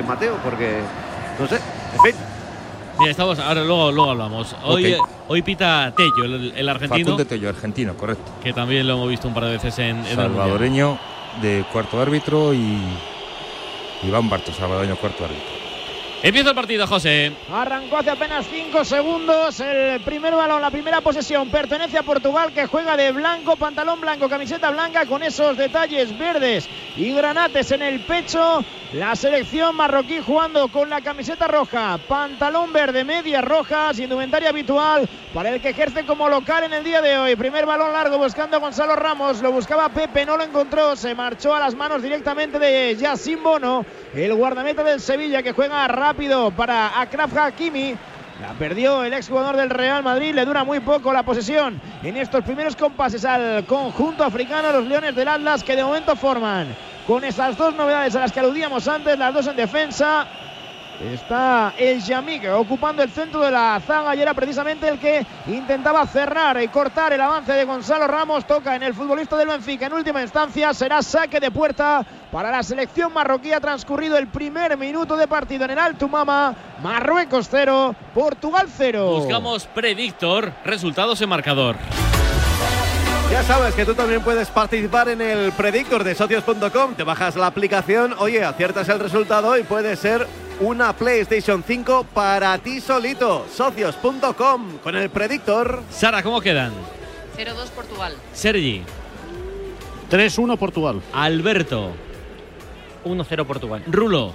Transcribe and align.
Mateo, 0.00 0.38
porque 0.42 0.78
no 1.38 1.46
sé, 1.46 1.56
en 1.56 2.00
fin. 2.00 2.14
Mira, 2.98 3.10
estamos, 3.10 3.38
ahora 3.38 3.62
luego, 3.62 3.92
luego 3.92 4.10
hablamos. 4.12 4.56
Hoy, 4.64 4.96
hoy 5.28 5.42
pita 5.42 5.92
Tello, 5.94 6.24
el, 6.24 6.54
el 6.56 6.68
argentino, 6.70 7.04
Facundo 7.04 7.26
Tello, 7.26 7.50
argentino, 7.50 7.94
correcto. 7.94 8.32
que 8.42 8.54
también 8.54 8.86
lo 8.86 8.94
hemos 8.94 9.10
visto 9.10 9.28
un 9.28 9.34
par 9.34 9.44
de 9.44 9.50
veces 9.50 9.78
en. 9.80 10.02
Salvadoreño 10.06 10.98
de 11.42 11.66
cuarto 11.70 12.00
árbitro 12.00 12.54
y 12.54 12.78
Iván 14.04 14.30
Bartos, 14.30 14.56
salvadoreño 14.56 14.96
cuarto 14.96 15.26
árbitro. 15.26 15.61
Empieza 16.24 16.50
el 16.50 16.54
partido, 16.54 16.86
José. 16.86 17.32
Arrancó 17.52 17.96
hace 17.96 18.10
apenas 18.10 18.46
5 18.48 18.84
segundos. 18.84 19.58
El 19.58 20.00
primer 20.02 20.32
balón, 20.36 20.62
la 20.62 20.70
primera 20.70 21.00
posesión 21.00 21.50
pertenece 21.50 21.98
a 21.98 22.04
Portugal 22.04 22.52
que 22.52 22.66
juega 22.66 22.96
de 22.96 23.10
blanco, 23.10 23.56
pantalón 23.56 24.00
blanco, 24.00 24.28
camiseta 24.28 24.70
blanca 24.70 25.04
con 25.06 25.24
esos 25.24 25.56
detalles 25.56 26.16
verdes 26.16 26.68
y 26.96 27.12
granates 27.12 27.72
en 27.72 27.82
el 27.82 27.98
pecho. 28.04 28.64
La 28.92 29.16
selección 29.16 29.74
marroquí 29.74 30.20
jugando 30.20 30.68
con 30.68 30.90
la 30.90 31.00
camiseta 31.00 31.48
roja, 31.48 31.98
pantalón 32.06 32.72
verde, 32.72 33.02
medias 33.04 33.42
rojas, 33.42 33.98
indumentaria 33.98 34.50
habitual 34.50 35.08
para 35.32 35.48
el 35.48 35.62
que 35.62 35.70
ejerce 35.70 36.04
como 36.04 36.28
local 36.28 36.64
en 36.64 36.74
el 36.74 36.84
día 36.84 37.00
de 37.00 37.18
hoy. 37.18 37.34
Primer 37.34 37.64
balón 37.64 37.94
largo 37.94 38.18
buscando 38.18 38.58
a 38.58 38.60
Gonzalo 38.60 38.94
Ramos, 38.94 39.40
lo 39.40 39.50
buscaba 39.50 39.88
Pepe, 39.88 40.26
no 40.26 40.36
lo 40.36 40.44
encontró, 40.44 40.94
se 40.94 41.14
marchó 41.14 41.54
a 41.54 41.60
las 41.60 41.74
manos 41.74 42.02
directamente 42.02 42.58
de 42.58 42.94
Yacine 42.94 43.40
Bono, 43.40 43.86
el 44.14 44.34
guardameta 44.34 44.84
del 44.84 45.00
Sevilla 45.00 45.42
que 45.42 45.52
juega 45.52 45.88
rápido 45.88 46.11
para 46.56 47.00
Akraf 47.00 47.36
Hakimi. 47.36 47.96
La 48.40 48.52
perdió 48.54 49.04
el 49.04 49.12
exjugador 49.12 49.56
del 49.56 49.70
Real 49.70 50.02
Madrid, 50.02 50.34
le 50.34 50.44
dura 50.44 50.64
muy 50.64 50.80
poco 50.80 51.12
la 51.12 51.22
posesión 51.22 51.80
en 52.02 52.16
estos 52.16 52.42
primeros 52.42 52.74
compases 52.74 53.24
al 53.24 53.64
conjunto 53.66 54.24
africano, 54.24 54.72
los 54.72 54.86
Leones 54.86 55.14
del 55.14 55.28
Atlas, 55.28 55.62
que 55.62 55.76
de 55.76 55.84
momento 55.84 56.16
forman 56.16 56.74
con 57.06 57.22
esas 57.24 57.56
dos 57.56 57.74
novedades 57.74 58.16
a 58.16 58.20
las 58.20 58.32
que 58.32 58.40
aludíamos 58.40 58.88
antes, 58.88 59.18
las 59.18 59.32
dos 59.32 59.46
en 59.46 59.56
defensa. 59.56 60.26
Está 61.02 61.74
el 61.78 62.00
Yamik 62.00 62.48
ocupando 62.52 63.02
el 63.02 63.10
centro 63.10 63.40
de 63.40 63.50
la 63.50 63.80
zaga 63.84 64.14
y 64.14 64.22
era 64.22 64.34
precisamente 64.34 64.88
el 64.88 65.00
que 65.00 65.26
intentaba 65.48 66.06
cerrar 66.06 66.62
y 66.62 66.68
cortar 66.68 67.12
el 67.12 67.20
avance 67.20 67.52
de 67.52 67.64
Gonzalo 67.64 68.06
Ramos. 68.06 68.46
Toca 68.46 68.76
en 68.76 68.84
el 68.84 68.94
futbolista 68.94 69.36
del 69.36 69.48
Benfica. 69.48 69.86
En 69.86 69.94
última 69.94 70.22
instancia 70.22 70.72
será 70.72 71.02
saque 71.02 71.40
de 71.40 71.50
puerta 71.50 72.06
para 72.30 72.52
la 72.52 72.62
selección 72.62 73.12
marroquí. 73.12 73.52
Ha 73.52 73.60
transcurrido 73.60 74.16
el 74.16 74.28
primer 74.28 74.78
minuto 74.78 75.16
de 75.16 75.26
partido 75.26 75.64
en 75.64 75.72
el 75.72 75.78
Alto 75.78 76.06
Mama. 76.06 76.54
Marruecos 76.80 77.48
0, 77.50 77.96
Portugal 78.14 78.68
0. 78.72 79.04
Buscamos 79.18 79.66
predictor, 79.66 80.52
resultados 80.64 81.20
en 81.20 81.28
marcador. 81.28 81.76
Ya 83.32 83.42
sabes 83.42 83.74
que 83.74 83.84
tú 83.84 83.94
también 83.94 84.22
puedes 84.22 84.50
participar 84.50 85.08
en 85.08 85.20
el 85.20 85.50
predictor 85.52 86.04
de 86.04 86.14
socios.com. 86.14 86.94
Te 86.94 87.02
bajas 87.02 87.34
la 87.34 87.46
aplicación, 87.46 88.14
oye, 88.18 88.44
aciertas 88.44 88.88
el 88.88 89.00
resultado 89.00 89.56
y 89.56 89.62
puede 89.62 89.96
ser 89.96 90.28
una 90.62 90.92
PlayStation 90.94 91.62
5 91.66 92.06
para 92.14 92.56
ti 92.58 92.80
solito. 92.80 93.46
Socios.com 93.52 94.78
con 94.82 94.96
el 94.96 95.10
predictor. 95.10 95.82
Sara, 95.90 96.22
¿cómo 96.22 96.40
quedan? 96.40 96.72
0-2 97.36 97.68
Portugal. 97.74 98.14
Sergi, 98.32 98.82
3-1 100.10 100.56
Portugal. 100.58 101.02
Alberto, 101.12 101.90
1-0 103.04 103.44
Portugal. 103.46 103.82
Rulo, 103.86 104.32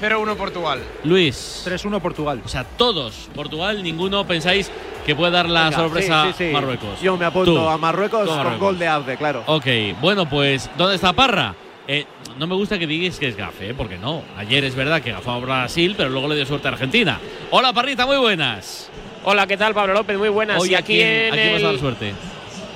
0-1 0.00 0.36
Portugal. 0.36 0.80
Luis. 1.04 1.62
3-1 1.66 2.00
Portugal. 2.00 2.40
O 2.44 2.48
sea, 2.48 2.64
todos, 2.64 3.28
Portugal, 3.34 3.82
ninguno 3.82 4.26
pensáis 4.26 4.70
que 5.04 5.14
puede 5.14 5.32
dar 5.32 5.48
la 5.48 5.64
Venga, 5.64 5.76
sorpresa 5.76 6.24
sí, 6.28 6.32
sí, 6.38 6.46
sí. 6.46 6.52
Marruecos. 6.52 7.00
Yo 7.00 7.16
me 7.16 7.24
apunto 7.24 7.54
Tú. 7.54 7.68
a 7.68 7.76
Marruecos 7.76 8.22
Tú 8.22 8.28
con 8.28 8.36
Marruecos. 8.36 8.60
gol 8.60 8.78
de 8.78 8.88
Abde, 8.88 9.16
claro. 9.16 9.42
Ok, 9.46 9.66
bueno, 10.00 10.28
pues, 10.28 10.70
¿dónde 10.78 10.94
está 10.94 11.12
Parra? 11.12 11.54
Eh, 11.88 12.06
no 12.38 12.46
me 12.46 12.54
gusta 12.54 12.78
que 12.78 12.86
digáis 12.86 13.18
que 13.18 13.28
es 13.28 13.36
gafe, 13.36 13.70
¿eh? 13.70 13.74
porque 13.74 13.98
no. 13.98 14.22
Ayer 14.36 14.64
es 14.64 14.74
verdad 14.74 15.02
que 15.02 15.12
gafó 15.12 15.32
a 15.32 15.38
Brasil, 15.40 15.94
pero 15.96 16.10
luego 16.10 16.28
le 16.28 16.36
dio 16.36 16.46
suerte 16.46 16.68
a 16.68 16.72
Argentina. 16.72 17.18
Hola, 17.50 17.72
Parrita, 17.72 18.06
muy 18.06 18.18
buenas. 18.18 18.88
Hola, 19.24 19.46
¿qué 19.46 19.56
tal? 19.56 19.74
Pablo 19.74 19.94
López, 19.94 20.16
muy 20.16 20.28
buenas. 20.28 20.60
Hoy 20.60 20.70
y 20.70 20.74
¿a 20.74 20.78
aquí 20.78 21.00
en, 21.00 21.32
a 21.32 21.36
quién 21.36 21.52
vas 21.52 21.62
a 21.62 21.66
dar 21.66 21.74
el, 21.74 21.80
suerte? 21.80 22.12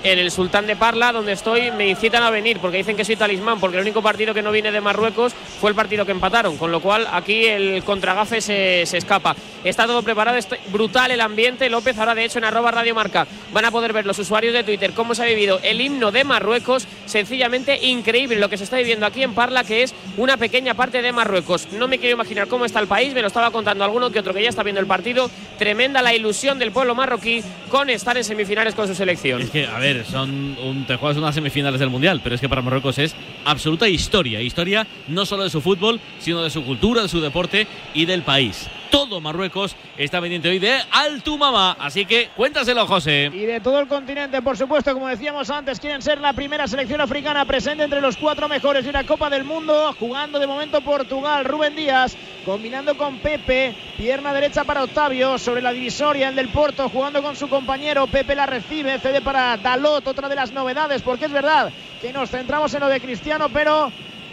en 0.03 0.19
el 0.21 0.31
Sultán 0.31 0.67
de 0.67 0.77
Parla, 0.77 1.13
donde 1.13 1.33
estoy, 1.33 1.73
me 1.73 1.89
incitan 1.89 2.23
a 2.23 2.31
venir 2.31 2.59
porque 2.61 2.77
dicen 2.77 2.97
que 2.97 3.05
soy 3.05 3.17
talismán, 3.17 3.59
porque 3.59 3.77
el 3.77 3.83
único 3.83 4.03
partido 4.03 4.33
que 4.33 4.43
no 4.43 4.53
viene 4.53 4.71
de 4.71 4.81
Marruecos 4.81 5.35
fue 5.61 5.71
el 5.71 5.77
partido 5.77 6.07
que 6.07 6.13
empataron, 6.13 6.57
con 6.57 6.71
lo 6.71 6.81
cual 6.81 7.09
aquí 7.11 7.47
el 7.47 7.83
contragafe 7.83 8.41
se, 8.41 8.87
se 8.87 8.99
escapa. 8.99 9.35
Está 9.65 9.87
todo 9.87 10.03
preparado, 10.03 10.37
está 10.37 10.57
brutal 10.69 11.11
el 11.11 11.21
ambiente. 11.21 11.69
López, 11.69 11.99
ahora 11.99 12.15
de 12.15 12.25
hecho 12.25 12.39
en 12.39 12.45
arroba 12.45 12.71
Radio 12.71 12.95
Marca 12.95 13.27
van 13.53 13.65
a 13.65 13.73
poder 13.73 13.93
ver 13.93 14.07
los 14.07 14.19
usuarios 14.19 14.53
de 14.55 14.63
Twitter 14.63 14.93
cómo 14.93 15.15
se 15.15 15.23
ha 15.23 15.27
vivido 15.27 15.59
el 15.63 15.81
himno 15.81 16.13
de 16.13 16.23
Marruecos. 16.23 16.87
Sencillamente 17.17 17.79
increíble 17.83 18.37
lo 18.37 18.51
que 18.51 18.59
se 18.59 18.65
está 18.65 18.77
viviendo 18.77 19.07
aquí 19.07 19.23
en 19.23 19.33
Parla, 19.33 19.65
que 19.65 19.83
es 19.83 19.95
una 20.19 20.37
pequeña 20.37 20.75
parte 20.75 21.01
de 21.01 21.13
Marruecos. 21.13 21.67
No 21.73 21.89
me 21.89 21.99
quiero 21.99 22.15
imaginar 22.15 22.47
cómo 22.47 22.67
está 22.67 22.79
el 22.79 22.89
país, 22.89 23.15
me 23.15 23.23
lo 23.23 23.29
estaba 23.29 23.51
contando 23.51 23.85
alguno 23.85 24.11
que 24.11 24.19
otro 24.19 24.35
que 24.35 24.43
ya 24.43 24.51
está 24.51 24.63
viendo 24.63 24.83
el 24.83 24.87
partido. 24.87 25.31
Tremenda 25.59 26.03
la 26.03 26.15
ilusión 26.15 26.59
del 26.59 26.73
pueblo 26.73 26.95
marroquí 26.95 27.43
con 27.71 27.89
estar 27.89 28.19
en 28.19 28.25
semifinales 28.25 28.75
con 28.75 28.87
su 28.87 28.95
selección. 28.95 29.41
Es 29.41 29.49
que, 29.49 29.67
a 29.67 29.79
ver, 29.79 30.05
son 30.05 30.59
un, 30.63 30.85
te 30.87 30.97
juegas 30.97 31.17
unas 31.17 31.35
semifinales 31.35 31.81
del 31.81 31.89
Mundial, 31.89 32.21
pero 32.23 32.35
es 32.35 32.41
que 32.43 32.51
para 32.51 32.61
Marruecos 32.61 32.99
es 32.99 33.17
absoluta 33.47 33.89
historia. 33.89 34.43
Historia 34.43 34.87
no 35.09 35.25
solo 35.25 35.45
de 35.45 35.49
su 35.49 35.63
fútbol, 35.63 35.99
sino 36.19 36.43
de 36.43 36.51
su 36.51 36.67
cultura, 36.67 37.01
de 37.01 37.09
su 37.09 37.23
deporte 37.23 37.67
y 37.95 38.05
del 38.05 38.25
país. 38.25 38.69
Todo 38.91 39.21
Marruecos 39.21 39.77
está 39.97 40.21
pendiente 40.21 40.49
hoy 40.49 40.59
de 40.59 40.79
Altumama. 40.91 41.77
Así 41.79 42.05
que 42.05 42.29
cuéntaselo, 42.37 42.87
José. 42.87 43.31
Y 43.33 43.47
de 43.47 43.61
todo 43.61 43.81
el 43.81 43.89
continente, 43.89 44.43
por 44.43 44.57
supuesto, 44.57 44.93
como 44.93 45.09
decíamos 45.09 45.51
antes, 45.51 45.81
quieren 45.81 46.03
ser 46.03 46.21
la 46.21 46.33
primera 46.33 46.67
selección 46.67 47.01
africana 47.01 47.45
presente 47.45 47.85
entre 47.85 48.01
los 48.01 48.17
cuatro 48.17 48.49
mejores 48.49 48.85
de 48.85 48.91
una 48.91 49.07
Copa 49.07 49.31
del 49.31 49.45
Mundo, 49.45 49.95
jugando 49.99 50.39
de 50.39 50.47
momento 50.47 50.81
Portugal, 50.81 51.45
Rubén 51.45 51.77
Díaz, 51.77 52.17
combinando 52.45 52.97
con 52.97 53.19
Pepe, 53.19 53.75
pierna 53.97 54.33
derecha 54.33 54.65
para 54.65 54.85
Octavio, 54.85 55.39
sobre 55.39 55.63
la 55.63 55.73
divisoria, 55.73 56.29
el 56.29 56.37
del 56.37 56.49
Porto, 56.49 56.89
jugando 56.89 57.23
con 57.23 57.37
su 57.37 57.49
compañero, 57.49 58.07
Pepe 58.07 58.35
la 58.35 58.47
recibe, 58.47 58.99
cede 58.99 59.21
para 59.21 59.57
Dalot, 59.57 60.07
otra 60.07 60.29
de 60.29 60.37
las 60.37 60.53
novedades, 60.53 61.03
porque 61.03 61.27
es 61.27 61.33
verdad 61.33 61.73
que 62.01 62.13
nos 62.13 62.31
centramos 62.31 62.73
en 62.75 62.81
lo 62.81 62.89
de 62.89 63.01
Cristiano, 63.01 63.49
pero 63.49 63.91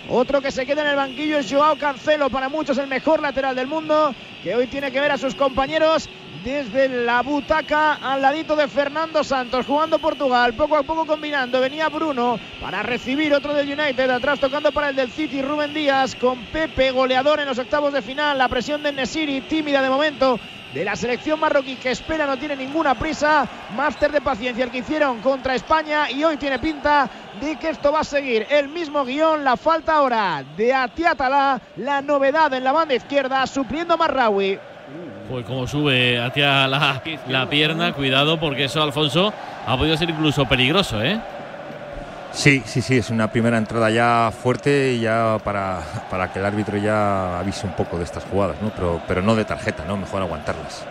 otro 0.09 0.41
que 0.41 0.51
se 0.51 0.65
queda 0.65 0.81
en 0.81 0.87
el 0.89 0.95
banquillo 0.95 1.37
es 1.37 1.51
Joao 1.51 1.77
Cancelo, 1.77 2.29
para 2.29 2.49
muchos 2.49 2.77
el 2.77 2.87
mejor 2.87 3.21
lateral 3.21 3.55
del 3.55 3.67
mundo, 3.67 4.13
que 4.43 4.55
hoy 4.55 4.67
tiene 4.67 4.91
que 4.91 4.99
ver 4.99 5.11
a 5.11 5.17
sus 5.17 5.35
compañeros 5.35 6.09
desde 6.43 6.89
la 6.89 7.21
butaca 7.21 7.93
al 7.93 8.21
ladito 8.21 8.55
de 8.55 8.67
Fernando 8.67 9.23
Santos, 9.23 9.65
jugando 9.65 9.99
Portugal, 9.99 10.53
poco 10.53 10.75
a 10.75 10.83
poco 10.83 11.05
combinando. 11.05 11.61
Venía 11.61 11.87
Bruno 11.87 12.37
para 12.59 12.83
recibir 12.83 13.33
otro 13.33 13.53
del 13.53 13.67
United, 13.67 14.09
atrás 14.09 14.39
tocando 14.39 14.71
para 14.71 14.89
el 14.89 14.95
del 14.95 15.09
City, 15.09 15.41
Rubén 15.41 15.73
Díaz, 15.73 16.15
con 16.15 16.39
Pepe, 16.45 16.91
goleador 16.91 17.39
en 17.39 17.45
los 17.45 17.59
octavos 17.59 17.93
de 17.93 18.01
final. 18.01 18.37
La 18.37 18.49
presión 18.49 18.83
de 18.83 18.91
Nesiri, 18.91 19.41
tímida 19.41 19.81
de 19.81 19.89
momento. 19.89 20.39
De 20.73 20.83
la 20.83 20.95
selección 20.95 21.39
marroquí 21.39 21.75
que 21.75 21.91
espera, 21.91 22.25
no 22.25 22.35
tiene 22.37 22.55
ninguna 22.55 22.95
prisa. 22.95 23.47
Máster 23.75 24.11
de 24.11 24.21
paciencia 24.21 24.63
el 24.65 24.71
que 24.71 24.79
hicieron 24.79 25.19
contra 25.19 25.53
España 25.53 26.09
y 26.09 26.23
hoy 26.23 26.37
tiene 26.37 26.57
pinta 26.57 27.07
de 27.39 27.57
que 27.57 27.69
esto 27.69 27.91
va 27.91 27.99
a 27.99 28.03
seguir 28.03 28.47
el 28.49 28.69
mismo 28.69 29.05
guion. 29.05 29.43
La 29.43 29.55
falta 29.55 29.93
ahora 29.93 30.43
de 30.57 30.73
Atiatala, 30.73 31.61
la 31.77 32.01
novedad 32.01 32.51
en 32.53 32.63
la 32.63 32.71
banda 32.71 32.95
izquierda, 32.95 33.45
supliendo 33.45 33.93
a 33.93 33.97
Marraui. 33.97 34.57
Pues 35.29 35.45
como 35.45 35.67
sube 35.67 36.19
hacia 36.19 36.67
la, 36.67 37.01
la 37.27 37.49
pierna, 37.49 37.93
cuidado 37.93 38.39
porque 38.39 38.65
eso, 38.65 38.81
Alfonso, 38.81 39.31
ha 39.67 39.77
podido 39.77 39.95
ser 39.95 40.09
incluso 40.09 40.45
peligroso, 40.45 41.03
¿eh? 41.03 41.19
Sí, 42.33 42.63
sí, 42.65 42.81
sí, 42.81 42.97
es 42.97 43.11
una 43.11 43.31
primera 43.31 43.57
entrada 43.57 43.91
ya 43.91 44.31
fuerte 44.31 44.93
y 44.93 45.01
ya 45.01 45.37
para, 45.43 45.81
para 46.09 46.33
que 46.33 46.39
el 46.39 46.45
árbitro 46.45 46.77
ya 46.77 47.39
avise 47.39 47.67
un 47.67 47.75
poco 47.75 47.97
de 47.97 48.03
estas 48.03 48.23
jugadas, 48.25 48.57
¿no? 48.61 48.71
Pero, 48.73 49.01
pero 49.07 49.21
no 49.21 49.35
de 49.35 49.45
tarjeta, 49.45 49.85
¿no? 49.85 49.97
Mejor 49.97 50.23
aguantarlas. 50.23 50.83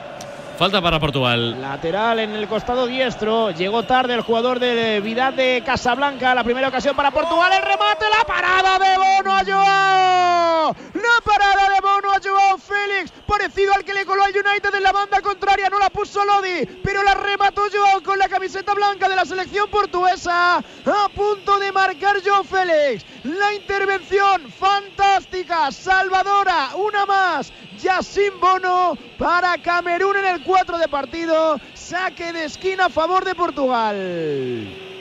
Falta 0.58 0.80
para 0.80 1.00
Portugal. 1.00 1.60
Lateral 1.60 2.20
en 2.20 2.30
el 2.36 2.46
costado 2.46 2.86
diestro. 2.86 3.50
Llegó 3.50 3.82
tarde 3.82 4.14
el 4.14 4.20
jugador 4.20 4.60
de 4.60 5.00
Vidal 5.00 5.34
de 5.34 5.62
Casablanca. 5.64 6.34
La 6.34 6.44
primera 6.44 6.68
ocasión 6.68 6.94
para 6.94 7.10
Portugal. 7.10 7.50
El 7.52 7.62
remate, 7.62 8.04
la 8.16 8.24
parada 8.24 8.78
de 8.78 8.96
Bono 8.96 9.34
a 9.34 9.44
Joao. 9.44 10.76
La 10.94 11.24
parada 11.24 11.74
de 11.74 11.80
Bono 11.80 12.12
a 12.12 12.20
Joao 12.22 12.58
Félix. 12.58 13.10
Parecido 13.26 13.72
al 13.74 13.84
que 13.84 13.94
le 13.94 14.04
coló 14.04 14.22
al 14.22 14.30
United 14.30 14.74
en 14.74 14.82
la 14.82 14.92
banda 14.92 15.20
contraria. 15.20 15.68
No 15.68 15.78
la 15.78 15.90
puso 15.90 16.24
Lodi, 16.24 16.66
pero 16.84 17.02
la 17.02 17.14
remató 17.14 17.62
Joao 17.72 18.02
con 18.02 18.18
la 18.18 18.28
camiseta 18.28 18.74
blanca 18.74 19.08
de 19.08 19.16
la 19.16 19.24
selección 19.24 19.68
portuguesa. 19.68 20.58
A 20.58 21.08
punto 21.14 21.58
de 21.58 21.72
marcar 21.72 22.16
Joao 22.24 22.44
Félix. 22.44 23.04
La 23.24 23.54
intervención 23.54 24.50
fantástica, 24.50 25.72
salvadora. 25.72 26.70
Una 26.76 27.06
más. 27.06 27.52
Yacine 27.82 28.36
Bono 28.40 28.96
para 29.18 29.58
Camerún 29.58 30.16
en 30.16 30.26
el 30.26 30.42
4 30.44 30.78
de 30.78 30.88
partido. 30.88 31.58
Saque 31.74 32.32
de 32.32 32.44
esquina 32.44 32.86
a 32.86 32.90
favor 32.90 33.24
de 33.24 33.34
Portugal. 33.34 34.91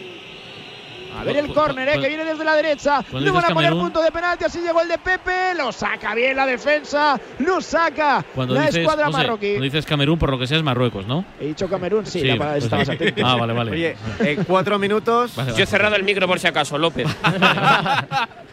A 1.22 1.24
ver 1.24 1.38
el 1.38 1.54
córner, 1.54 1.88
eh, 1.90 2.00
que 2.02 2.08
viene 2.08 2.26
desde 2.26 2.44
la 2.44 2.56
derecha. 2.56 3.04
No 3.12 3.34
van 3.34 3.46
a 3.46 3.48
poner 3.54 3.72
Camerún- 3.72 3.82
punto 3.82 4.02
de 4.02 4.12
penalti, 4.12 4.46
así 4.46 4.60
llegó 4.60 4.82
el 4.82 4.88
de 4.88 4.98
Pepe. 4.98 5.54
Lo 5.56 5.72
saca 5.72 6.14
bien 6.16 6.36
la 6.36 6.46
defensa. 6.46 7.20
Lo 7.40 7.62
saca 7.62 8.24
Cuando 8.36 8.54
la 8.56 8.62
dices, 8.62 8.78
escuadra 8.78 9.06
José, 9.08 9.18
marroquí. 9.18 9.48
cuando 9.50 9.64
dices 9.64 9.86
Camerún, 9.86 10.18
por 10.20 10.30
lo 10.32 10.40
que 10.40 10.48
sea, 10.48 10.58
es 10.58 10.64
Marruecos, 10.64 11.06
¿no? 11.06 11.24
He 11.40 11.48
dicho 11.48 11.68
Camerún, 11.70 12.06
sí, 12.06 12.20
Sí, 12.22 12.28
la 12.28 12.38
pues 12.38 12.64
estabas 12.64 12.88
sí. 12.88 12.94
atento. 12.94 13.22
Ah, 13.26 13.36
vale, 13.36 13.54
vale. 13.54 13.72
Oye, 13.72 13.96
en 14.20 14.44
cuatro 14.44 14.78
minutos. 14.80 15.36
Vale, 15.36 15.50
Yo 15.50 15.54
vale. 15.54 15.64
he 15.64 15.68
cerrado 15.68 15.96
el 15.96 16.04
micro 16.04 16.28
por 16.28 16.40
si 16.40 16.48
acaso, 16.48 16.78
López. 16.78 17.08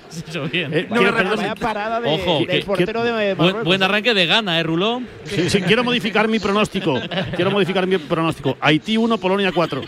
Se 0.08 0.20
ha 0.20 0.28
hecho 0.28 0.44
bien. 0.48 0.72
Eh, 0.72 0.86
Vaya, 0.88 1.54
parada 1.54 2.00
de, 2.00 2.08
Ojo, 2.14 2.38
del 2.38 2.46
que- 2.60 2.66
portero 2.66 3.02
de 3.04 3.12
Buen, 3.12 3.36
Marruecos. 3.36 3.64
buen 3.64 3.82
arranque 3.82 4.14
de 4.14 4.26
gana, 4.26 4.58
¿eh, 4.58 4.62
Ruló? 4.62 5.02
sí, 5.24 5.50
sí, 5.50 5.60
quiero 5.62 5.84
modificar 5.84 6.28
mi 6.28 6.38
pronóstico. 6.38 6.98
Quiero 7.36 7.50
modificar 7.50 7.86
mi 7.86 7.98
pronóstico. 7.98 8.56
Haití 8.60 8.96
1, 8.96 9.18
Polonia 9.18 9.52
4. 9.52 9.82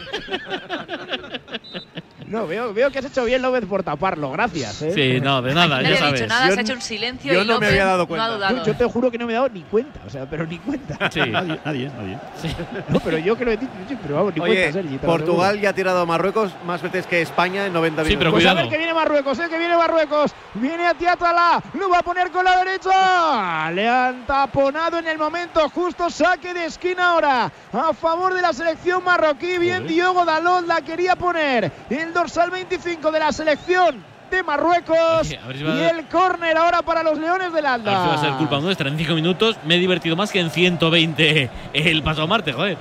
No, 2.30 2.46
veo, 2.46 2.72
veo 2.72 2.90
que 2.90 3.00
has 3.00 3.04
hecho 3.04 3.24
bien 3.24 3.42
López 3.42 3.64
por 3.66 3.82
taparlo. 3.82 4.30
Gracias. 4.30 4.80
¿eh? 4.82 4.92
Sí, 4.94 5.20
no, 5.20 5.42
de 5.42 5.52
nada, 5.52 5.82
Nadie 5.82 5.96
ya 5.96 6.04
ha 6.04 6.06
dicho 6.12 6.16
sabes. 6.18 6.28
nada, 6.28 6.46
Yo 6.48 6.52
se 6.54 6.58
ha 6.60 6.62
hecho 6.62 6.72
un 6.74 6.80
silencio 6.80 7.32
yo 7.32 7.42
y 7.42 7.46
no 7.46 7.58
me 7.58 7.66
había 7.66 7.84
dado 7.84 8.06
cuenta. 8.06 8.50
Yo, 8.50 8.64
yo 8.66 8.76
te 8.76 8.84
juro 8.84 9.10
que 9.10 9.18
no 9.18 9.26
me 9.26 9.32
he 9.32 9.36
dado 9.36 9.48
ni 9.48 9.62
cuenta. 9.62 10.00
O 10.06 10.10
sea, 10.10 10.26
pero 10.30 10.46
ni 10.46 10.58
cuenta. 10.58 11.10
Sí. 11.10 11.20
Nadie, 11.20 11.58
nadie, 11.64 11.90
nadie. 11.98 12.18
No, 12.88 13.00
pero 13.00 13.18
yo 13.18 13.36
que 13.36 13.44
lo 13.44 13.50
he 13.50 13.56
dicho, 13.56 13.72
sí, 13.88 13.96
pero 14.00 14.14
vamos, 14.16 14.34
ni 14.34 14.40
Oye, 14.40 14.54
cuenta, 14.54 14.72
Sergi. 14.72 14.98
Portugal 14.98 15.60
ya 15.60 15.70
ha 15.70 15.72
tirado 15.72 16.00
a 16.00 16.06
Marruecos 16.06 16.52
más 16.64 16.80
veces 16.82 17.06
que 17.06 17.20
España 17.20 17.66
en 17.66 17.72
90 17.72 18.04
Sí, 18.04 18.08
minutos. 18.10 18.18
pero 18.20 18.30
Pues 18.32 18.44
a 18.46 18.50
cuidado. 18.50 18.56
ver 18.68 18.70
que 18.70 18.78
viene 18.78 18.94
Marruecos, 18.94 19.38
eh, 19.40 19.46
que 19.50 19.58
viene 19.58 19.76
Marruecos. 19.76 20.32
Viene 20.54 20.86
a 20.86 20.94
Tiatala, 20.94 21.62
lo 21.74 21.88
va 21.90 21.98
a 21.98 22.02
poner 22.02 22.30
con 22.30 22.44
la 22.44 22.56
derecha. 22.64 23.70
Le 23.72 23.88
han 23.88 24.26
taponado 24.26 24.98
en 24.98 25.08
el 25.08 25.18
momento 25.18 25.68
justo. 25.70 26.08
Saque 26.10 26.54
de 26.54 26.66
esquina 26.66 27.10
ahora 27.10 27.50
a 27.72 27.92
favor 27.92 28.34
de 28.34 28.42
la 28.42 28.52
selección 28.52 29.02
marroquí. 29.04 29.58
Bien, 29.58 29.86
Diogo 29.86 30.24
Dalot 30.24 30.66
la 30.66 30.80
quería 30.82 31.16
poner. 31.16 31.70
El 31.88 32.12
dorsal 32.20 32.50
25 32.50 33.10
de 33.10 33.18
la 33.18 33.32
selección 33.32 33.96
de 34.30 34.42
Marruecos. 34.42 35.22
Oye, 35.22 35.38
a 35.42 35.46
ver 35.48 35.56
si 35.56 35.64
va 35.64 35.72
a- 35.72 35.76
y 35.76 35.82
el 35.98 36.04
córner 36.06 36.54
ahora 36.58 36.82
para 36.82 37.02
los 37.02 37.18
Leones 37.18 37.50
del 37.52 37.64
A 37.64 37.78
ver 37.78 37.82
si 37.82 37.88
Alda. 37.90 38.06
va 38.08 38.14
a 38.14 38.18
ser 38.20 38.32
culpa 38.34 38.60
nuestra. 38.60 38.88
En 38.90 38.98
5 38.98 39.14
minutos 39.14 39.56
me 39.64 39.76
he 39.76 39.78
divertido 39.78 40.16
más 40.16 40.30
que 40.30 40.38
en 40.40 40.50
120 40.50 41.48
el 41.72 42.02
paso 42.02 42.22
a 42.22 42.26
Marte, 42.26 42.52
joder. 42.52 42.76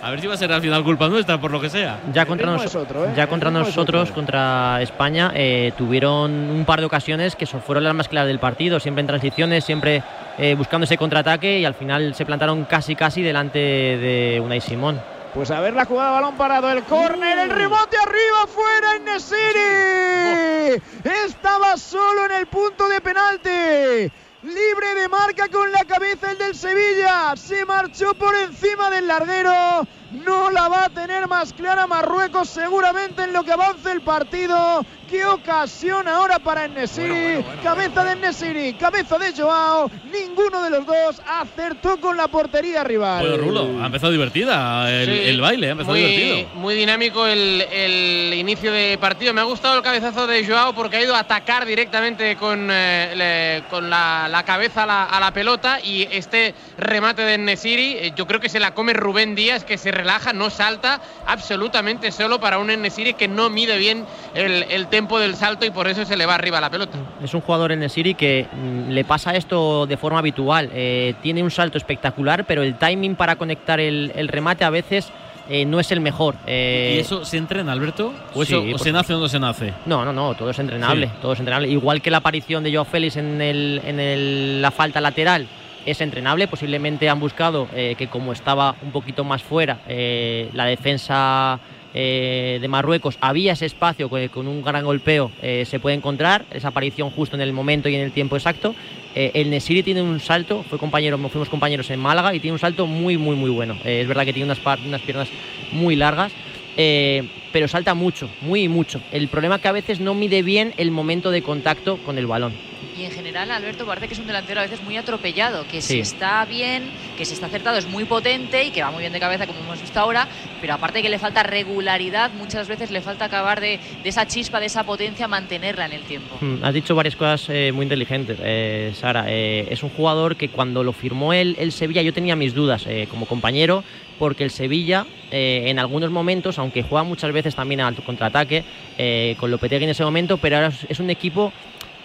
A 0.00 0.10
ver 0.10 0.20
si 0.20 0.26
va 0.28 0.34
a 0.34 0.36
ser 0.36 0.52
al 0.52 0.60
final 0.60 0.84
culpa 0.84 1.08
nuestra, 1.08 1.40
por 1.40 1.50
lo 1.50 1.60
que 1.60 1.70
sea. 1.70 1.98
Ya 2.12 2.24
contra, 2.26 2.46
nos- 2.52 2.74
otro, 2.76 3.06
¿eh? 3.06 3.12
ya 3.16 3.26
contra 3.26 3.50
nosotros, 3.50 4.02
otro. 4.02 4.14
contra 4.14 4.80
España, 4.82 5.32
eh, 5.34 5.72
tuvieron 5.76 6.30
un 6.30 6.64
par 6.66 6.78
de 6.80 6.86
ocasiones 6.86 7.34
que 7.34 7.46
so- 7.46 7.58
fueron 7.60 7.82
las 7.84 7.94
más 7.94 8.06
claras 8.08 8.28
del 8.28 8.38
partido, 8.38 8.78
siempre 8.78 9.00
en 9.00 9.06
transiciones, 9.08 9.64
siempre 9.64 10.02
eh, 10.38 10.54
buscando 10.56 10.84
ese 10.84 10.98
contraataque 10.98 11.58
y 11.58 11.64
al 11.64 11.74
final 11.74 12.14
se 12.14 12.24
plantaron 12.26 12.64
casi 12.64 12.94
casi 12.94 13.22
delante 13.22 13.58
de 13.58 14.42
Unai 14.44 14.60
Simón. 14.60 15.00
Pues 15.34 15.50
a 15.50 15.58
ver 15.58 15.74
la 15.74 15.84
jugada, 15.84 16.12
balón 16.12 16.36
parado, 16.36 16.70
el 16.70 16.84
córner, 16.84 17.36
el 17.40 17.50
rebote 17.50 17.96
arriba, 17.96 18.46
fuera 18.46 18.94
en 18.94 19.04
Nesiri. 19.04 20.80
Estaba 21.26 21.76
solo 21.76 22.26
en 22.26 22.32
el 22.32 22.46
punto 22.46 22.88
de 22.88 23.00
penalti. 23.00 24.12
Libre 24.44 24.94
de 24.94 25.08
marca 25.08 25.48
con 25.48 25.72
la 25.72 25.84
cabeza 25.86 26.30
el 26.30 26.38
del 26.38 26.54
Sevilla. 26.54 27.34
Se 27.34 27.64
marchó 27.64 28.14
por 28.14 28.32
encima 28.36 28.90
del 28.90 29.08
larguero. 29.08 29.84
No 30.14 30.50
la 30.50 30.68
va 30.68 30.84
a 30.84 30.90
tener 30.90 31.26
más 31.28 31.52
clara 31.52 31.86
Marruecos 31.86 32.48
seguramente 32.48 33.24
en 33.24 33.32
lo 33.32 33.42
que 33.42 33.52
avance 33.52 33.90
el 33.90 34.00
partido. 34.02 34.84
Qué 35.08 35.24
ocasión 35.26 36.08
ahora 36.08 36.38
para 36.38 36.66
Nesiri. 36.66 37.44
cabeza 37.62 38.04
de 38.04 38.16
Nesiri, 38.16 38.74
cabeza 38.74 39.18
de 39.18 39.32
Joao. 39.36 39.90
Ninguno 40.10 40.62
de 40.62 40.70
los 40.70 40.86
dos 40.86 41.20
acertó 41.26 42.00
con 42.00 42.16
la 42.16 42.28
portería 42.28 42.82
rival. 42.84 43.20
Bueno, 43.28 43.36
Rulo, 43.44 43.82
ha 43.82 43.86
empezado 43.86 44.12
divertida 44.12 44.90
el, 44.90 45.06
Sí, 45.06 45.28
el 45.28 45.40
baile, 45.40 45.68
ha 45.68 45.72
empezado 45.72 45.96
muy, 45.96 46.04
divertido. 46.04 46.54
Muy 46.54 46.74
dinámico 46.74 47.26
el, 47.26 47.60
el 47.70 48.34
inicio 48.34 48.72
de 48.72 48.96
partido. 48.98 49.34
Me 49.34 49.40
ha 49.40 49.44
gustado 49.44 49.76
el 49.76 49.82
cabezazo 49.82 50.26
de 50.26 50.46
Joao 50.46 50.74
porque 50.74 50.96
ha 50.96 51.02
ido 51.02 51.14
a 51.14 51.20
atacar 51.20 51.66
directamente 51.66 52.36
con, 52.36 52.68
eh, 52.72 53.12
le- 53.14 53.68
con 53.68 53.90
la, 53.90 54.28
la 54.30 54.42
cabeza 54.44 54.84
a 54.84 54.86
la, 54.86 55.04
a 55.04 55.20
la 55.20 55.32
pelota 55.32 55.80
y 55.82 56.08
este 56.10 56.54
remate 56.78 57.22
de 57.22 57.36
Nesiri, 57.38 57.96
eh, 57.98 58.12
yo 58.16 58.26
creo 58.26 58.40
que 58.40 58.48
se 58.48 58.58
la 58.60 58.74
come 58.74 58.94
Rubén 58.94 59.34
Díaz, 59.34 59.64
que 59.64 59.76
se 59.78 59.92
relaja, 60.04 60.32
no 60.32 60.50
salta 60.50 61.00
absolutamente 61.26 62.12
solo 62.12 62.38
para 62.38 62.58
un 62.58 62.66
Nesiri 62.68 63.14
que 63.14 63.26
no 63.26 63.48
mide 63.50 63.78
bien 63.78 64.04
el, 64.34 64.64
el 64.64 64.86
tempo 64.88 65.18
del 65.18 65.34
salto 65.34 65.64
y 65.64 65.70
por 65.70 65.88
eso 65.88 66.04
se 66.04 66.16
le 66.16 66.26
va 66.26 66.34
arriba 66.34 66.60
la 66.60 66.70
pelota. 66.70 66.98
Es 67.22 67.32
un 67.34 67.40
jugador 67.40 67.72
en 67.72 67.82
el 67.82 67.90
City 67.90 68.14
que 68.14 68.46
mm, 68.52 68.90
le 68.90 69.04
pasa 69.04 69.34
esto 69.34 69.86
de 69.86 69.96
forma 69.96 70.18
habitual. 70.18 70.70
Eh, 70.72 71.14
tiene 71.22 71.42
un 71.42 71.50
salto 71.50 71.78
espectacular, 71.78 72.44
pero 72.44 72.62
el 72.62 72.76
timing 72.76 73.16
para 73.16 73.36
conectar 73.36 73.80
el, 73.80 74.12
el 74.14 74.28
remate 74.28 74.64
a 74.64 74.70
veces 74.70 75.08
eh, 75.48 75.64
no 75.64 75.80
es 75.80 75.90
el 75.92 76.00
mejor. 76.00 76.36
Eh, 76.46 76.94
¿Y 76.96 77.00
eso 77.00 77.24
se 77.24 77.36
entrena, 77.36 77.72
Alberto? 77.72 78.12
¿O, 78.34 78.44
sí, 78.44 78.52
eso, 78.54 78.62
o 78.62 78.70
por 78.72 78.80
se 78.80 78.92
nace 78.92 79.14
o 79.14 79.18
no 79.18 79.28
se 79.28 79.38
nace? 79.38 79.72
No, 79.86 80.04
no, 80.04 80.12
no, 80.12 80.34
todo 80.34 80.50
es 80.50 80.58
entrenable, 80.58 81.06
Sí. 81.06 81.12
todo 81.20 81.32
es 81.32 81.38
entrenable. 81.38 81.68
Igual 81.68 82.00
que 82.02 82.10
la 82.10 82.18
aparición 82.18 82.62
de 82.64 82.72
Joao 82.72 82.84
Félix 82.84 83.16
en, 83.16 83.40
el, 83.40 83.80
en 83.84 84.00
el- 84.00 84.62
la 84.62 84.70
falta 84.70 85.00
lateral 85.00 85.46
es 85.86 86.00
entrenable, 86.00 86.48
posiblemente 86.48 87.08
han 87.08 87.20
buscado 87.20 87.68
eh, 87.74 87.94
que 87.96 88.08
como 88.08 88.32
estaba 88.32 88.76
un 88.82 88.92
poquito 88.92 89.24
más 89.24 89.42
fuera, 89.42 89.80
eh, 89.88 90.48
la 90.52 90.64
defensa 90.66 91.60
eh, 91.92 92.58
de 92.60 92.68
Marruecos, 92.68 93.18
había 93.20 93.52
ese 93.52 93.66
espacio 93.66 94.10
que 94.10 94.28
con 94.28 94.48
un 94.48 94.62
gran 94.62 94.84
golpeo 94.84 95.30
se 95.40 95.78
puede 95.80 95.96
encontrar, 95.96 96.44
esa 96.50 96.68
aparición 96.68 97.10
justo 97.10 97.36
en 97.36 97.42
el 97.42 97.52
momento 97.52 97.88
y 97.88 97.94
en 97.94 98.00
el 98.00 98.12
tiempo 98.12 98.36
exacto. 98.36 98.74
El 99.14 99.48
Nesiri 99.48 99.84
tiene 99.84 100.02
un 100.02 100.18
salto, 100.18 100.64
fue 100.68 100.76
compañero, 100.76 101.16
fuimos 101.28 101.48
compañeros 101.48 101.88
en 101.90 102.00
Málaga 102.00 102.34
y 102.34 102.40
tiene 102.40 102.54
un 102.54 102.58
salto 102.58 102.88
muy, 102.88 103.16
muy, 103.16 103.36
muy 103.36 103.50
bueno. 103.50 103.76
Es 103.84 104.08
verdad 104.08 104.24
que 104.24 104.32
tiene 104.32 104.50
unas, 104.50 104.58
unas 104.84 105.02
piernas 105.02 105.28
muy 105.70 105.94
largas, 105.94 106.32
pero 106.74 107.68
salta 107.68 107.94
mucho, 107.94 108.28
muy 108.40 108.66
mucho. 108.66 109.00
El 109.12 109.28
problema 109.28 109.56
es 109.56 109.60
que 109.60 109.68
a 109.68 109.72
veces 109.72 110.00
no 110.00 110.14
mide 110.14 110.42
bien 110.42 110.74
el 110.78 110.90
momento 110.90 111.30
de 111.30 111.42
contacto 111.42 111.98
con 111.98 112.18
el 112.18 112.26
balón. 112.26 112.73
Y 112.96 113.04
en 113.04 113.10
general, 113.10 113.50
Alberto 113.50 113.84
parece 113.86 114.06
que 114.06 114.14
es 114.14 114.20
un 114.20 114.26
delantero 114.26 114.60
a 114.60 114.62
veces 114.62 114.80
muy 114.82 114.96
atropellado, 114.96 115.66
que 115.66 115.80
si 115.82 115.94
Sí. 115.94 116.00
está 116.00 116.44
bien, 116.44 116.84
que 117.16 117.24
si 117.24 117.34
está 117.34 117.46
acertado 117.46 117.76
es 117.76 117.86
muy 117.88 118.04
potente 118.04 118.64
y 118.64 118.70
que 118.70 118.82
va 118.82 118.90
muy 118.92 119.00
bien 119.00 119.12
de 119.12 119.18
cabeza, 119.20 119.46
como 119.46 119.58
hemos 119.60 119.80
visto 119.80 119.98
ahora, 119.98 120.28
pero 120.60 120.74
aparte 120.74 121.02
que 121.02 121.08
le 121.08 121.18
falta 121.18 121.42
regularidad, 121.42 122.30
muchas 122.32 122.68
veces 122.68 122.90
le 122.90 123.00
falta 123.00 123.24
acabar 123.24 123.60
de, 123.60 123.80
de 124.02 124.08
esa 124.08 124.26
chispa, 124.26 124.60
de 124.60 124.66
esa 124.66 124.84
potencia, 124.84 125.26
mantenerla 125.26 125.86
en 125.86 125.92
el 125.92 126.02
tiempo. 126.02 126.36
Mm, 126.40 126.62
Has 126.64 126.74
dicho 126.74 126.94
varias 126.94 127.16
cosas 127.16 127.48
eh, 127.50 127.72
muy 127.72 127.82
inteligentes, 127.84 128.38
eh, 128.42 128.92
Sara. 128.94 129.24
Eh, 129.28 129.66
es 129.70 129.82
un 129.82 129.90
jugador 129.90 130.36
que 130.36 130.48
cuando 130.48 130.84
lo 130.84 130.92
firmó 130.92 131.32
el, 131.32 131.56
el 131.58 131.72
Sevilla 131.72 132.02
yo 132.02 132.12
tenía 132.12 132.36
mis 132.36 132.54
dudas 132.54 132.86
como 133.10 133.26
compañero, 133.26 133.82
porque 134.18 134.44
el 134.44 134.50
Sevilla 134.50 135.06
eh, 135.32 135.64
en 135.66 135.78
algunos 135.80 136.10
momentos, 136.10 136.58
aunque 136.58 136.82
juega 136.82 137.02
muchas 137.02 137.32
veces 137.32 137.54
también 137.56 137.80
al 137.80 137.96
contraataque, 137.96 138.62
eh, 138.98 139.34
con 139.40 139.50
Lopetegui 139.50 139.84
en 139.84 139.90
ese 139.90 140.04
momento, 140.04 140.36
pero 140.38 140.56
ahora 140.56 140.70
es 140.88 141.00
un 141.00 141.10
equipo 141.10 141.52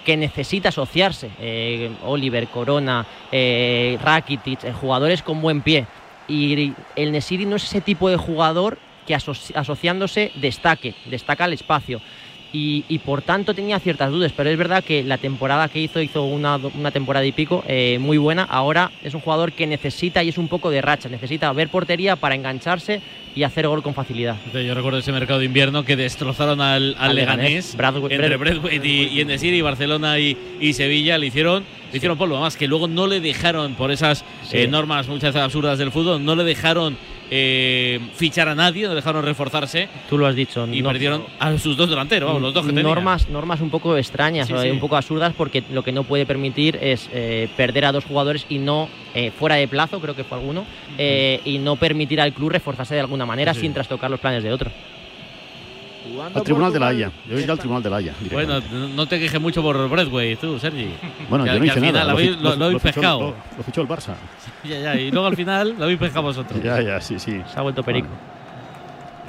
que 0.06 0.18
necesita 0.18 0.70
asociarse. 0.70 1.30
Eh, 1.40 1.92
Oliver, 2.06 2.48
Corona, 2.48 3.06
eh, 3.32 3.98
Rakitic, 4.02 4.64
eh, 4.64 4.74
jugadores 4.74 5.22
con 5.22 5.42
buen 5.42 5.62
pie. 5.62 5.86
Y 6.28 6.74
el 6.96 7.12
Nesiri 7.12 7.46
no 7.46 7.56
es 7.56 7.64
ese 7.64 7.82
tipo 7.82 8.10
de 8.10 8.18
jugador 8.18 8.78
que 9.08 9.16
asoci- 9.16 9.56
asociándose 9.56 10.32
destaque, 10.36 10.94
destaca 11.06 11.46
el 11.46 11.54
espacio. 11.54 12.02
Y, 12.52 13.00
por 13.06 13.22
tanto 13.22 13.54
tenía 13.54 13.80
ciertas 13.80 14.10
dudas, 14.10 14.32
pero 14.36 14.50
es 14.50 14.58
verdad 14.58 14.84
que 14.84 15.04
la 15.04 15.20
temporada 15.20 15.68
que 15.68 15.80
hizo, 15.82 16.02
hizo 16.02 16.24
una, 16.24 16.56
una 16.56 16.90
temporada 16.90 17.24
y 17.24 17.32
pico 17.32 17.64
eh, 17.68 18.00
muy 18.02 18.18
buena. 18.18 18.44
Ahora 18.44 18.90
es 19.04 19.14
un 19.14 19.22
jugador 19.22 19.52
que 19.52 19.68
necesita, 19.68 20.24
y 20.24 20.30
es 20.30 20.38
un 20.40 20.48
poco 20.48 20.72
de 20.72 20.82
racha, 20.82 21.10
necesita 21.10 21.54
ver 21.54 21.70
portería 21.70 22.16
para 22.16 22.34
engancharse 22.34 23.02
y 23.36 23.44
hacer 23.44 23.68
gol 23.68 23.82
con 23.84 23.94
facilidad. 23.94 24.38
Yo 24.54 24.74
recuerdo 24.74 25.00
ese 25.00 25.12
mercado 25.12 25.40
de 25.40 25.46
invierno 25.46 25.84
que 25.86 25.96
destrozaron 25.96 26.62
al, 26.62 26.96
al 26.98 27.10
Al 27.12 27.16
Leganés, 27.16 27.74
entre 27.74 28.38
Brad- 28.38 28.40
Braithwaite 28.40 28.88
y, 28.88 29.08
y 29.08 29.22
Enesiri, 29.22 29.58
y 29.58 29.62
Barcelona 29.62 30.20
y, 30.20 30.36
y 30.60 30.74
Sevilla 30.74 31.18
le 31.18 31.28
hicieron, 31.28 31.64
le 31.92 31.98
hicieron 31.98 32.18
polvo. 32.18 32.36
Además, 32.36 32.58
que 32.58 32.68
luego 32.68 32.88
no 32.88 33.08
le 33.08 33.20
dejaron, 33.20 33.76
por 33.76 33.92
esas 33.92 34.26
Sí. 34.44 34.58
eh, 34.58 34.68
normas 34.68 35.08
muchas 35.08 35.34
veces 35.34 35.42
absurdas 35.44 35.78
del 35.78 35.92
fútbol, 35.92 36.24
no 36.26 36.36
le 36.36 36.44
dejaron 36.44 36.98
eh, 37.32 38.00
fichar 38.16 38.48
a 38.50 38.56
nadie, 38.56 38.84
no 38.84 38.90
le 38.90 38.96
dejaron 38.96 39.24
reforzarse 39.24 39.88
Tú 40.10 40.18
lo 40.18 40.26
has 40.26 40.34
dicho. 40.36 40.68
y 40.72 40.82
no- 40.82 40.90
perdieron 40.90 41.24
a 41.40 41.56
sus 41.60 41.78
dos 41.78 41.88
delanteros, 41.88 42.28
vamos, 42.28 42.42
los 42.42 42.54
dos 42.56 42.64
que 42.66 42.70
tenían. 42.74 42.88
normas, 42.88 43.30
normas 43.30 43.62
un 43.62 43.70
poco 43.70 43.96
extrañas, 43.98 44.48
Sí, 44.48 44.54
o, 44.54 44.62
sí. 44.62 44.70
un 44.72 44.80
poco 44.80 44.98
absurdas, 44.98 45.34
porque 45.38 45.64
lo 45.72 45.84
que 45.84 45.92
no 45.92 46.04
puede 46.04 46.26
permitir 46.26 46.80
es 46.82 47.08
eh, 47.14 47.48
perder 47.56 47.86
a 47.86 47.92
dos 47.92 48.04
jugadores 48.06 48.48
y 48.50 48.58
no 48.58 48.90
eh, 49.14 49.32
fuera 49.38 49.56
de 49.56 49.68
plazo, 49.68 50.00
creo 50.02 50.16
que 50.16 50.24
fue 50.24 50.38
alguno, 50.40 50.66
y 50.98 51.60
no 51.60 51.76
permitir 51.78 52.20
al 52.20 52.34
club 52.34 52.50
reforzarse 52.50 52.94
de 52.96 53.02
alguna 53.22 53.26
manera 53.26 53.54
Sí. 53.54 53.62
sin 53.62 53.74
trastocar 53.74 54.10
los 54.10 54.20
planes 54.20 54.44
de 54.44 54.52
otro. 54.52 54.72
Al 56.34 56.44
Tribunal 56.44 56.74
de 56.74 56.80
la. 56.80 56.88
Haya. 56.88 57.12
Yo 57.30 57.38
iría 57.38 57.52
al 57.52 57.60
Tribunal 57.60 57.84
de 57.84 57.90
la 57.90 57.98
Haya. 57.98 58.14
Bueno, 58.32 58.60
no 58.96 59.06
te 59.08 59.20
quejes 59.20 59.40
mucho 59.40 59.62
por 59.62 59.88
Bradway, 59.90 60.36
tú, 60.38 60.58
Sergi. 60.58 60.90
bueno, 61.30 61.44
que- 61.46 61.52
yo 61.54 61.60
no 61.60 61.66
hice 61.66 61.74
al 61.74 61.80
final 61.80 61.94
nada. 61.94 62.06
lo 62.06 62.12
habéis- 62.14 62.36
fi- 62.38 62.44
lo- 62.44 62.56
lo 62.56 62.66
habéis 62.66 62.82
fichó- 62.82 62.94
pescado. 62.96 63.20
Lo, 63.20 63.36
lo 63.58 63.64
fichó 63.64 63.82
el 63.82 63.88
Barça. 63.88 64.14
Ya, 64.64 64.80
ya, 64.80 64.96
y 64.96 65.12
luego 65.12 65.28
al 65.28 65.36
final 65.36 65.76
lo 65.78 65.84
habéis 65.84 66.00
pescado 66.00 66.24
vosotros. 66.24 66.62
Ya, 66.64 66.82
ya, 66.82 67.00
sí, 67.02 67.20
sí. 67.20 67.42
Se 67.52 67.60
ha 67.60 67.62
vuelto 67.62 67.84
perico. 67.84 68.08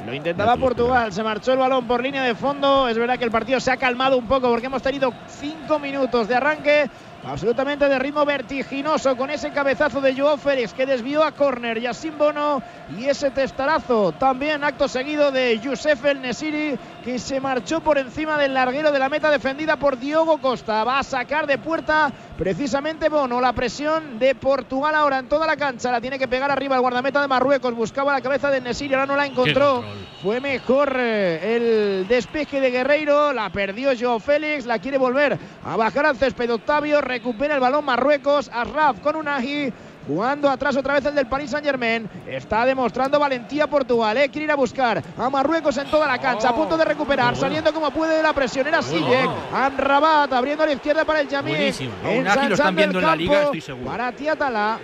Lo 0.07 0.15
intentaba 0.15 0.57
Portugal, 0.57 1.13
se 1.13 1.23
marchó 1.23 1.53
el 1.53 1.59
balón 1.59 1.87
por 1.87 2.03
línea 2.03 2.23
de 2.25 2.35
fondo. 2.35 2.89
Es 2.89 2.97
verdad 2.97 3.19
que 3.19 3.25
el 3.25 3.31
partido 3.31 3.61
se 3.61 3.71
ha 3.71 3.77
calmado 3.77 4.17
un 4.17 4.27
poco 4.27 4.49
porque 4.49 4.67
hemos 4.67 4.83
tenido 4.83 5.13
cinco 5.29 5.79
minutos 5.79 6.27
de 6.27 6.35
arranque 6.35 6.91
absolutamente 7.25 7.89
de 7.89 7.99
ritmo 7.99 8.25
vertiginoso 8.25 9.17
con 9.17 9.31
ese 9.31 9.50
cabezazo 9.50 10.00
de 10.00 10.15
Joao 10.15 10.39
Félix 10.39 10.73
que 10.73 10.87
desvió 10.87 11.23
a 11.23 11.33
córner 11.33 11.79
y 11.79 11.87
a 11.87 11.95
Simbono. 11.95 12.62
Y 12.99 13.07
ese 13.07 13.31
testarazo 13.31 14.12
también 14.12 14.65
acto 14.65 14.89
seguido 14.89 15.31
de 15.31 15.59
Youssef 15.59 16.05
El 16.05 16.23
Nesiri 16.23 16.79
que 17.04 17.19
se 17.19 17.40
marchó 17.40 17.80
por 17.80 17.99
encima 17.99 18.38
del 18.38 18.54
larguero 18.54 18.92
de 18.92 18.99
la 18.99 19.09
meta 19.09 19.30
defendida 19.30 19.76
por 19.76 19.99
Diogo 19.99 20.38
Costa. 20.38 20.85
Va 20.85 20.99
a 20.99 21.02
sacar 21.02 21.47
de 21.47 21.59
puerta 21.59 22.12
precisamente 22.37 23.09
Bono. 23.09 23.40
La 23.40 23.52
presión 23.52 24.19
de 24.19 24.35
Portugal 24.35 24.95
ahora 24.95 25.19
en 25.19 25.28
toda 25.28 25.47
la 25.47 25.57
cancha. 25.57 25.90
La 25.90 26.00
tiene 26.00 26.19
que 26.19 26.28
pegar 26.28 26.50
arriba 26.50 26.76
el 26.76 26.83
guardameta 26.83 27.21
de 27.21 27.28
Marruecos. 27.28 27.75
Buscaba 27.75 28.12
la 28.12 28.21
cabeza 28.21 28.50
de 28.50 28.61
Nesiri, 28.61 28.95
ahora 28.95 29.07
no 29.07 29.16
la 29.16 29.26
encontró. 29.26 29.83
Fue 30.23 30.40
mejor 30.40 30.95
eh, 30.97 31.57
el 31.57 32.09
despeje 32.09 32.61
de 32.61 32.71
Guerreiro. 32.71 33.33
La 33.33 33.50
perdió 33.50 33.90
Joao 33.99 34.21
Félix. 34.21 34.66
La 34.66 34.78
quiere 34.78 34.99
volver 34.99 35.38
a 35.64 35.76
bajar 35.76 36.07
al 36.07 36.16
césped. 36.16 36.52
Octavio 36.52 37.00
recupera 37.00 37.54
el 37.54 37.61
balón 37.61 37.85
Marruecos. 37.85 38.50
Asraf 38.52 39.00
con 39.00 39.16
un 39.16 39.28
aji. 39.28 39.73
Jugando 40.07 40.49
atrás 40.49 40.76
otra 40.76 40.95
vez 40.95 41.04
el 41.04 41.14
del 41.14 41.26
Paris 41.26 41.50
Saint 41.50 41.64
Germain. 41.64 42.09
Está 42.26 42.64
demostrando 42.64 43.19
valentía 43.19 43.66
Portugal. 43.66 44.16
¿eh? 44.16 44.28
Quiere 44.28 44.45
ir 44.45 44.50
a 44.50 44.57
buscar 44.57 45.02
a 45.16 45.30
Marruecos 45.30 45.76
en 45.76 45.90
toda 45.90 46.07
la 46.07 46.19
cancha. 46.19 46.49
A 46.49 46.54
punto 46.54 46.76
de 46.76 46.85
recuperar. 46.85 47.37
Saliendo 47.37 47.73
como 47.73 47.90
puede 47.90 48.16
de 48.16 48.23
la 48.23 48.33
presión. 48.33 48.66
Era 48.66 48.83
Sillek. 48.83 49.30
Anrabat 49.52 50.33
abriendo 50.33 50.64
a 50.64 50.66
la 50.66 50.73
izquierda 50.73 51.04
para 51.04 51.21
el 51.21 51.28
Yamil. 51.28 51.54
Buenísimo. 51.54 51.92
A 52.04 52.09
Unagi 52.11 52.49
lo 52.49 52.54
están 52.54 52.76
viendo 52.76 52.99
en 52.99 53.07
la 53.07 53.16
liga, 53.16 53.42
estoy 53.42 53.61
seguro. 53.61 53.90
Para 53.90 54.12
Tiatala. 54.12 54.78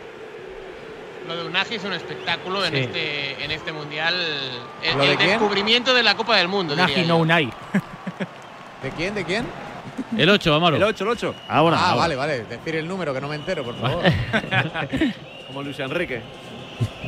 Lo 1.26 1.37
de 1.37 1.46
Unagi 1.46 1.75
es 1.75 1.85
un 1.85 1.92
espectáculo 1.92 2.64
en, 2.64 2.76
este, 2.76 3.42
en 3.42 3.50
este 3.50 3.73
mundial. 3.73 4.14
El, 4.82 4.96
¿Lo 4.96 5.04
de 5.04 5.11
el 5.12 5.16
quién? 5.16 5.30
descubrimiento 5.30 5.92
de 5.92 6.02
la 6.04 6.14
Copa 6.14 6.37
del 6.37 6.46
Mundo. 6.46 6.75
Unagi, 6.75 7.04
no. 7.04 7.16
Unai. 7.16 7.52
¿De 8.82 8.90
quién? 8.90 9.14
¿De 9.14 9.25
quién? 9.25 9.44
El 10.17 10.29
8, 10.31 10.55
Amaro. 10.55 10.76
El 10.76 10.83
8, 10.83 11.05
el 11.05 11.11
8. 11.11 11.35
Ahora, 11.49 11.76
Ah, 11.79 11.85
ahora. 11.91 11.97
vale, 12.00 12.17
vale. 12.17 12.45
Decir 12.45 12.76
el 12.76 12.87
número, 12.88 13.12
que 13.15 13.21
no 13.21 13.29
me 13.29 13.37
entero, 13.37 13.65
por 13.65 13.75
favor. 13.76 14.03
Como 15.47 15.62
Luis 15.62 15.79
Enrique. 15.81 16.21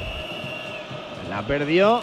La 1.28 1.42
perdió 1.42 2.02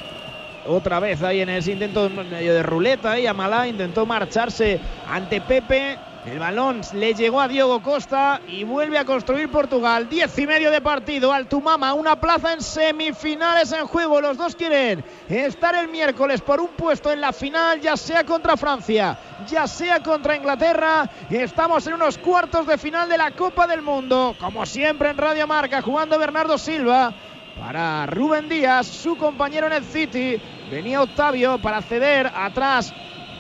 otra 0.68 1.00
vez 1.00 1.22
ahí 1.24 1.42
en 1.42 1.50
ese 1.50 1.72
intento 1.72 2.10
medio 2.10 2.54
de 2.54 2.64
ruleta. 2.64 3.20
Y 3.20 3.28
Amalá 3.28 3.68
intentó 3.68 4.06
marcharse 4.06 4.80
ante 5.10 5.42
Pepe. 5.42 5.98
El 6.26 6.40
balón 6.40 6.82
le 6.94 7.14
llegó 7.14 7.40
a 7.40 7.48
Diogo 7.48 7.84
Costa 7.84 8.42
y 8.48 8.64
vuelve 8.64 8.98
a 8.98 9.06
construir 9.06 9.48
Portugal. 9.52 10.10
Diez 10.10 10.36
y 10.40 10.48
medio 10.48 10.72
de 10.72 10.82
partido. 10.82 11.32
Altumama, 11.32 11.94
una 11.94 12.20
plaza 12.20 12.54
en 12.54 12.62
semifinales 12.62 13.72
en 13.72 13.86
juego. 13.86 14.20
Los 14.20 14.36
dos 14.36 14.56
quieren 14.56 15.06
estar 15.30 15.76
el 15.76 15.88
miércoles 15.88 16.42
por 16.42 16.60
un 16.60 16.70
puesto 16.70 17.12
en 17.12 17.22
la 17.22 17.32
final, 17.32 17.80
ya 17.80 17.96
sea 17.96 18.24
contra 18.24 18.58
Francia, 18.58 19.20
ya 19.48 19.68
sea 19.68 20.02
contra 20.02 20.36
Inglaterra. 20.36 21.08
Estamos 21.30 21.86
en 21.86 21.94
unos 21.94 22.18
cuartos 22.18 22.66
de 22.66 22.80
final 22.80 23.08
de 23.08 23.20
la 23.20 23.30
Copa 23.30 23.68
del 23.68 23.84
Mundo. 23.84 24.36
Como 24.40 24.66
siempre 24.66 25.12
en 25.12 25.18
Radio 25.18 25.46
Marca, 25.46 25.84
jugando 25.84 26.18
Bernardo 26.18 26.58
Silva 26.58 27.14
para 27.60 28.08
Rubén 28.08 28.50
Díaz, 28.50 28.88
su 28.88 29.16
compañero 29.16 29.68
en 29.68 29.74
el 29.74 29.84
City. 29.84 30.42
Venía 30.72 31.04
Octavio 31.04 31.60
para 31.60 31.84
ceder 31.84 32.32
atrás. 32.36 32.92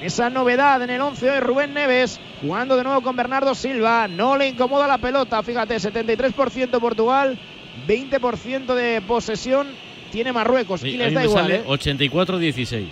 Esa 0.02 0.30
novedad 0.30 0.82
en 0.84 0.90
el 0.90 1.02
11 1.02 1.32
hoy 1.32 1.40
Rubén 1.40 1.74
Neves 1.74 2.20
jugando 2.42 2.76
de 2.76 2.84
nuevo 2.84 3.02
con 3.02 3.16
Bernardo 3.16 3.56
Silva. 3.56 4.08
No 4.08 4.38
le 4.38 4.48
incomoda 4.50 4.88
la 4.88 4.98
pelota. 4.98 5.42
Fíjate, 5.42 5.76
73% 5.78 6.80
Portugal, 6.80 7.38
20% 7.88 8.74
de 8.76 9.02
posesión 9.02 9.68
tiene 10.12 10.32
Marruecos. 10.34 10.82
Sí, 10.82 10.90
y 10.90 10.98
les 10.98 11.14
da 11.14 11.24
igual. 11.24 11.44
sale 11.46 11.56
¿eh? 11.58 11.64
84-16. 11.66 12.86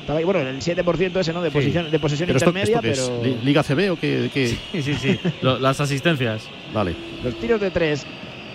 Estaba 0.00 0.20
ahí, 0.20 0.24
Bueno, 0.24 0.40
el 0.40 0.60
7% 0.60 1.18
ese, 1.18 1.32
¿no? 1.32 1.42
De, 1.42 1.50
Sí. 1.50 1.54
posición, 1.56 1.90
de 1.90 1.98
posesión 1.98 2.26
¿Pero 2.28 2.36
esto, 2.36 2.50
intermedia, 2.50 2.76
esto 2.76 2.82
qué 2.82 2.90
es? 2.92 3.00
pero 3.10 3.24
Li- 3.24 3.38
¿Liga 3.44 3.62
CB 3.64 3.90
o 3.90 3.96
qué? 3.98 4.30
qué? 4.32 4.56
Sí, 4.72 4.82
sí, 4.82 4.94
sí. 4.94 5.18
Lo- 5.42 5.58
las 5.58 5.80
asistencias. 5.80 6.46
Vale. 6.72 6.94
los 7.24 7.34
tiros 7.40 7.60
de 7.60 7.70
tres. 7.72 8.06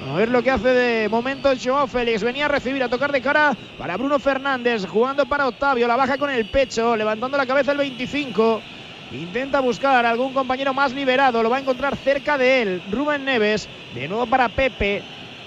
A 0.10 0.14
ver 0.14 0.30
lo 0.30 0.42
que 0.42 0.50
hace 0.50 0.68
de 0.68 1.10
momento 1.10 1.52
Joao 1.62 1.86
Félix. 1.86 2.24
Venía 2.24 2.46
a 2.46 2.48
recibir, 2.48 2.82
a 2.82 2.90
tocar 2.90 3.12
de 3.12 3.22
cara 3.22 3.56
para 3.78 3.98
Bruno 3.98 4.18
Fernández. 4.18 4.86
Jugando 4.86 5.26
para 5.28 5.48
Octavio. 5.48 5.88
La 5.88 5.96
baja 5.96 6.18
con 6.18 6.30
el 6.30 6.46
pecho. 6.46 6.96
Levantando 6.96 7.38
la 7.38 7.46
cabeza 7.46 7.72
el 7.72 7.78
25. 7.78 8.62
Intenta 9.12 9.60
buscar 9.60 10.06
algún 10.06 10.34
compañero 10.34 10.74
más 10.74 10.92
liberado. 10.94 11.44
Lo 11.44 11.50
va 11.50 11.58
a 11.58 11.62
encontrar 11.62 11.96
cerca 11.98 12.38
de 12.38 12.62
él. 12.62 12.84
Rubén 12.92 13.26
Neves. 13.26 13.70
De 13.94 14.08
nuevo 14.08 14.26
para 14.26 14.50
Pepe. 14.50 15.04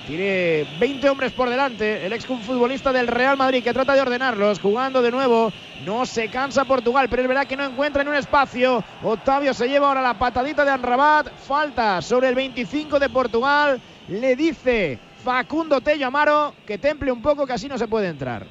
Tiene 0.06 0.66
20 0.78 1.10
hombres 1.10 1.32
por 1.32 1.50
delante. 1.50 2.06
El 2.06 2.12
ex 2.12 2.24
futbolista 2.24 2.92
del 2.92 3.08
Real 3.08 3.36
Madrid 3.36 3.64
que 3.64 3.72
trata 3.72 3.94
de 3.94 4.02
ordenarlos. 4.02 4.60
Jugando 4.60 5.02
de 5.02 5.10
nuevo. 5.10 5.52
No 5.84 6.06
se 6.06 6.28
cansa 6.28 6.64
Portugal, 6.64 7.08
pero 7.10 7.22
es 7.22 7.28
verdad 7.28 7.46
que 7.46 7.56
no 7.56 7.64
encuentra 7.64 8.02
en 8.02 8.08
un 8.08 8.14
espacio. 8.14 8.84
Octavio 9.02 9.52
se 9.52 9.68
lleva 9.68 9.88
ahora 9.88 10.00
la 10.00 10.14
patadita 10.14 10.64
de 10.64 10.70
Anrabat. 10.70 11.28
Falta 11.38 12.00
sobre 12.00 12.28
el 12.28 12.36
25 12.36 13.00
de 13.00 13.08
Portugal. 13.08 13.80
Le 14.08 14.36
dice 14.36 14.98
Facundo 15.24 15.80
Tello 15.80 16.06
Amaro 16.06 16.54
que 16.66 16.78
temple 16.78 17.10
un 17.10 17.22
poco 17.22 17.46
que 17.46 17.54
así 17.54 17.68
no 17.68 17.78
se 17.78 17.88
puede 17.88 18.08
entrar. 18.08 18.46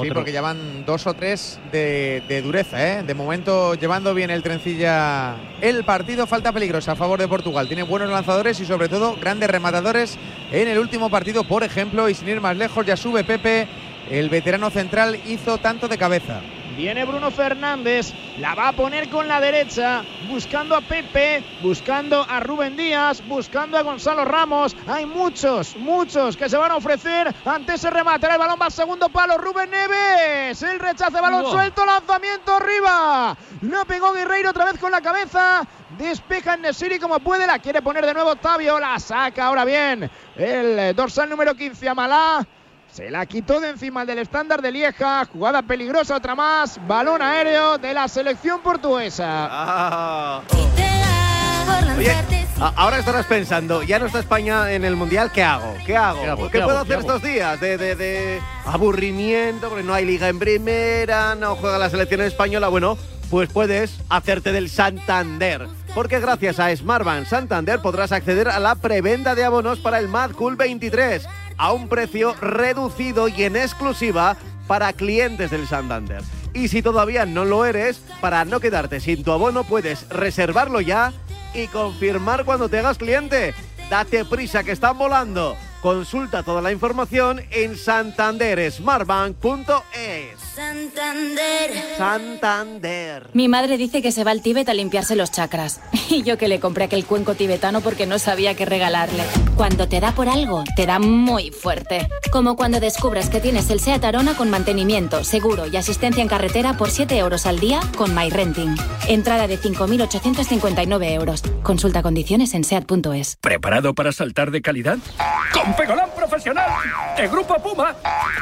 Sí, 0.00 0.08
porque 0.14 0.30
ya 0.30 0.40
van 0.40 0.86
dos 0.86 1.04
o 1.08 1.14
tres 1.14 1.58
de, 1.72 2.22
de 2.28 2.42
dureza, 2.42 2.80
¿eh? 2.80 3.02
De 3.02 3.12
momento 3.12 3.74
llevando 3.74 4.14
bien 4.14 4.30
el 4.30 4.40
trencilla 4.40 5.34
el 5.60 5.82
partido. 5.82 6.28
Falta 6.28 6.52
peligrosa 6.52 6.92
a 6.92 6.96
favor 6.96 7.18
de 7.18 7.26
Portugal. 7.26 7.66
Tiene 7.66 7.82
buenos 7.82 8.08
lanzadores 8.08 8.60
y 8.60 8.66
sobre 8.66 8.88
todo 8.88 9.16
grandes 9.16 9.50
rematadores 9.50 10.16
en 10.52 10.68
el 10.68 10.78
último 10.78 11.10
partido, 11.10 11.42
por 11.42 11.64
ejemplo. 11.64 12.08
Y 12.08 12.14
sin 12.14 12.28
ir 12.28 12.40
más 12.40 12.56
lejos, 12.56 12.86
ya 12.86 12.96
sube 12.96 13.24
Pepe. 13.24 13.66
El 14.08 14.28
veterano 14.28 14.70
central 14.70 15.18
hizo 15.26 15.58
tanto 15.58 15.88
de 15.88 15.98
cabeza. 15.98 16.40
Viene 16.80 17.04
Bruno 17.04 17.30
Fernández, 17.30 18.14
la 18.38 18.54
va 18.54 18.68
a 18.68 18.72
poner 18.72 19.10
con 19.10 19.28
la 19.28 19.38
derecha, 19.38 20.02
buscando 20.30 20.74
a 20.74 20.80
Pepe, 20.80 21.44
buscando 21.60 22.24
a 22.26 22.40
Rubén 22.40 22.74
Díaz, 22.74 23.22
buscando 23.28 23.76
a 23.76 23.82
Gonzalo 23.82 24.24
Ramos. 24.24 24.74
Hay 24.86 25.04
muchos, 25.04 25.76
muchos 25.76 26.38
que 26.38 26.48
se 26.48 26.56
van 26.56 26.72
a 26.72 26.76
ofrecer 26.76 27.34
ante 27.44 27.74
ese 27.74 27.90
remate. 27.90 28.28
El 28.28 28.38
balón 28.38 28.58
va 28.58 28.64
al 28.64 28.72
segundo 28.72 29.10
palo. 29.10 29.36
Rubén 29.36 29.68
Neves, 29.70 30.62
el 30.62 30.78
rechace, 30.78 31.20
balón 31.20 31.50
suelto, 31.50 31.84
lanzamiento 31.84 32.54
arriba. 32.54 33.36
No 33.60 33.84
pegó 33.84 34.14
Guerreiro 34.14 34.48
otra 34.48 34.64
vez 34.64 34.78
con 34.80 34.90
la 34.90 35.02
cabeza. 35.02 35.68
Despeja 35.98 36.54
en 36.54 36.62
Nesiri 36.62 36.98
como 36.98 37.20
puede, 37.20 37.46
la 37.46 37.58
quiere 37.58 37.82
poner 37.82 38.06
de 38.06 38.14
nuevo 38.14 38.30
Octavio, 38.30 38.80
la 38.80 38.98
saca 38.98 39.44
ahora 39.44 39.66
bien. 39.66 40.10
El 40.34 40.96
dorsal 40.96 41.28
número 41.28 41.54
15, 41.54 41.90
Amalá. 41.90 42.46
Se 42.92 43.10
la 43.10 43.24
quitó 43.26 43.60
de 43.60 43.70
encima 43.70 44.02
el 44.02 44.06
del 44.08 44.18
estándar 44.18 44.60
de 44.62 44.72
Lieja. 44.72 45.24
Jugada 45.26 45.62
peligrosa, 45.62 46.16
otra 46.16 46.34
más. 46.34 46.78
Balón 46.86 47.22
aéreo 47.22 47.78
de 47.78 47.94
la 47.94 48.08
selección 48.08 48.60
portuguesa. 48.60 49.48
Ah. 49.50 50.42
Oye, 51.96 52.14
ahora 52.76 52.98
estarás 52.98 53.26
pensando, 53.26 53.82
ya 53.82 53.98
no 53.98 54.06
está 54.06 54.18
España 54.20 54.72
en 54.72 54.84
el 54.84 54.96
Mundial, 54.96 55.30
¿qué 55.32 55.42
hago? 55.42 55.74
¿Qué 55.86 55.96
hago? 55.96 56.18
¿Qué 56.20 56.24
¿Qué, 56.24 56.30
hago? 56.30 56.50
¿Qué 56.50 56.58
puedo 56.60 56.70
hago? 56.78 56.78
hacer 56.80 56.88
¿Qué 56.88 56.94
hago? 56.94 57.16
estos 57.16 57.22
días? 57.22 57.60
De, 57.60 57.78
de- 57.78 57.94
de 57.94 58.40
aburrimiento, 58.64 59.68
porque 59.68 59.84
no 59.84 59.94
hay 59.94 60.04
liga 60.04 60.28
en 60.28 60.38
primera, 60.38 61.34
no 61.36 61.56
juega 61.56 61.78
la 61.78 61.90
selección 61.90 62.22
española. 62.22 62.68
Bueno, 62.68 62.98
pues 63.30 63.50
puedes 63.52 63.98
hacerte 64.08 64.52
del 64.52 64.68
Santander. 64.68 65.68
Porque 65.94 66.20
gracias 66.20 66.58
a 66.60 66.74
Smartbank 66.74 67.26
Santander 67.26 67.80
podrás 67.80 68.12
acceder 68.12 68.48
a 68.48 68.58
la 68.60 68.74
preventa 68.76 69.34
de 69.34 69.44
abonos 69.44 69.78
para 69.80 69.98
el 69.98 70.08
Mad 70.08 70.32
Cool 70.32 70.56
23 70.56 71.26
a 71.60 71.72
un 71.72 71.88
precio 71.88 72.34
reducido 72.40 73.28
y 73.28 73.44
en 73.44 73.54
exclusiva 73.54 74.36
para 74.66 74.94
clientes 74.94 75.50
del 75.50 75.68
Santander. 75.68 76.22
Y 76.54 76.68
si 76.68 76.80
todavía 76.80 77.26
no 77.26 77.44
lo 77.44 77.66
eres, 77.66 78.00
para 78.22 78.46
no 78.46 78.60
quedarte 78.60 78.98
sin 78.98 79.22
tu 79.22 79.30
abono, 79.30 79.64
puedes 79.64 80.08
reservarlo 80.08 80.80
ya 80.80 81.12
y 81.52 81.66
confirmar 81.66 82.46
cuando 82.46 82.70
te 82.70 82.78
hagas 82.78 82.96
cliente. 82.96 83.52
Date 83.90 84.24
prisa 84.24 84.64
que 84.64 84.72
están 84.72 84.96
volando. 84.96 85.54
Consulta 85.82 86.42
toda 86.42 86.62
la 86.62 86.72
información 86.72 87.42
en 87.50 87.76
santandersmartbank.es. 87.76 90.49
Santander. 90.60 91.96
Santander. 91.96 93.30
Mi 93.32 93.48
madre 93.48 93.78
dice 93.78 94.02
que 94.02 94.12
se 94.12 94.24
va 94.24 94.30
al 94.30 94.42
Tíbet 94.42 94.68
a 94.68 94.74
limpiarse 94.74 95.16
los 95.16 95.30
chakras. 95.30 95.80
Y 96.10 96.22
yo 96.24 96.36
que 96.36 96.48
le 96.48 96.58
compré 96.58 96.84
aquel 96.84 97.06
cuenco 97.06 97.34
tibetano 97.34 97.80
porque 97.82 98.04
no 98.04 98.18
sabía 98.18 98.56
qué 98.56 98.66
regalarle. 98.66 99.22
Cuando 99.56 99.88
te 99.88 100.00
da 100.00 100.12
por 100.12 100.28
algo, 100.28 100.64
te 100.74 100.84
da 100.84 100.98
muy 100.98 101.52
fuerte. 101.52 102.08
Como 102.32 102.56
cuando 102.56 102.80
descubres 102.80 103.30
que 103.30 103.38
tienes 103.40 103.70
el 103.70 103.78
SEAT 103.78 104.04
Arona 104.04 104.34
con 104.34 104.50
mantenimiento, 104.50 105.22
seguro 105.22 105.66
y 105.68 105.76
asistencia 105.76 106.20
en 106.20 106.28
carretera 106.28 106.76
por 106.76 106.90
7 106.90 107.16
euros 107.16 107.46
al 107.46 107.60
día 107.60 107.80
con 107.96 108.12
MyRenting. 108.12 108.74
Entrada 109.08 109.46
de 109.46 109.56
5.859 109.58 111.12
euros. 111.12 111.42
Consulta 111.62 112.02
condiciones 112.02 112.54
en 112.54 112.64
SEAT.es. 112.64 113.36
¿Preparado 113.40 113.94
para 113.94 114.10
saltar 114.10 114.50
de 114.50 114.60
calidad? 114.60 114.98
¡Con 115.54 115.74
Pegolán 115.74 116.10
Profesional! 116.16 116.70
¡De 117.16 117.28
Grupo 117.28 117.54
Puma! 117.62 117.94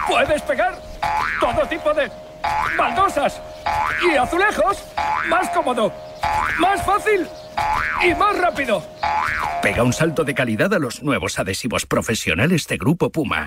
¡Puedes 0.08 0.40
pegar 0.42 0.97
todo 1.40 1.66
tipo 1.66 1.92
de 1.94 2.10
baldosas 2.76 3.40
y 4.06 4.16
azulejos! 4.16 4.84
¡Más 5.28 5.48
cómodo! 5.50 5.92
¡Más 6.58 6.82
fácil! 6.84 7.26
¡Y 8.04 8.14
más 8.14 8.38
rápido! 8.38 8.82
Pega 9.62 9.82
un 9.82 9.92
salto 9.92 10.24
de 10.24 10.34
calidad 10.34 10.72
a 10.74 10.78
los 10.78 11.02
nuevos 11.02 11.38
adhesivos 11.38 11.86
profesionales 11.86 12.66
de 12.68 12.76
Grupo 12.76 13.10
Puma. 13.10 13.46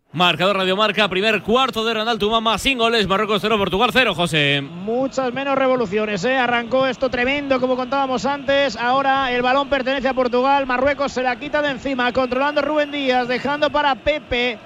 Marcador 0.13 0.57
Radio 0.57 0.75
Marca, 0.75 1.07
primer 1.07 1.41
cuarto 1.41 1.85
de 1.85 1.93
Ronald 1.93 2.19
Tumama, 2.19 2.57
sin 2.57 2.77
goles, 2.77 3.07
Marruecos 3.07 3.41
0, 3.41 3.57
Portugal 3.57 3.91
0, 3.93 4.13
José. 4.13 4.59
Muchas 4.59 5.31
menos 5.31 5.57
revoluciones, 5.57 6.25
¿eh? 6.25 6.35
Arrancó 6.35 6.85
esto 6.85 7.09
tremendo, 7.09 7.61
como 7.61 7.77
contábamos 7.77 8.25
antes. 8.25 8.75
Ahora 8.75 9.31
el 9.31 9.41
balón 9.41 9.69
pertenece 9.69 10.09
a 10.09 10.13
Portugal, 10.13 10.65
Marruecos 10.65 11.13
se 11.13 11.23
la 11.23 11.37
quita 11.37 11.61
de 11.61 11.69
encima, 11.69 12.11
controlando 12.11 12.61
Rubén 12.61 12.91
Díaz, 12.91 13.29
dejando 13.29 13.69
para 13.69 13.95
Pepe. 13.95 14.59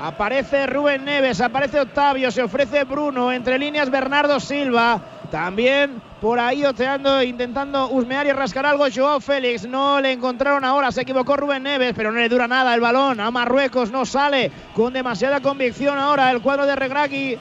Aparece 0.00 0.68
Rubén 0.68 1.04
Neves, 1.04 1.40
aparece 1.40 1.80
Octavio, 1.80 2.30
se 2.30 2.44
ofrece 2.44 2.84
Bruno, 2.84 3.32
entre 3.32 3.58
líneas 3.58 3.90
Bernardo 3.90 4.38
Silva. 4.38 5.00
También 5.32 6.02
por 6.20 6.38
ahí 6.38 6.62
oteando, 6.62 7.22
intentando 7.22 7.88
husmear 7.88 8.26
y 8.26 8.32
rascar 8.32 8.66
algo 8.66 8.84
Joao 8.94 9.18
Félix. 9.18 9.66
No 9.66 9.98
le 9.98 10.12
encontraron 10.12 10.62
ahora, 10.62 10.92
se 10.92 11.00
equivocó 11.00 11.38
Rubén 11.38 11.62
Neves, 11.62 11.94
pero 11.96 12.12
no 12.12 12.18
le 12.20 12.28
dura 12.28 12.46
nada 12.46 12.74
el 12.74 12.82
balón. 12.82 13.18
A 13.18 13.30
Marruecos 13.30 13.90
no 13.90 14.04
sale 14.04 14.52
con 14.74 14.92
demasiada 14.92 15.40
convicción 15.40 15.96
ahora 15.98 16.30
el 16.30 16.42
cuadro 16.42 16.66
de 16.66 16.76
Regragui. 16.76 17.38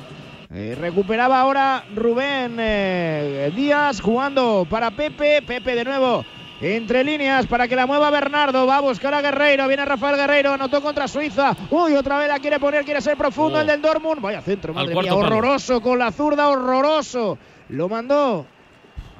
Eh, 0.53 0.77
recuperaba 0.79 1.41
ahora 1.41 1.83
Rubén 1.93 2.55
eh, 2.59 3.51
Díaz 3.53 3.99
jugando 3.99 4.65
para 4.69 4.91
Pepe. 4.91 5.41
Pepe 5.41 5.75
de 5.75 5.83
nuevo 5.83 6.23
entre 6.61 7.03
líneas 7.03 7.47
para 7.47 7.67
que 7.67 7.75
la 7.75 7.85
mueva 7.85 8.09
Bernardo. 8.09 8.65
Va 8.67 8.77
a 8.77 8.81
buscar 8.81 9.13
a 9.13 9.21
Guerreiro. 9.21 9.67
Viene 9.67 9.83
Rafael 9.83 10.15
Guerreiro. 10.15 10.53
Anotó 10.53 10.81
contra 10.81 11.09
Suiza. 11.09 11.57
Uy, 11.69 11.93
otra 11.95 12.17
vez 12.19 12.29
la 12.29 12.39
quiere 12.39 12.57
poner. 12.57 12.85
Quiere 12.85 13.01
ser 13.01 13.17
profundo 13.17 13.57
Oh. 13.57 13.61
el 13.61 13.67
del 13.67 13.81
Dortmund. 13.81 14.21
Vaya 14.21 14.41
centro, 14.41 14.73
madre 14.73 14.95
mía. 14.95 15.11
palo. 15.11 15.17
Horroroso 15.17 15.81
con 15.81 15.99
la 15.99 16.09
zurda. 16.13 16.47
Horroroso. 16.47 17.37
Lo 17.71 17.87
mandó 17.87 18.45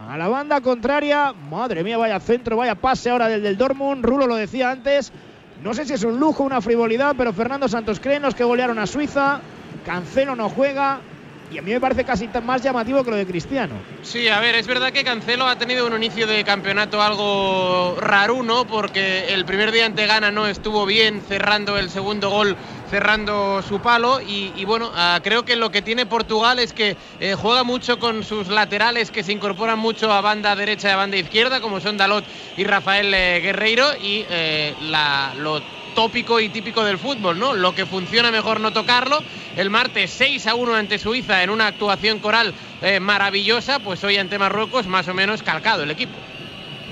a 0.10 0.18
la 0.18 0.28
banda 0.28 0.60
contraria. 0.60 1.32
Madre 1.32 1.86
mía, 1.86 1.98
vaya 1.98 2.20
centro, 2.20 2.58
vaya 2.58 2.76
pase 2.76 3.10
ahora 3.10 3.30
del 3.30 3.42
del 3.42 3.58
Dortmund. 3.58 4.04
Rulo 4.04 4.28
lo 4.28 4.36
decía 4.36 4.70
antes. 4.70 5.14
No 5.64 5.74
sé 5.74 5.86
si 5.86 5.94
es 5.94 6.04
un 6.04 6.20
lujo, 6.20 6.44
una 6.44 6.60
frivolidad, 6.60 7.16
pero 7.18 7.32
Fernando 7.32 7.70
Santos 7.70 8.02
cree 8.02 8.18
en 8.18 8.24
los 8.24 8.36
que 8.36 8.44
golearon 8.44 8.78
a 8.78 8.88
Suiza. 8.88 9.40
Cancelo 9.86 10.36
no 10.36 10.50
juega. 10.50 11.00
Y 11.52 11.58
a 11.58 11.62
mí 11.62 11.72
me 11.72 11.82
parece 11.82 12.06
casi 12.06 12.30
más 12.44 12.64
llamativo 12.64 13.04
que 13.04 13.12
lo 13.12 13.18
de 13.18 13.26
Cristiano. 13.26 13.76
Sí, 14.04 14.30
a 14.30 14.40
ver, 14.40 14.56
es 14.56 14.68
verdad 14.68 14.94
que 14.94 15.04
Cancelo 15.04 15.48
ha 15.48 15.58
tenido 15.58 15.86
un 15.86 15.94
inicio 15.94 16.26
de 16.26 16.46
campeonato 16.46 17.02
algo 17.02 17.98
raruno, 18.00 18.66
porque 18.66 19.34
el 19.34 19.44
primer 19.44 19.72
día 19.72 19.86
ante 19.86 20.08
Ghana 20.08 20.32
no 20.32 20.48
estuvo 20.48 20.86
bien 20.86 21.22
cerrando 21.28 21.78
el 21.78 21.90
segundo 21.90 22.30
gol, 22.30 22.56
cerrando 22.90 23.62
su 23.68 23.82
palo. 23.82 24.22
Y, 24.22 24.54
y 24.56 24.64
bueno, 24.64 24.92
ah, 24.96 25.20
creo 25.22 25.44
que 25.44 25.58
lo 25.58 25.72
que 25.72 25.82
tiene 25.82 26.06
Portugal 26.06 26.58
es 26.58 26.72
que 26.72 26.96
eh, 27.20 27.36
juega 27.36 27.66
mucho 27.66 28.00
con 28.00 28.24
sus 28.24 28.48
laterales 28.48 29.12
que 29.12 29.24
se 29.24 29.34
incorporan 29.34 29.78
mucho 29.78 30.10
a 30.12 30.22
banda 30.22 30.56
derecha 30.56 30.88
y 30.88 30.92
a 30.92 30.96
banda 30.96 31.18
izquierda, 31.18 31.60
como 31.60 31.82
son 31.82 31.98
Dalot 31.98 32.24
y 32.56 32.64
Rafael 32.64 33.14
eh, 33.14 33.42
Guerreiro. 33.42 33.88
Y 34.02 34.26
eh, 34.30 34.74
la, 34.80 35.34
lo 35.38 35.62
tópico 35.96 36.40
y 36.40 36.50
típico 36.50 36.84
del 36.84 36.98
fútbol, 36.98 37.40
¿no? 37.40 37.54
Lo 37.54 37.74
que 37.76 37.86
funciona 37.86 38.32
mejor 38.32 38.60
no 38.60 38.72
tocarlo. 38.72 39.20
El 39.56 39.70
martes 39.70 40.12
6 40.12 40.48
a 40.48 40.56
1 40.56 40.76
ante 40.76 41.00
Suiza 41.00 41.44
en 41.44 41.50
una 41.50 41.68
actuación 41.68 42.20
coral 42.20 42.54
eh, 42.82 43.00
maravillosa, 43.00 43.80
pues 43.80 44.04
hoy 44.04 44.18
ante 44.18 44.40
Marruecos 44.40 44.88
más 44.88 45.08
o 45.08 45.14
menos 45.14 45.44
calcado 45.44 45.84
el 45.84 45.92
equipo. 45.92 46.14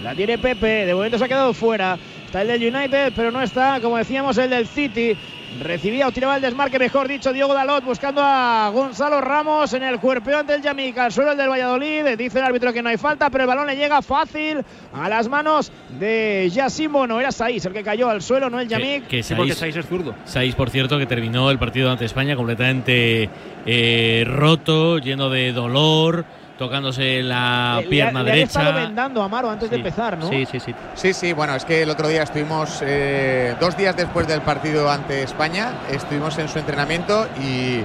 La 0.04 0.16
tiene 0.16 0.38
Pepe, 0.38 0.86
de 0.86 0.94
momento 0.94 1.18
se 1.18 1.26
ha 1.26 1.28
quedado 1.28 1.54
fuera. 1.54 1.98
Está 2.26 2.42
el 2.44 2.48
del 2.48 2.76
United, 2.76 3.12
pero 3.16 3.32
no 3.32 3.42
está, 3.42 3.80
como 3.82 3.98
decíamos, 3.98 4.38
el 4.38 4.50
del 4.50 4.68
City. 4.68 5.18
Recibía 5.62 6.08
o 6.08 6.12
tiraba 6.12 6.36
el 6.36 6.42
desmarque, 6.42 6.78
mejor 6.80 7.08
dicho, 7.08 7.34
Diego 7.34 7.54
Dalot 7.54 7.84
buscando 7.84 8.22
a 8.24 8.70
Gonzalo 8.72 9.20
Ramos 9.20 9.74
en 9.74 9.84
el 9.84 10.00
cuerpeo 10.00 10.38
ante 10.40 10.54
el 10.54 10.62
Yamik, 10.62 10.98
al 10.98 11.12
suelo 11.12 11.32
el 11.32 11.38
del 11.38 11.50
Valladolid. 11.50 12.16
Dice 12.18 12.38
el 12.40 12.46
árbitro 12.46 12.72
que 12.72 12.82
no 12.82 12.90
hay 12.90 12.98
falta, 12.98 13.30
pero 13.30 13.44
el 13.44 13.48
balón 13.48 13.68
le 13.68 13.76
llega 13.76 14.02
fácil 14.02 14.64
a 14.94 15.10
las 15.10 15.28
manos 15.28 15.72
de 16.00 16.50
Yacine 16.54 16.88
Bono. 16.90 17.20
Era 17.20 17.32
Saiz 17.32 17.66
el 17.66 17.74
que 17.74 17.84
cayó 17.84 18.10
al 18.10 18.22
suelo, 18.22 18.50
no 18.50 18.60
el 18.60 18.68
Yamik. 18.70 19.08
Que 19.08 19.24
Sí, 19.24 19.34
porque 19.36 19.52
Saiz- 19.54 19.56
Saiz 19.74 19.76
es 19.78 19.86
zurdo. 19.88 20.16
Saiz, 20.24 20.56
por 20.56 20.70
cierto, 20.70 20.98
que 21.00 21.06
terminó 21.08 21.50
el 21.52 21.58
partido 21.60 21.92
ante 21.92 22.06
España 22.06 22.36
completamente 22.36 23.30
eh, 23.66 24.24
roto, 24.28 25.00
lleno 25.00 25.30
de 25.30 25.52
dolor, 25.52 26.26
tocándose 26.60 27.24
la 27.24 27.78
Le- 27.78 27.84
le- 27.84 27.90
pierna 27.90 28.22
le 28.22 28.44
estado 28.44 28.66
derecha. 28.66 28.86
vendando 28.88 29.22
a 29.22 29.26
Amaro 29.26 29.50
antes 29.50 29.70
de 29.70 29.78
empezar, 29.78 30.18
¿no? 30.18 30.28
Sí, 30.30 30.46
sí, 30.46 30.60
sí. 30.60 30.76
Sí, 30.94 31.14
sí, 31.14 31.34
bueno, 31.34 31.56
es 31.56 31.64
que 31.66 31.82
el 31.84 31.90
otro 31.90 32.08
día 32.10 32.24
estuvimos, 32.24 32.80
eh, 32.86 33.56
dos 33.62 33.76
días 33.78 33.96
después 33.96 34.28
del 34.28 34.42
partido 34.42 34.92
ante 34.92 35.24
España, 35.24 35.72
estuvimos 35.90 36.38
en 36.38 36.50
su 36.50 36.60
entrenamiento 36.60 37.28
y 37.42 37.82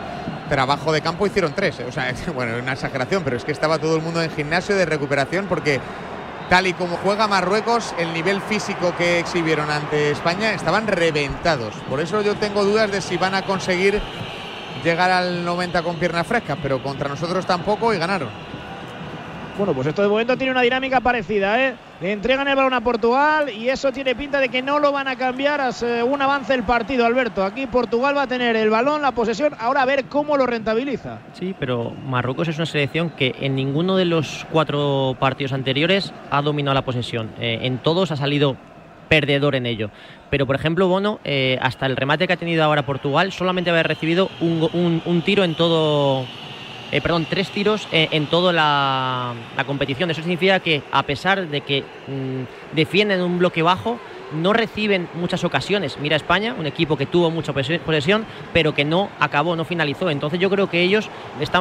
trabajo 0.49 0.93
de 0.93 1.01
campo 1.01 1.27
hicieron 1.27 1.53
tres. 1.55 1.79
eh, 1.81 1.87
O 1.89 1.93
sea, 1.93 2.11
es- 2.11 2.27
bueno, 2.35 2.57
es 2.57 2.63
una 2.63 2.73
exageración, 2.73 3.23
pero 3.23 3.37
es 3.37 3.45
que 3.45 3.53
estaba 3.53 3.79
todo 3.79 3.95
el 3.97 4.03
mundo 4.03 4.21
en 4.21 4.31
gimnasio 4.31 4.75
de 4.77 4.85
recuperación 4.87 5.47
porque 5.47 5.81
tal 6.51 6.67
y 6.67 6.73
como 6.75 6.97
juega 6.97 7.29
Marruecos, 7.29 7.95
el 7.99 8.13
nivel 8.13 8.41
físico 8.43 8.93
que 8.99 9.21
exhibieron 9.21 9.71
ante 9.71 10.11
España 10.11 10.53
estaban 10.53 10.87
reventados. 10.89 11.75
Por 11.89 12.01
eso 12.01 12.21
yo 12.23 12.35
tengo 12.35 12.65
dudas 12.65 12.91
de 12.91 13.01
si 13.01 13.17
van 13.17 13.37
a 13.37 13.43
conseguir 13.43 14.03
llegar 14.83 15.11
al 15.13 15.45
90 15.45 15.83
con 15.83 15.97
piernas 15.97 16.27
frescas, 16.27 16.59
pero 16.61 16.83
contra 16.83 17.09
nosotros 17.09 17.47
tampoco 17.47 17.95
y 17.95 17.99
ganaron. 17.99 18.29
Bueno, 19.57 19.73
pues 19.73 19.87
esto 19.87 20.03
de 20.03 20.09
momento 20.09 20.37
tiene 20.37 20.51
una 20.51 20.63
dinámica 20.63 20.99
parecida, 21.01 21.65
¿eh? 21.65 21.75
Le 22.01 22.11
entregan 22.11 22.49
el 22.49 22.57
balón 22.57 22.75
a 22.75 22.81
Portugal 22.81 23.49
y 23.51 23.69
eso 23.69 23.93
tiene 23.93 24.17
pinta 24.17 24.41
de 24.41 24.49
que 24.49 24.63
no 24.63 24.81
lo 24.81 24.91
van 24.91 25.07
a 25.07 25.15
cambiar 25.15 25.61
a 25.61 25.71
según 25.71 26.21
avance 26.21 26.53
el 26.55 26.65
partido, 26.65 27.07
Alberto. 27.07 27.45
Aquí 27.45 27.69
Portugal 27.69 28.17
va 28.17 28.23
a 28.23 28.27
tener 28.27 28.57
el 28.57 28.69
balón, 28.69 29.01
la 29.01 29.13
posesión, 29.13 29.55
ahora 29.61 29.83
a 29.83 29.85
ver 29.85 30.07
cómo 30.07 30.37
lo 30.37 30.45
rentabiliza. 30.47 31.19
Sí, 31.35 31.55
pero 31.57 31.93
Marruecos 32.05 32.49
es 32.49 32.57
una 32.57 32.67
selección 32.67 33.11
que 33.11 33.37
en 33.41 33.55
ninguno 33.55 33.97
de 33.97 34.07
los 34.07 34.45
cuatro 34.51 35.17
partidos 35.21 35.53
anteriores 35.53 36.13
ha 36.33 36.43
dominado 36.43 36.75
la 36.75 36.83
posesión. 36.83 37.31
Eh, 37.39 37.61
en 37.63 37.79
todos 37.79 38.11
ha 38.11 38.17
salido 38.17 38.57
perdedor 39.09 39.55
en 39.55 39.67
ello. 39.67 39.91
Pero, 40.31 40.47
por 40.49 40.57
ejemplo, 40.57 40.89
Bono, 40.89 41.21
eh, 41.23 41.59
hasta 41.63 41.87
el 41.87 41.95
remate 41.97 42.27
que 42.27 42.33
ha 42.33 42.37
tenido 42.37 42.65
ahora 42.65 42.85
Portugal, 42.85 43.31
solamente 43.31 43.71
había 43.71 43.85
recibido 43.85 44.31
un, 44.41 44.69
un- 44.73 45.01
un 45.05 45.23
tiro 45.23 45.45
en 45.45 45.55
todo. 45.55 46.27
Eh, 46.95 47.01
perdón, 47.01 47.27
tres 47.29 47.51
tiros 47.51 47.89
eh, 47.91 48.09
en 48.13 48.27
toda 48.27 48.53
la, 48.53 49.35
competición. 49.67 50.11
Eso 50.11 50.23
significa 50.23 50.61
que, 50.61 50.81
a 50.93 51.03
pesar 51.03 51.49
de 51.49 51.61
que 51.61 51.81
mm, 51.81 52.77
defienden 52.77 53.21
un 53.21 53.39
bloque 53.39 53.63
bajo, 53.63 53.99
no 54.33 54.53
reciben 54.53 55.09
muchas 55.15 55.43
ocasiones. 55.43 55.99
Mira 56.01 56.15
España, 56.15 56.55
un 56.57 56.67
equipo 56.67 56.97
que 56.97 57.07
tuvo 57.07 57.31
mucha 57.31 57.53
pose- 57.53 57.81
posesión, 57.81 58.25
pero 58.53 58.75
que 58.75 58.85
no 58.85 59.11
acabó, 59.19 59.57
no 59.57 59.65
finalizó. 59.65 60.09
Entonces 60.09 60.39
yo 60.39 60.49
creo 60.51 60.71
que 60.71 60.83
ellos 60.83 61.09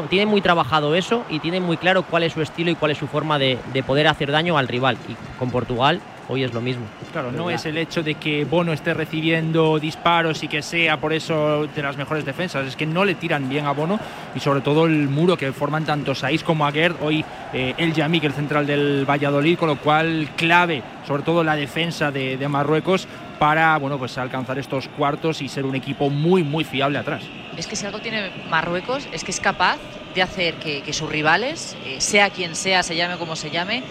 tienen 0.09 0.29
muy 0.29 0.41
trabajado 0.41 0.93
eso 0.93 1.23
y 1.29 1.39
tienen 1.39 1.63
muy 1.63 1.77
claro 1.77 2.03
cuál 2.03 2.23
es 2.23 2.33
su 2.33 2.41
estilo 2.41 2.69
y 2.69 2.75
cuál 2.75 2.91
es 2.91 2.99
su 2.99 3.07
forma 3.07 3.39
de, 3.39 3.57
de 3.73 3.81
poder 3.83 4.07
hacer 4.07 4.31
daño 4.31 4.57
al 4.57 4.67
rival. 4.67 4.97
Y 5.09 5.15
con 5.39 5.49
Portugal 5.49 5.99
hoy 6.33 6.43
es 6.43 6.53
lo 6.53 6.61
mismo. 6.61 6.85
Claro, 7.11 7.31
no 7.31 7.49
es 7.49 7.65
el 7.65 7.77
hecho 7.77 8.03
de 8.03 8.15
que 8.15 8.45
Bono 8.45 8.73
esté 8.73 8.93
recibiendo 8.93 9.79
disparos 9.79 10.43
y 10.43 10.47
que 10.47 10.61
sea 10.61 10.99
por 10.99 11.13
eso 11.13 11.67
de 11.67 11.81
las 11.81 11.97
mejores 11.97 12.25
defensas, 12.25 12.67
es 12.67 12.75
que 12.75 12.85
no 12.85 13.05
le 13.05 13.15
tiran 13.15 13.47
bien 13.49 13.65
a 13.65 13.71
Bono 13.71 13.99
y 14.35 14.39
sobre 14.39 14.61
todo 14.61 14.85
el 14.85 15.09
muro 15.09 15.37
que 15.37 15.51
forman 15.51 15.85
tanto 15.85 16.15
Saiz 16.15 16.43
como 16.43 16.65
Aguerd, 16.65 16.95
hoy 17.01 17.23
eh, 17.53 17.73
el 17.77 17.93
Yamik, 17.93 18.23
el 18.23 18.33
central 18.33 18.65
del 18.67 19.05
Valladolid, 19.09 19.57
con 19.57 19.69
lo 19.69 19.77
cual 19.77 20.29
clave 20.35 20.83
sobre 21.07 21.23
todo 21.23 21.43
la 21.43 21.55
defensa 21.55 22.11
de, 22.11 22.37
de 22.37 22.47
Marruecos 22.47 23.07
para 23.39 23.77
bueno, 23.77 23.97
pues 23.97 24.17
alcanzar 24.17 24.57
estos 24.57 24.87
cuartos 24.87 25.41
y 25.41 25.49
ser 25.49 25.65
un 25.65 25.75
equipo 25.75 26.09
muy 26.09 26.43
muy 26.43 26.63
fiable 26.63 26.97
atrás. 26.97 27.23
Es 27.57 27.67
que 27.67 27.75
si 27.75 27.85
algo 27.85 27.99
tiene 27.99 28.31
Marruecos 28.49 29.07
es 29.11 29.23
que 29.23 29.31
es 29.31 29.39
capaz 29.39 29.77
de 30.15 30.21
hacer 30.21 30.55
que, 30.55 30.81
que 30.81 30.93
sus 30.93 31.09
rivales, 31.09 31.75
eh, 31.85 31.99
sea 31.99 32.29
quien 32.29 32.55
sea, 32.55 32.83
se 32.83 32.95
llame 32.95 33.17
como 33.17 33.35
se 33.35 33.49
llame, 33.49 33.83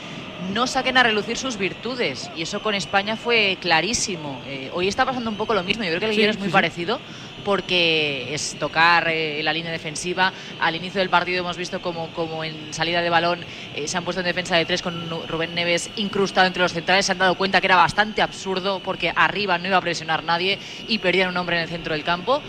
no 0.53 0.67
saquen 0.67 0.97
a 0.99 1.03
relucir 1.03 1.37
sus 1.37 1.57
virtudes. 1.57 2.31
Y 2.37 2.43
eso 2.43 2.61
con 2.63 2.75
España 2.75 3.17
fue 3.17 3.57
clarísimo. 3.61 4.41
Eh, 4.47 4.71
hoy 4.75 4.89
está 4.89 5.05
pasando 5.05 5.31
un 5.31 5.37
poco 5.37 5.55
lo 5.55 5.63
mismo. 5.63 5.85
Yo 5.85 5.91
creo 5.91 6.01
que 6.01 6.07
el 6.07 6.13
Sí, 6.13 6.19
guion 6.19 6.31
es 6.31 6.39
muy 6.39 6.49
sí, 6.49 6.53
parecido 6.53 7.01
porque 7.45 8.33
es 8.33 8.57
tocar 8.59 9.09
eh, 9.09 9.43
la 9.43 9.53
línea 9.53 9.73
defensiva. 9.73 10.33
Al 10.61 10.77
inicio 10.77 11.01
del 11.01 11.11
partido 11.11 11.41
hemos 11.41 11.57
visto 11.57 11.81
como, 11.81 12.09
como 12.09 12.45
en 12.45 12.73
salida 12.73 13.03
de 13.03 13.11
balón 13.11 13.45
eh, 13.75 13.89
se 13.89 13.97
han 13.97 14.05
puesto 14.05 14.21
en 14.21 14.27
defensa 14.27 14.57
de 14.57 14.65
tres 14.65 14.83
con 14.83 15.09
Rubén 15.29 15.55
Neves 15.55 15.91
incrustado 15.97 16.47
entre 16.47 16.63
los 16.63 16.73
centrales. 16.73 17.07
Se 17.07 17.13
han 17.13 17.19
dado 17.19 17.35
cuenta 17.35 17.61
que 17.61 17.67
era 17.67 17.77
bastante 17.77 18.23
absurdo 18.23 18.81
porque 18.81 19.13
arriba 19.15 19.59
no 19.59 19.69
iba 19.69 19.77
a 19.77 19.81
presionar 19.81 20.25
nadie 20.25 20.59
y 20.89 20.99
perdían 20.99 21.31
un 21.31 21.37
hombre 21.37 21.57
en 21.57 21.63
el 21.63 21.69
centro 21.69 21.95
del 21.95 22.05
campo 22.05 22.43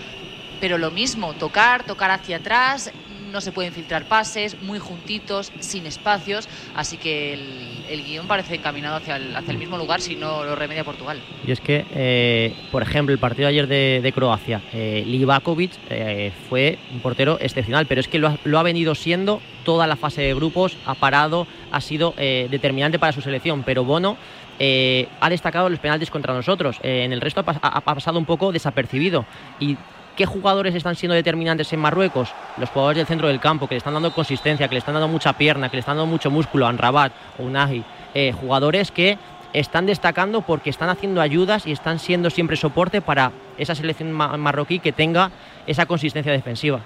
pero 0.61 0.77
lo 0.77 0.91
mismo, 0.91 1.33
tocar, 1.33 1.83
tocar 1.83 2.09
hacia 2.11 2.37
atrás, 2.37 2.89
no 3.33 3.41
se 3.41 3.51
pueden 3.51 3.73
filtrar 3.73 4.07
pases, 4.07 4.61
muy 4.61 4.79
juntitos, 4.79 5.51
sin 5.59 5.85
espacios, 5.87 6.47
así 6.75 6.97
que 6.97 7.33
el, 7.33 7.83
el 7.89 8.03
guion 8.05 8.27
parece 8.27 8.55
encaminado 8.55 8.95
hacia 8.97 9.17
el, 9.17 9.35
hacia 9.35 9.51
el 9.51 9.57
mismo 9.57 9.77
lugar 9.77 9.99
si 9.99 10.15
no 10.15 10.43
lo 10.45 10.55
remedia 10.55 10.83
Portugal. 10.83 11.19
Y 11.45 11.51
es 11.51 11.59
que, 11.59 11.83
eh, 11.95 12.53
por 12.71 12.83
ejemplo, 12.83 13.11
el 13.11 13.19
partido 13.19 13.47
de 13.47 13.49
ayer 13.49 13.67
de, 13.67 14.11
Croacia, 14.13 14.61
eh, 14.71 15.03
Livakovic 15.05 15.71
eh, 15.89 16.31
fue 16.47 16.77
un 16.93 16.99
portero 16.99 17.37
excepcional, 17.41 17.87
pero 17.87 17.99
es 17.99 18.07
que 18.07 18.19
lo 18.19 18.27
ha, 18.27 18.37
lo 18.43 18.59
ha 18.59 18.63
venido 18.63 18.93
siendo 18.95 19.41
toda 19.65 19.87
la 19.87 19.95
fase 19.95 20.21
de 20.21 20.33
grupos, 20.35 20.77
ha 20.85 20.93
parado, 20.93 21.47
ha 21.71 21.81
sido 21.81 22.13
eh, 22.17 22.47
determinante 22.51 22.99
para 22.99 23.11
su 23.13 23.21
selección, 23.21 23.63
pero 23.63 23.83
Bono 23.83 24.15
eh, 24.59 25.07
ha 25.19 25.29
destacado 25.31 25.67
los 25.69 25.79
penaltis 25.79 26.11
contra 26.11 26.33
nosotros, 26.35 26.77
en 26.83 27.11
el 27.11 27.21
resto 27.21 27.41
ha, 27.41 27.45
pas- 27.45 27.59
ha- 27.63 27.77
ha 27.79 27.95
pasado 27.95 28.19
un 28.19 28.25
poco 28.25 28.51
desapercibido. 28.51 29.25
¿Qué 30.15 30.25
jugadores 30.27 30.75
están 30.75 30.95
siendo 30.95 31.15
determinantes 31.15 31.73
en 31.73 31.79
Marruecos? 31.79 32.29
Los 32.57 32.69
jugadores 32.69 32.97
del 32.97 33.07
centro 33.07 33.27
del 33.27 33.39
campo, 33.39 33.67
que 33.67 33.73
le 33.73 33.79
están 33.79 33.95
dando 33.95 34.13
consistencia, 34.13 34.67
que 34.67 34.75
le 34.75 34.79
están 34.79 34.93
dando 34.93 35.07
mucha 35.07 35.33
pierna, 35.33 35.69
que 35.69 35.77
le 35.77 35.79
están 35.79 35.97
dando 35.97 36.11
mucho 36.11 36.29
músculo, 36.29 36.67
Anrabat 36.67 37.11
Unagi. 37.39 37.83
Eh, 38.13 38.31
jugadores 38.31 38.91
que 38.91 39.17
están 39.53 39.87
destacando 39.87 40.41
porque 40.41 40.69
están 40.69 40.89
haciendo 40.89 41.19
ayudas 41.19 41.65
y 41.65 41.71
están 41.71 41.97
siendo 41.97 42.29
siempre 42.29 42.57
soporte 42.57 43.01
para 43.01 43.31
esa 43.57 43.73
selección 43.73 44.11
ma- 44.11 44.37
marroquí 44.37 44.77
que 44.79 44.91
tenga 44.91 45.31
esa 45.65 45.87
consistencia 45.87 46.31
defensiva. 46.31 46.81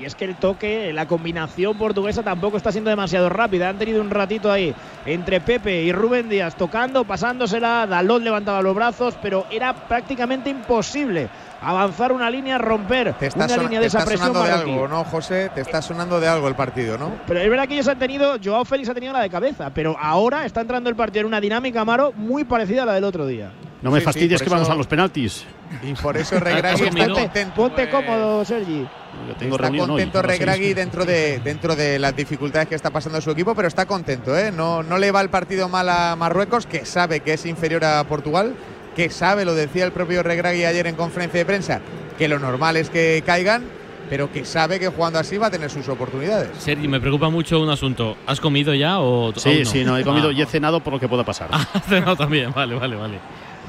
Y 0.00 0.04
es 0.04 0.14
que 0.16 0.24
el 0.24 0.34
toque, 0.36 0.92
la 0.92 1.06
combinación 1.06 1.76
portuguesa 1.76 2.22
tampoco 2.24 2.56
está 2.56 2.72
siendo 2.72 2.90
demasiado 2.90 3.28
rápida. 3.28 3.68
Han 3.68 3.78
tenido 3.78 4.00
un 4.00 4.10
ratito 4.10 4.50
ahí 4.50 4.74
entre 5.06 5.40
Pepe 5.40 5.82
y 5.82 5.92
Rubén 5.92 6.28
Díaz 6.28 6.56
tocando, 6.56 7.04
pasándosela. 7.04 7.86
Dalot 7.86 8.22
levantaba 8.22 8.62
los 8.62 8.74
brazos, 8.74 9.14
pero 9.22 9.46
era 9.50 9.74
prácticamente 9.74 10.50
imposible 10.50 11.28
avanzar 11.62 12.12
una 12.12 12.30
línea, 12.30 12.58
romper 12.58 13.14
Te 13.14 13.26
está, 13.26 13.44
una 13.46 13.56
línea 13.56 13.78
te 13.78 13.80
de 13.80 13.86
está 13.86 13.98
esa 14.00 14.06
presión 14.06 14.28
sonando 14.34 14.44
de 14.48 14.52
algo, 14.72 14.88
¿no, 14.88 15.04
José? 15.04 15.50
Te 15.54 15.60
está 15.60 15.80
sonando 15.82 16.20
de 16.20 16.28
algo 16.28 16.48
el 16.48 16.54
partido, 16.54 16.98
¿no? 16.98 17.12
Pero 17.26 17.40
es 17.40 17.48
verdad 17.48 17.66
que 17.68 17.74
ellos 17.74 17.88
han 17.88 17.98
tenido, 17.98 18.36
Joao 18.42 18.64
Félix 18.64 18.88
ha 18.88 18.94
tenido 18.94 19.12
la 19.12 19.20
de 19.20 19.30
cabeza, 19.30 19.70
pero 19.74 19.96
ahora 20.00 20.44
está 20.44 20.60
entrando 20.60 20.90
el 20.90 20.96
partido 20.96 21.20
en 21.20 21.26
una 21.26 21.40
dinámica, 21.40 21.84
Maro, 21.84 22.12
muy 22.16 22.44
parecida 22.44 22.82
a 22.82 22.86
la 22.86 22.94
del 22.94 23.04
otro 23.04 23.26
día. 23.26 23.50
No 23.82 23.90
me 23.90 23.98
Sí, 23.98 24.02
sí, 24.02 24.04
fastidies 24.04 24.40
por 24.40 24.44
que 24.46 24.50
vamos 24.50 24.66
eso- 24.68 24.72
a 24.72 24.76
los 24.76 24.86
penaltis. 24.86 25.44
Y 25.82 25.94
por 25.94 26.16
eso 26.16 26.38
Regragui 26.38 26.84
está 26.86 27.08
contento. 27.08 27.54
ponte 27.56 27.88
cómodo, 27.90 28.44
Sergi. 28.44 28.86
Yo 29.28 29.34
tengo 29.36 29.56
está 29.56 29.68
hoy, 29.68 29.78
contento 29.78 30.18
las 30.22 30.26
Regragui 30.26 30.64
seis. 30.64 30.76
dentro 30.76 31.04
de, 31.04 31.40
dentro 31.40 31.74
de 31.74 31.98
las 31.98 32.14
dificultades 32.14 32.68
que 32.68 32.74
está 32.76 32.90
pasando 32.90 33.20
su 33.20 33.30
equipo, 33.30 33.54
pero 33.54 33.66
está 33.68 33.86
contento, 33.86 34.36
¿eh? 34.38 34.52
No, 34.52 34.82
no 34.82 34.98
le 34.98 35.10
va 35.10 35.20
el 35.20 35.30
partido 35.30 35.68
mal 35.68 35.88
a 35.88 36.14
Marruecos, 36.16 36.66
que 36.66 36.84
sabe 36.86 37.20
que 37.20 37.32
es 37.34 37.44
inferior 37.46 37.84
a 37.84 38.04
Portugal, 38.04 38.54
que 38.96 39.10
sabe, 39.10 39.44
lo 39.44 39.54
decía 39.54 39.84
el 39.84 39.92
propio 39.92 40.22
Regragui 40.22 40.64
ayer 40.64 40.86
en 40.86 40.94
conferencia 40.96 41.38
de 41.40 41.46
prensa, 41.46 41.80
que 42.18 42.28
lo 42.28 42.38
normal 42.38 42.76
es 42.76 42.90
que 42.90 43.22
caigan, 43.24 43.64
pero 44.10 44.30
que 44.30 44.44
sabe 44.44 44.78
que 44.78 44.88
jugando 44.88 45.18
así 45.18 45.38
va 45.38 45.46
a 45.46 45.50
tener 45.50 45.70
sus 45.70 45.88
oportunidades. 45.88 46.50
Sergi, 46.58 46.86
me 46.88 47.00
preocupa 47.00 47.30
mucho 47.30 47.60
un 47.60 47.70
asunto. 47.70 48.16
¿Has 48.26 48.40
comido 48.40 48.74
ya 48.74 48.98
o 49.00 49.32
Sí, 49.34 49.48
aún 49.58 49.66
sí, 49.66 49.84
no, 49.84 49.96
he 49.96 50.04
comido 50.04 50.28
Ah, 50.28 50.32
y 50.32 50.42
he 50.42 50.46
cenado 50.46 50.80
por 50.80 50.92
lo 50.92 51.00
que 51.00 51.08
pueda 51.08 51.24
pasar. 51.24 51.48
has 51.52 51.84
cenado 51.86 52.16
también, 52.16 52.52
vale, 52.52 52.74
vale, 52.74 52.96
vale. 52.96 53.18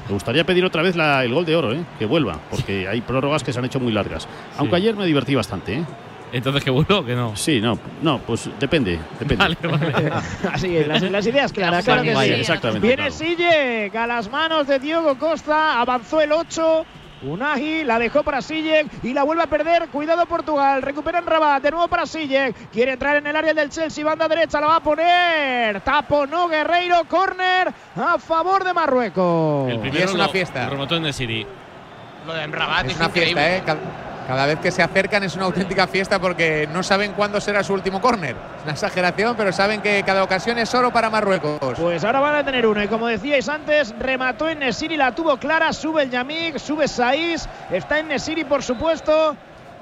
Me 0.06 0.12
gustaría 0.12 0.44
pedir 0.44 0.62
otra 0.66 0.82
vez 0.82 0.96
la- 0.96 1.24
el 1.24 1.32
gol 1.32 1.46
de 1.46 1.56
oro, 1.56 1.72
¿eh? 1.72 1.82
que 1.98 2.04
vuelva, 2.04 2.38
porque 2.50 2.86
hay 2.86 3.00
prórrogas 3.00 3.42
que 3.42 3.54
se 3.54 3.58
han 3.58 3.64
hecho 3.64 3.80
muy 3.80 3.90
largas. 3.92 4.28
Aunque 4.58 4.76
ayer 4.76 4.94
me 4.94 5.06
divertí 5.06 5.34
bastante. 5.34 5.76
¿eh? 5.76 5.84
Entonces, 6.32 6.64
¿que 6.64 6.70
vuelvo 6.70 6.98
o 6.98 7.04
que 7.04 7.14
no? 7.14 7.36
Sí, 7.36 7.60
no, 7.60 7.78
no, 8.02 8.18
pues 8.18 8.50
depende, 8.58 8.98
depende. 9.20 9.36
Vale, 9.36 9.56
vale. 9.62 10.12
Así 10.52 10.76
es, 10.76 10.86
las, 10.88 11.00
las 11.02 11.26
ideas 11.26 11.52
claras, 11.52 11.84
claro 11.84 12.02
que 12.02 12.12
Vaya, 12.14 12.34
sí. 12.34 12.40
exactamente, 12.40 12.80
Viene 12.86 13.08
claro. 13.08 13.12
Sillek 13.12 13.94
a 13.94 14.06
las 14.06 14.28
manos 14.30 14.66
de 14.66 14.78
Diogo 14.80 15.16
Costa, 15.18 15.80
avanzó 15.80 16.20
el 16.20 16.32
8. 16.32 16.86
Unagi 17.22 17.84
la 17.84 17.98
dejó 17.98 18.22
para 18.22 18.42
Sillek 18.42 18.86
y 19.02 19.14
la 19.14 19.22
vuelve 19.22 19.44
a 19.44 19.46
perder. 19.46 19.88
Cuidado 19.88 20.26
Portugal, 20.26 20.82
recuperan 20.82 21.24
Rabat, 21.24 21.62
de 21.62 21.70
nuevo 21.70 21.88
para 21.88 22.04
Sillek. 22.04 22.68
Quiere 22.70 22.92
entrar 22.92 23.16
en 23.16 23.26
el 23.26 23.34
área 23.34 23.54
del 23.54 23.70
Chelsea, 23.70 24.04
banda 24.04 24.28
derecha, 24.28 24.60
la 24.60 24.66
va 24.66 24.76
a 24.76 24.80
poner. 24.82 25.80
Taponó 25.80 26.48
Guerreiro, 26.48 27.04
córner 27.08 27.72
a 27.96 28.18
favor 28.18 28.62
de 28.64 28.74
Marruecos. 28.74 29.70
El 29.70 29.78
primero 29.78 30.04
es 30.04 30.12
una 30.12 30.26
lo- 30.26 30.32
fiesta. 30.32 30.64
lo 30.64 30.70
remató 30.70 30.96
en 30.96 31.06
el 31.06 31.14
City. 31.14 31.46
Lo 32.26 32.34
de 32.34 32.42
Amrabat 32.42 32.86
Es 32.86 32.90
es, 32.92 32.96
una 32.98 33.06
increíble. 33.06 33.48
fiesta, 33.48 33.72
¿eh? 33.72 33.76
Cada, 34.26 34.46
vez 34.46 34.58
que 34.58 34.70
se 34.70 34.82
acercan 34.82 35.22
es 35.22 35.36
una 35.36 35.44
auténtica 35.44 35.86
fiesta 35.86 36.18
porque 36.18 36.68
no 36.72 36.82
saben 36.82 37.12
cuándo 37.12 37.40
será 37.40 37.62
su 37.62 37.74
último 37.74 38.00
córner. 38.00 38.34
Es 38.58 38.62
una 38.64 38.72
exageración, 38.72 39.36
pero 39.36 39.52
saben 39.52 39.80
que 39.82 40.02
cada 40.04 40.22
ocasión 40.24 40.58
es 40.58 40.74
oro 40.74 40.92
para 40.92 41.10
Marruecos. 41.10 41.58
Pues 41.78 42.02
ahora 42.04 42.20
van 42.20 42.36
a 42.36 42.44
tener 42.44 42.66
uno. 42.66 42.82
Y 42.82 42.88
como 42.88 43.06
decíais 43.06 43.48
antes, 43.48 43.94
remató 43.98 44.48
en 44.48 44.60
Nesiri, 44.60 44.96
la 44.96 45.14
tuvo 45.14 45.36
clara. 45.36 45.72
Sube 45.72 46.02
el 46.04 46.10
Yamik, 46.10 46.58
sube 46.58 46.88
Saiz. 46.88 47.46
Está 47.70 47.98
en 47.98 48.08
Nesiri, 48.08 48.44
por 48.44 48.62
supuesto. 48.62 49.36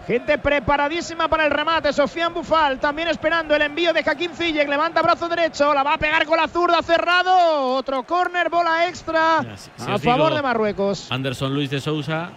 Gente 0.07 0.37
preparadísima 0.37 1.29
para 1.29 1.45
el 1.45 1.53
remate. 1.53 1.93
Sofian 1.93 2.35
Bufal 2.35 2.81
también 2.81 3.07
esperando 3.07 3.55
el 3.55 3.63
envío 3.63 3.93
de 3.93 4.01
Hakim 4.05 4.33
Ziyech. 4.33 4.69
Levanta 4.69 5.01
brazo 5.01 5.29
derecho. 5.29 5.73
La 5.73 5.85
va 5.85 5.95
a 5.95 5.99
pegar 5.99 6.27
con 6.27 6.37
la 6.37 6.49
zurda 6.49 6.83
cerrado. 6.83 7.77
Otro 7.77 8.03
córner, 8.03 8.51
bola 8.51 8.89
extra 8.89 9.43
si- 9.57 9.71
si 9.77 9.89
a 9.91 9.99
favor 9.99 10.27
digo- 10.31 10.35
de 10.37 10.43
Marruecos. 10.43 11.07
Anderson 11.13 11.55
Luis 11.55 11.71
de 11.71 11.81
Sousa, 11.81 12.31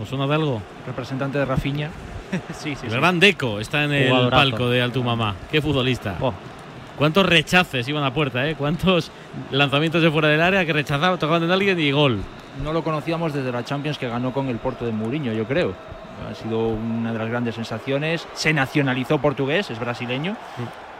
¿os 0.00 0.08
suena 0.08 0.26
de 0.26 0.34
algo? 0.34 0.62
Representante 0.86 1.38
de 1.38 1.44
Rafinha. 1.44 1.90
sí, 2.52 2.74
sí, 2.74 2.86
El 2.86 2.92
sí. 2.92 2.96
gran 2.96 3.20
Deco 3.20 3.60
está 3.60 3.84
en 3.84 3.92
el 3.92 4.28
palco 4.30 4.68
de 4.68 4.82
Altumamá. 4.82 5.34
Qué 5.50 5.60
futbolista. 5.60 6.16
Oh. 6.20 6.32
¿Cuántos 6.96 7.26
rechaces 7.26 7.88
iban 7.88 8.04
a 8.04 8.12
puerta, 8.12 8.46
eh? 8.48 8.54
¿Cuántos 8.54 9.10
lanzamientos 9.50 10.02
de 10.02 10.10
fuera 10.10 10.28
del 10.28 10.40
área 10.40 10.64
que 10.64 10.72
rechazaba, 10.72 11.16
tocaban 11.16 11.42
en 11.42 11.50
alguien 11.50 11.78
y 11.80 11.90
gol? 11.90 12.18
No 12.62 12.72
lo 12.72 12.84
conocíamos 12.84 13.32
desde 13.32 13.50
la 13.50 13.64
Champions 13.64 13.98
que 13.98 14.08
ganó 14.08 14.32
con 14.32 14.48
el 14.48 14.58
Porto 14.58 14.84
de 14.84 14.92
Mourinho, 14.92 15.32
yo 15.32 15.44
creo. 15.46 15.74
Ha 16.30 16.34
sido 16.34 16.68
una 16.68 17.12
de 17.12 17.18
las 17.18 17.28
grandes 17.28 17.54
sensaciones. 17.54 18.28
Se 18.34 18.52
nacionalizó 18.52 19.18
portugués, 19.18 19.70
es 19.70 19.80
brasileño, 19.80 20.36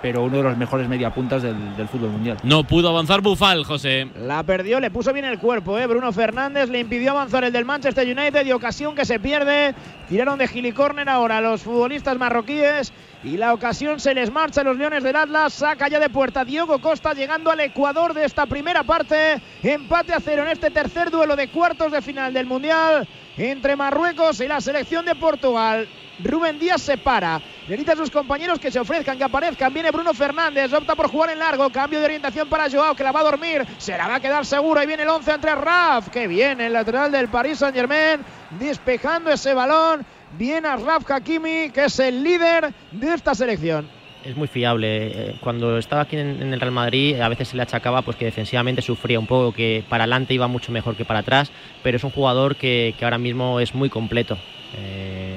pero 0.02 0.24
uno 0.24 0.38
de 0.38 0.42
los 0.42 0.56
mejores 0.58 0.88
mediapuntas 0.88 1.42
del, 1.42 1.76
del 1.76 1.88
fútbol 1.88 2.10
mundial. 2.10 2.36
No 2.42 2.64
pudo 2.64 2.88
avanzar 2.88 3.20
Bufal, 3.20 3.64
José. 3.64 4.08
La 4.16 4.42
perdió, 4.42 4.80
le 4.80 4.90
puso 4.90 5.12
bien 5.12 5.24
el 5.24 5.38
cuerpo, 5.38 5.78
¿eh? 5.78 5.86
Bruno 5.86 6.12
Fernández 6.12 6.68
le 6.68 6.80
impidió 6.80 7.12
avanzar 7.12 7.44
el 7.44 7.52
del 7.52 7.64
Manchester 7.64 8.06
United 8.06 8.44
y 8.44 8.52
ocasión 8.52 8.94
que 8.94 9.04
se 9.04 9.20
pierde. 9.20 9.74
Tiraron 10.08 10.38
de 10.38 10.48
gilicórner 10.48 11.08
ahora 11.08 11.40
los 11.40 11.62
futbolistas 11.62 12.18
marroquíes 12.18 12.92
y 13.24 13.36
la 13.36 13.54
ocasión 13.54 14.00
se 14.00 14.14
les 14.14 14.30
marcha 14.30 14.62
a 14.62 14.64
los 14.64 14.76
Leones 14.76 15.04
del 15.04 15.16
Atlas. 15.16 15.54
Saca 15.54 15.88
ya 15.88 16.00
de 16.00 16.10
puerta 16.10 16.44
Diogo 16.44 16.80
Costa 16.80 17.14
llegando 17.14 17.50
al 17.50 17.60
Ecuador 17.60 18.12
de 18.12 18.24
esta 18.24 18.46
primera 18.46 18.82
parte. 18.82 19.40
Empate 19.62 20.12
a 20.12 20.20
cero 20.20 20.42
en 20.42 20.48
este 20.48 20.70
tercer 20.70 21.10
duelo 21.10 21.36
de 21.36 21.48
cuartos 21.48 21.92
de 21.92 22.02
final 22.02 22.34
del 22.34 22.46
Mundial 22.46 23.08
entre 23.36 23.76
Marruecos 23.76 24.40
y 24.40 24.48
la 24.48 24.60
selección 24.60 25.06
de 25.06 25.14
Portugal. 25.14 25.88
Rubén 26.22 26.58
Díaz 26.58 26.82
se 26.82 26.98
para. 26.98 27.40
Necesita 27.68 27.92
a 27.92 27.96
sus 27.96 28.10
compañeros 28.10 28.58
que 28.58 28.72
se 28.72 28.80
ofrezcan, 28.80 29.16
que 29.16 29.24
aparezcan. 29.24 29.72
Viene 29.72 29.90
Bruno 29.90 30.12
Fernández, 30.12 30.72
opta 30.72 30.96
por 30.96 31.08
jugar 31.08 31.30
en 31.30 31.38
largo. 31.38 31.70
Cambio 31.70 32.00
de 32.00 32.06
orientación 32.06 32.48
para 32.48 32.68
Joao, 32.68 32.96
que 32.96 33.04
la 33.04 33.12
va 33.12 33.20
a 33.20 33.24
dormir. 33.24 33.64
Se 33.78 33.96
la 33.96 34.08
va 34.08 34.16
a 34.16 34.20
quedar 34.20 34.44
seguro. 34.44 34.80
Ahí 34.80 34.86
viene 34.86 35.04
el 35.04 35.08
11 35.08 35.32
entre 35.32 35.54
Raf. 35.54 36.08
Que 36.08 36.26
viene 36.26 36.66
el 36.66 36.72
lateral 36.72 37.12
del 37.12 37.28
Paris 37.28 37.58
Saint 37.58 37.76
Germain. 37.76 38.20
Despejando 38.58 39.30
ese 39.30 39.54
balón. 39.54 40.04
Viene 40.36 40.66
a 40.66 40.76
Raf 40.76 41.08
Hakimi, 41.08 41.70
que 41.70 41.84
es 41.84 41.98
el 42.00 42.22
líder 42.24 42.72
de 42.90 43.14
esta 43.14 43.34
selección. 43.34 43.88
Es 44.24 44.36
muy 44.36 44.48
fiable. 44.48 45.36
Cuando 45.40 45.78
estaba 45.78 46.02
aquí 46.02 46.16
en, 46.16 46.52
el 46.52 46.60
Real 46.60 46.72
Madrid, 46.72 47.20
a 47.20 47.28
veces 47.28 47.48
se 47.48 47.56
le 47.56 47.62
achacaba 47.62 48.02
pues, 48.02 48.16
que 48.16 48.24
defensivamente 48.24 48.80
sufría 48.80 49.18
un 49.18 49.26
poco, 49.26 49.52
que 49.52 49.84
para 49.88 50.04
adelante 50.04 50.32
iba 50.34 50.46
mucho 50.46 50.72
mejor 50.72 50.96
que 50.96 51.04
para 51.04 51.20
atrás, 51.20 51.50
pero 51.82 51.96
es 51.96 52.04
un 52.04 52.10
jugador 52.10 52.56
que, 52.56 52.94
ahora 53.02 53.18
mismo 53.18 53.60
es 53.60 53.74
muy 53.74 53.90
completo. 53.90 54.38
Eh, 54.76 55.31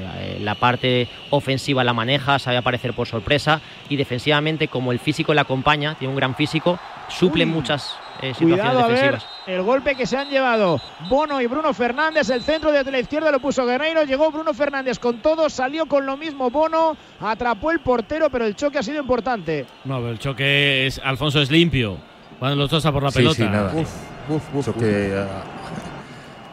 la 0.46 0.56
parte 0.56 1.08
ofensiva 1.32 1.84
la 1.84 1.94
maneja, 1.94 2.40
sabe 2.40 2.58
aparecer 2.58 2.94
por 2.94 3.08
sorpresa 3.08 3.60
y 3.90 3.98
defensivamente, 3.98 4.68
como 4.70 4.92
el 4.92 5.00
físico 5.00 5.34
le 5.34 5.42
acompaña, 5.42 5.96
tiene 5.96 6.12
un 6.14 6.18
gran 6.18 6.36
físico, 6.36 6.80
suple 7.10 7.44
Uy. 7.46 7.52
muchas 7.52 7.98
eh, 8.22 8.34
situaciones 8.34 8.60
Cuidado 8.62 8.80
a 8.80 8.88
ver 8.88 8.96
defensivas. 8.96 9.28
el 9.48 9.62
golpe 9.64 9.96
que 9.96 10.06
se 10.06 10.16
han 10.18 10.30
llevado 10.30 10.80
Bono 11.10 11.42
y 11.42 11.48
Bruno 11.48 11.74
Fernández. 11.74 12.30
El 12.30 12.42
centro 12.44 12.72
desde 12.72 12.90
la 12.92 13.00
izquierda 13.00 13.30
lo 13.30 13.42
puso 13.42 13.66
Guerreiro. 13.66 14.04
Llegó 14.06 14.32
Bruno 14.32 14.54
Fernández 14.54 15.00
con 15.00 15.18
todo. 15.22 15.50
Salió 15.50 15.86
con 15.88 16.06
lo 16.06 16.16
mismo 16.16 16.50
Bono. 16.50 16.96
Atrapó 17.20 17.72
el 17.72 17.80
portero, 17.82 18.30
pero 18.30 18.46
el 18.46 18.56
choque 18.56 18.78
ha 18.80 18.84
sido 18.84 19.02
importante. 19.02 19.66
No, 19.84 19.98
pero 19.98 20.12
el 20.12 20.20
choque 20.20 20.88
es. 20.88 21.02
Alfonso 21.04 21.42
es 21.42 21.52
limpio. 21.52 21.98
Van 22.40 22.58
los 22.58 22.70
dos 22.70 22.86
a 22.86 22.92
por 22.94 23.04
la 23.04 23.12
Sí, 23.12 23.18
pelota. 23.20 23.36
sí, 23.36 23.44
nada. 23.44 23.74
Uf, 23.76 23.90
uf, 24.30 24.44
uf, 24.56 24.60
Eso 24.62 24.72
uf. 24.72 24.78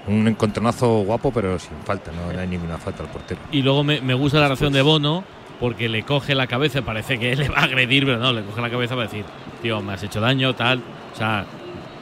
Un 0.07 0.27
encontronazo 0.29 1.01
guapo, 1.05 1.33
pero 1.33 1.59
sin 1.59 1.77
falta, 1.85 2.11
no, 2.13 2.33
no 2.33 2.39
hay 2.41 2.49
ninguna 2.49 2.79
falta 2.79 3.03
al 3.03 3.09
portero. 3.09 3.41
Y 3.53 3.63
luego 3.63 3.85
me, 3.85 4.01
me 4.01 4.15
gusta 4.15 4.41
la 4.41 4.47
reacción 4.49 4.73
de 4.73 4.83
Bono 4.83 5.25
porque 5.61 5.89
le 5.89 6.03
coge 6.03 6.35
la 6.35 6.47
cabeza, 6.49 6.83
parece 6.83 7.19
que 7.19 7.37
le 7.37 7.49
va 7.49 7.59
a 7.59 7.65
agredir, 7.65 8.05
pero 8.05 8.19
no, 8.19 8.33
le 8.33 8.43
coge 8.43 8.61
la 8.61 8.71
cabeza 8.71 8.95
para 8.97 9.07
decir, 9.09 9.25
tío, 9.63 9.81
me 9.81 9.93
has 9.93 10.03
hecho 10.03 10.21
daño, 10.21 10.55
tal. 10.55 10.81
O 11.13 11.17
sea, 11.17 11.45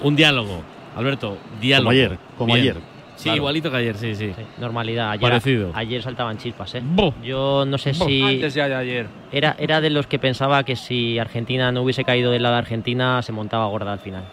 un 0.03 0.17
diálogo. 0.17 0.63
Alberto, 0.97 1.37
diálogo. 1.61 1.85
Como 1.89 1.91
ayer, 1.93 2.19
como 2.39 2.55
Bien. 2.55 2.61
ayer. 2.71 2.77
Sí, 3.17 3.25
Claro. 3.25 3.37
igualito 3.37 3.71
que 3.71 3.77
ayer, 3.77 3.97
sí, 3.99 4.15
sí. 4.15 4.33
Sí, 4.35 4.43
normalidad. 4.59 5.11
Ayer, 5.11 5.21
Parecido. 5.21 5.73
ayer 5.75 6.03
saltaban 6.03 6.39
chispas. 6.39 6.75
¿eh? 6.77 6.81
Bo. 6.83 7.13
Yo 7.23 7.67
no 7.67 7.77
sé 7.77 7.93
Bo. 7.93 8.07
si. 8.07 8.23
Antes 8.23 8.55
ya 8.55 8.67
de 8.67 8.75
ayer. 8.75 9.07
Era, 9.31 9.55
era 9.59 9.83
de 9.83 9.91
los 9.91 10.07
que 10.07 10.19
pensaba 10.19 10.65
que 10.65 10.75
si 10.75 11.19
Argentina 11.19 11.71
no 11.71 11.83
hubiese 11.83 12.03
caído 12.03 12.31
del 12.31 12.43
lado 12.43 12.55
de 12.55 12.61
Argentina, 12.61 13.21
se 13.21 13.33
montaba 13.33 13.67
gorda 13.67 13.93
al 13.93 13.99
final. 13.99 14.25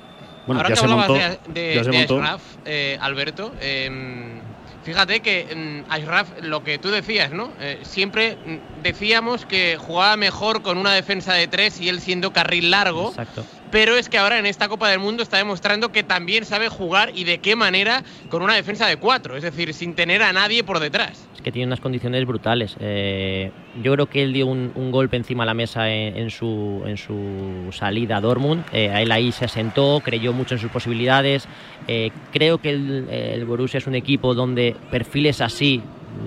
Bueno, 0.48 0.62
Ahora 0.62 0.70
ya 0.70 0.74
que 0.76 0.80
se 0.80 0.86
hablabas 0.86 1.10
montó. 1.10 1.24
de, 1.54 1.62
de, 1.62 1.76
ya 1.76 1.84
se 1.84 1.90
de 1.92 1.98
montó. 1.98 2.20
Ashraf, 2.22 2.42
eh, 2.66 2.98
Alberto, 3.02 3.54
eh, 3.62 4.40
fíjate 4.84 5.20
que 5.20 5.84
mm, 5.88 5.92
Ashraf, 5.92 6.30
lo 6.42 6.64
que 6.64 6.78
tú 6.80 6.90
decías, 6.90 7.32
¿no? 7.32 7.52
Eh, 7.60 7.80
siempre 7.84 8.38
mm, 8.46 8.82
decíamos 8.84 9.46
que 9.46 9.78
jugaba 9.78 10.16
mejor 10.18 10.62
con 10.62 10.78
una 10.78 10.94
defensa 10.94 11.34
de 11.34 11.48
tres 11.48 11.80
y 11.82 11.90
él 11.90 12.00
siendo 12.00 12.32
carril 12.32 12.72
largo. 12.72 13.10
Exacto. 13.10 13.46
Pero 13.72 13.96
es 13.96 14.10
que 14.10 14.18
ahora 14.18 14.40
en 14.40 14.46
esta 14.46 14.68
Copa 14.68 14.90
del 14.90 15.00
Mundo 15.00 15.24
está 15.24 15.38
demostrando 15.38 15.92
que 15.92 16.04
también 16.04 16.46
sabe 16.46 16.70
jugar 16.70 17.12
y 17.14 17.26
de 17.26 17.40
qué 17.40 17.56
manera 17.56 18.04
con 18.30 18.42
una 18.42 18.56
defensa 18.56 18.88
de 18.88 18.98
cuatro, 18.98 19.36
es 19.36 19.44
decir, 19.44 19.74
sin 19.74 19.94
tener 19.94 20.24
a 20.24 20.32
nadie 20.32 20.64
por 20.64 20.80
detrás. 20.80 21.28
Es 21.36 21.42
que 21.42 21.52
tiene 21.52 21.68
unas 21.68 21.82
condiciones 21.82 22.26
brutales. 22.26 22.76
Eh, 22.80 23.52
yo 23.84 23.94
creo 23.94 24.06
que 24.08 24.24
él 24.24 24.34
dio 24.34 24.48
un, 24.48 24.92
golpe 24.92 25.18
encima 25.18 25.44
de 25.44 25.48
la 25.48 25.54
mesa 25.54 25.90
en, 25.90 26.30
su, 26.30 26.82
en 26.86 26.98
su 26.98 27.72
salida 27.72 28.18
a 28.18 28.22
Dortmund. 28.22 28.64
Eh, 28.72 28.92
él 28.96 29.12
ahí 29.12 29.32
se 29.32 29.46
asentó, 29.46 30.02
creyó 30.04 30.34
mucho 30.34 30.56
en 30.56 30.62
sus 30.62 30.72
posibilidades. 30.72 31.48
Eh, 31.88 32.12
creo 32.32 32.60
que 32.60 32.70
el, 32.70 33.08
el 33.10 33.46
Borussia 33.46 33.80
es 33.80 33.88
un 33.88 33.96
equipo 33.96 34.34
donde 34.34 34.76
perfiles 34.90 35.42
así 35.42 35.84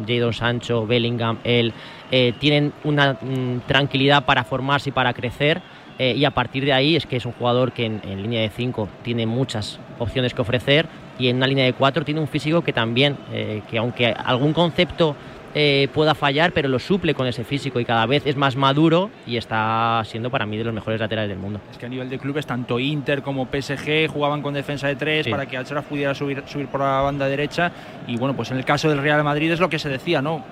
Jadon 0.06 0.32
Sancho, 0.32 0.86
Bellingham, 0.86 1.38
él, 1.44 1.72
eh, 2.10 2.32
tienen 2.38 2.72
una 2.84 3.14
mm, 3.14 3.60
tranquilidad 3.66 4.24
para 4.24 4.44
formarse 4.44 4.90
y 4.90 4.92
para 4.92 5.12
crecer. 5.12 5.62
Eh, 6.02 6.14
y 6.16 6.24
a 6.24 6.30
partir 6.30 6.64
de 6.64 6.72
ahí 6.72 6.96
es 6.96 7.04
que 7.04 7.16
es 7.16 7.26
un 7.26 7.32
jugador 7.32 7.72
que 7.72 7.84
en, 7.84 8.00
en 8.04 8.22
línea 8.22 8.40
de 8.40 8.48
5 8.48 8.88
tiene 9.02 9.26
muchas 9.26 9.78
opciones 9.98 10.32
que 10.32 10.40
ofrecer 10.40 10.86
y 11.18 11.28
en 11.28 11.36
una 11.36 11.46
línea 11.46 11.66
de 11.66 11.74
4 11.74 12.06
tiene 12.06 12.20
un 12.20 12.26
físico 12.28 12.62
que 12.62 12.72
también, 12.72 13.18
eh, 13.30 13.60
que 13.70 13.76
aunque 13.76 14.06
algún 14.06 14.54
concepto 14.54 15.14
eh, 15.52 15.88
pueda 15.92 16.14
fallar, 16.14 16.52
pero 16.52 16.68
lo 16.68 16.78
suple 16.78 17.12
con 17.12 17.26
ese 17.26 17.42
físico 17.44 17.80
y 17.80 17.84
cada 17.84 18.06
vez 18.06 18.22
es 18.24 18.36
más 18.36 18.54
maduro 18.56 19.10
y 19.26 19.36
está 19.36 20.00
siendo 20.06 20.30
para 20.30 20.46
mí 20.46 20.56
de 20.56 20.62
los 20.64 20.72
mejores 20.72 21.00
laterales 21.00 21.28
del 21.28 21.38
mundo. 21.40 21.60
Es 21.72 21.76
que 21.76 21.86
a 21.86 21.88
nivel 21.88 22.08
de 22.08 22.18
clubes, 22.20 22.46
tanto 22.46 22.78
Inter 22.78 23.20
como 23.20 23.46
PSG 23.46 24.06
jugaban 24.08 24.42
con 24.42 24.54
defensa 24.54 24.86
de 24.86 24.94
tres 24.96 25.24
Sí. 25.24 25.30
para 25.30 25.44
que 25.46 25.56
Alcaraz 25.56 25.84
pudiera 25.86 26.14
subir, 26.14 26.44
subir 26.46 26.68
por 26.68 26.80
la 26.80 27.00
banda 27.02 27.26
derecha. 27.26 27.72
Y 28.06 28.16
bueno, 28.16 28.34
pues 28.36 28.50
en 28.52 28.58
el 28.58 28.64
caso 28.64 28.88
del 28.88 28.98
Real 29.02 29.22
Madrid 29.24 29.50
es 29.50 29.58
lo 29.60 29.68
que 29.68 29.78
se 29.80 29.88
decía, 29.88 30.22
¿no? 30.22 30.42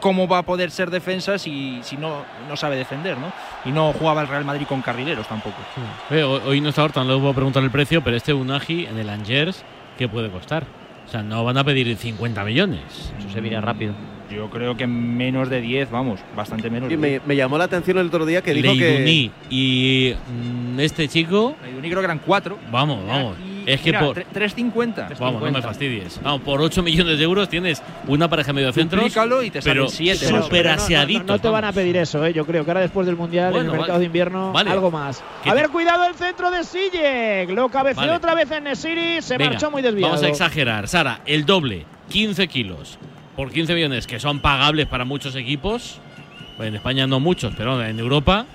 ¿Cómo 0.00 0.28
va 0.28 0.38
a 0.38 0.42
poder 0.42 0.70
ser 0.70 0.90
defensa 0.90 1.38
si, 1.38 1.80
si 1.82 1.96
no, 1.96 2.24
no 2.48 2.56
sabe 2.56 2.76
defender, 2.76 3.16
¿no? 3.18 3.32
Y 3.64 3.70
no 3.70 3.92
jugaba 3.92 4.22
el 4.22 4.28
Real 4.28 4.44
Madrid 4.44 4.66
con 4.66 4.80
carrileros 4.82 5.26
tampoco. 5.26 5.56
Eh, 6.10 6.22
hoy 6.22 6.60
no 6.60 6.68
está 6.68 6.84
Horta, 6.84 7.04
no 7.04 7.14
le 7.14 7.20
puedo 7.20 7.34
preguntar 7.34 7.62
el 7.62 7.70
precio, 7.70 8.02
pero 8.02 8.16
este 8.16 8.32
Unagi 8.32 8.86
en 8.86 8.98
el 8.98 9.08
Angers, 9.08 9.64
¿qué 9.96 10.08
puede 10.08 10.30
costar? 10.30 10.64
O 11.06 11.10
sea, 11.10 11.22
no 11.22 11.42
van 11.42 11.56
a 11.56 11.64
pedir 11.64 11.96
50 11.96 12.44
millones. 12.44 13.12
Eso 13.18 13.30
se 13.30 13.40
mira 13.40 13.60
rápido. 13.60 13.94
Yo 14.30 14.50
creo 14.50 14.76
que 14.76 14.86
menos 14.86 15.48
de 15.48 15.62
10, 15.62 15.90
vamos, 15.90 16.20
bastante 16.36 16.68
menos. 16.68 16.92
Y 16.92 16.98
me, 16.98 17.20
me 17.24 17.34
llamó 17.34 17.56
la 17.56 17.64
atención 17.64 17.96
el 17.96 18.08
otro 18.08 18.26
día 18.26 18.42
que 18.42 18.52
dijo 18.52 18.74
que. 18.74 18.78
Leiduní 18.78 19.30
y 19.48 20.14
mm, 20.14 20.80
este 20.80 21.08
chico. 21.08 21.56
Leiduní 21.64 21.88
creo 21.88 22.00
que 22.00 22.04
eran 22.04 22.20
4. 22.24 22.58
Vamos, 22.70 23.06
vamos. 23.06 23.36
Es 23.68 23.80
que 23.82 23.90
Mira, 23.90 24.00
por. 24.00 24.16
tre- 24.16 24.26
3.50. 24.32 25.18
Vamos, 25.18 25.42
no 25.42 25.50
me 25.50 25.60
fastidies. 25.62 26.20
Vamos, 26.22 26.40
por 26.42 26.60
8 26.60 26.82
millones 26.82 27.18
de 27.18 27.24
euros 27.24 27.48
tienes 27.48 27.82
una 28.06 28.28
pareja 28.28 28.52
medio 28.52 28.72
centros. 28.72 29.02
Duplícalo 29.02 29.42
y 29.42 29.50
te 29.50 29.60
salen 29.60 29.76
pero 29.76 29.88
siete, 29.88 30.26
súper 30.26 30.38
más 30.38 30.46
o 30.48 30.52
menos. 30.52 30.82
aseaditos. 30.84 31.26
No 31.26 31.38
te 31.38 31.48
van 31.48 31.64
a 31.64 31.72
pedir 31.72 31.96
eso, 31.98 32.24
¿eh? 32.24 32.32
yo 32.32 32.46
creo 32.46 32.64
que 32.64 32.70
ahora 32.70 32.80
después 32.80 33.06
del 33.06 33.16
Mundial, 33.16 33.48
en 33.48 33.52
Bueno, 33.52 33.66
el 33.72 33.72
mercado 33.72 33.92
vale. 33.92 34.00
de 34.00 34.06
invierno, 34.06 34.52
Vale. 34.52 34.70
algo 34.70 34.90
más. 34.90 35.20
A 35.20 35.44
te- 35.44 35.52
ver, 35.54 35.68
cuidado 35.68 36.04
el 36.06 36.14
centro 36.14 36.50
de 36.50 36.64
Sillek. 36.64 37.50
Lo 37.50 37.68
cabeceó 37.68 38.00
Vale. 38.02 38.12
otra 38.16 38.34
vez 38.34 38.50
en 38.50 38.64
Nesiri, 38.64 39.20
se 39.20 39.36
Venga, 39.36 39.50
marchó 39.50 39.70
muy 39.70 39.82
desviado. 39.82 40.12
Vamos 40.12 40.24
a 40.24 40.28
exagerar. 40.28 40.88
Sara, 40.88 41.20
el 41.26 41.44
doble, 41.44 41.84
15 42.08 42.48
kilos, 42.48 42.98
por 43.36 43.50
15 43.52 43.74
millones, 43.74 44.06
que 44.06 44.18
son 44.18 44.40
pagables 44.40 44.86
para 44.86 45.04
muchos 45.04 45.36
equipos. 45.36 46.00
En 46.58 46.74
España 46.74 47.06
no 47.06 47.20
muchos, 47.20 47.52
pero 47.56 47.84
en 47.84 47.98
Europa, 47.98 48.46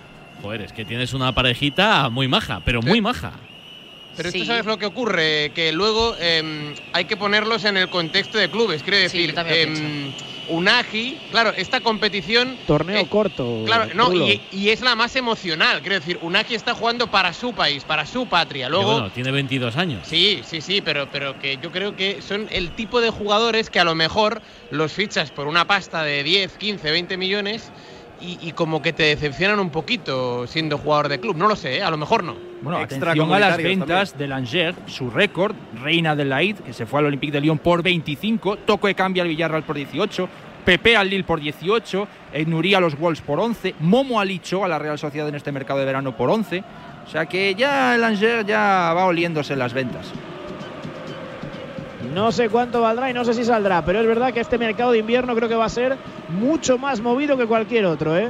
joder, 0.41 0.61
es 0.61 0.73
que 0.73 0.83
tienes 0.85 1.13
una 1.13 1.33
parejita 1.33 2.09
muy 2.09 2.27
maja, 2.27 2.61
pero 2.65 2.81
muy 2.81 2.99
maja. 2.99 3.31
Pero 4.15 4.31
Sí. 4.31 4.39
tú 4.39 4.45
sabes 4.45 4.65
lo 4.65 4.77
que 4.77 4.85
ocurre, 4.85 5.51
que 5.55 5.71
luego 5.71 6.15
em, 6.19 6.75
hay 6.91 7.05
que 7.05 7.17
ponerlos 7.17 7.63
en 7.65 7.77
el 7.77 7.89
contexto 7.89 8.37
de 8.37 8.49
clubes. 8.49 8.83
Quiero 8.83 8.97
Sí, 9.09 9.27
decir, 9.27 9.35
em, 9.47 10.13
Unagi, 10.45 11.17
claro, 11.31 11.53
esta 11.55 11.81
competición. 11.81 12.59
Torneo 12.65 12.99
eh, 12.99 13.07
corto. 13.09 13.63
Claro, 13.65 13.93
no, 13.95 14.13
y, 14.13 14.41
y 14.51 14.69
es 14.69 14.81
la 14.81 14.95
más 14.95 15.15
emocional. 15.15 15.81
Quiero 15.81 15.95
decir, 15.95 16.17
Unagi 16.21 16.53
está 16.53 16.75
jugando 16.75 17.07
para 17.07 17.33
su 17.33 17.53
país, 17.55 17.85
para 17.85 18.05
su 18.05 18.27
patria. 18.27 18.69
Luego, 18.69 18.91
bueno, 18.91 19.11
tiene 19.11 19.31
22 19.31 19.77
años. 19.77 20.05
Sí, 20.07 20.41
sí, 20.43 20.61
sí, 20.61 20.81
pero, 20.81 21.09
pero 21.09 21.39
que 21.39 21.57
yo 21.57 21.71
creo 21.71 21.95
que 21.95 22.21
son 22.21 22.47
el 22.51 22.73
tipo 22.73 23.01
de 23.01 23.09
jugadores 23.09 23.69
que 23.69 23.79
a 23.79 23.83
lo 23.85 23.95
mejor 23.95 24.41
los 24.69 24.91
fichas 24.91 25.31
por 25.31 25.47
una 25.47 25.65
pasta 25.65 26.03
de 26.03 26.23
10, 26.23 26.57
15, 26.57 26.91
20 26.91 27.17
millones 27.17 27.71
y, 28.23 28.39
y 28.41 28.51
como 28.53 28.81
que 28.81 28.93
te 28.93 29.03
decepcionan 29.03 29.59
un 29.59 29.69
poquito 29.69 30.47
siendo 30.47 30.77
jugador 30.77 31.09
de 31.09 31.19
club. 31.19 31.35
No 31.35 31.47
lo 31.47 31.55
sé, 31.55 31.77
¿eh? 31.77 31.83
a 31.83 31.91
lo 31.91 31.97
mejor 31.97 32.23
no. 32.23 32.35
Bueno, 32.61 32.79
atención 32.79 33.33
a 33.33 33.39
las 33.39 33.57
ventas 33.57 34.17
del 34.17 34.31
Angers, 34.31 34.77
su 34.87 35.09
récord, 35.09 35.53
Reina 35.81 36.15
del 36.15 36.29
Laid, 36.29 36.57
que 36.57 36.71
se 36.71 36.85
fue 36.85 36.99
al 37.01 37.07
Olympique 37.07 37.33
de 37.33 37.41
Lyon 37.41 37.57
por 37.57 37.83
25, 37.83 38.57
Toco 38.57 38.87
de 38.87 38.95
cambio 38.95 39.21
al 39.21 39.27
Villarreal 39.27 39.63
por 39.63 39.75
18, 39.75 40.29
Pepe 40.63 40.95
al 40.95 41.09
Lille 41.09 41.25
por 41.25 41.41
18, 41.41 42.07
Nurí 42.47 42.73
a 42.73 42.79
los 42.79 42.97
Wolves 42.97 43.21
por 43.21 43.39
11, 43.41 43.75
Momo 43.81 44.21
al 44.21 44.29
Licho 44.29 44.63
a 44.63 44.69
la 44.69 44.79
Real 44.79 44.97
Sociedad 44.97 45.27
en 45.27 45.35
este 45.35 45.51
mercado 45.51 45.79
de 45.79 45.85
verano 45.85 46.15
por 46.15 46.29
11. 46.29 46.63
O 47.05 47.09
sea 47.09 47.25
que 47.25 47.53
ya 47.53 47.95
el 47.95 48.03
Angers 48.03 48.47
ya 48.47 48.93
va 48.95 49.05
oliéndose 49.05 49.57
las 49.57 49.73
ventas. 49.73 50.13
No 52.13 52.31
sé 52.31 52.49
cuánto 52.49 52.81
valdrá 52.81 53.09
y 53.09 53.13
no 53.13 53.25
sé 53.25 53.33
si 53.33 53.43
saldrá, 53.43 53.83
pero 53.83 53.99
es 53.99 54.07
verdad 54.07 54.33
que 54.33 54.39
este 54.39 54.57
mercado 54.57 54.91
de 54.91 54.99
invierno 54.99 55.35
creo 55.35 55.49
que 55.49 55.55
va 55.55 55.65
a 55.65 55.69
ser 55.69 55.97
mucho 56.29 56.77
más 56.77 57.01
movido 57.01 57.35
que 57.37 57.45
cualquier 57.45 57.85
otro, 57.85 58.17
¿eh? 58.17 58.29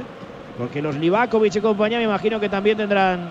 Porque 0.56 0.80
los 0.80 0.94
Livakovic 0.96 1.56
y 1.56 1.60
compañía 1.60 1.98
me 1.98 2.04
imagino 2.04 2.38
que 2.40 2.48
también 2.48 2.76
tendrán 2.76 3.30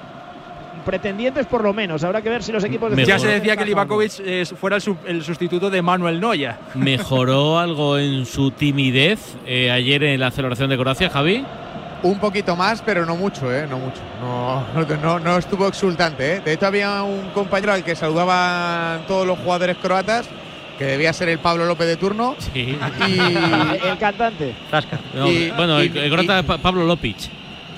pretendientes 0.85 1.45
por 1.45 1.63
lo 1.63 1.73
menos. 1.73 2.03
Habrá 2.03 2.21
que 2.21 2.29
ver 2.29 2.43
si 2.43 2.51
los 2.51 2.63
equipos 2.63 2.93
de 2.93 3.05
Ya 3.05 3.17
se 3.17 3.27
decía 3.27 3.55
que. 3.55 3.63
Livakovic 3.65 4.11
eh, 4.19 4.45
fuera 4.45 4.75
el, 4.75 4.81
sub- 4.81 4.97
el 5.07 5.23
sustituto 5.23 5.69
de 5.69 5.81
Manuel 5.81 6.19
Noya. 6.19 6.59
¿Mejoró 6.75 7.57
algo 7.59 7.97
en 7.97 8.25
su 8.25 8.51
timidez 8.51 9.35
eh, 9.45 9.71
ayer 9.71 10.03
en 10.03 10.19
la 10.19 10.31
celebración 10.31 10.69
de 10.69 10.77
Croacia, 10.77 11.09
Javi? 11.09 11.45
Un 12.03 12.19
poquito 12.19 12.55
más, 12.55 12.81
pero 12.81 13.05
no 13.05 13.15
mucho, 13.15 13.51
¿eh? 13.53 13.65
No 13.69 13.79
mucho. 13.79 14.01
No, 14.21 14.65
no, 15.01 15.19
no 15.19 15.37
estuvo 15.37 15.67
exultante, 15.67 16.35
¿eh? 16.35 16.41
De 16.43 16.53
hecho, 16.53 16.67
había 16.67 17.01
un 17.03 17.29
compañero 17.29 17.71
al 17.73 17.83
que 17.83 17.95
saludaban 17.95 19.05
todos 19.07 19.25
los 19.25 19.39
jugadores 19.39 19.77
croatas, 19.81 20.27
que 20.77 20.83
debía 20.85 21.13
ser 21.13 21.29
el 21.29 21.39
Pablo 21.39 21.65
López 21.65 21.87
de 21.87 21.95
turno. 21.97 22.35
Sí. 22.39 22.77
Y, 23.07 23.19
El 23.87 23.97
cantante. 23.97 24.53
No, 25.13 25.29
Y- 25.31 25.51
bueno, 25.51 25.79
el, 25.79 25.95
y- 25.95 25.99
el 25.99 26.11
croata 26.11 26.39
es 26.39 26.45
Pa- 26.45 26.57
Pablo 26.57 26.83
Lopic. 26.85 27.15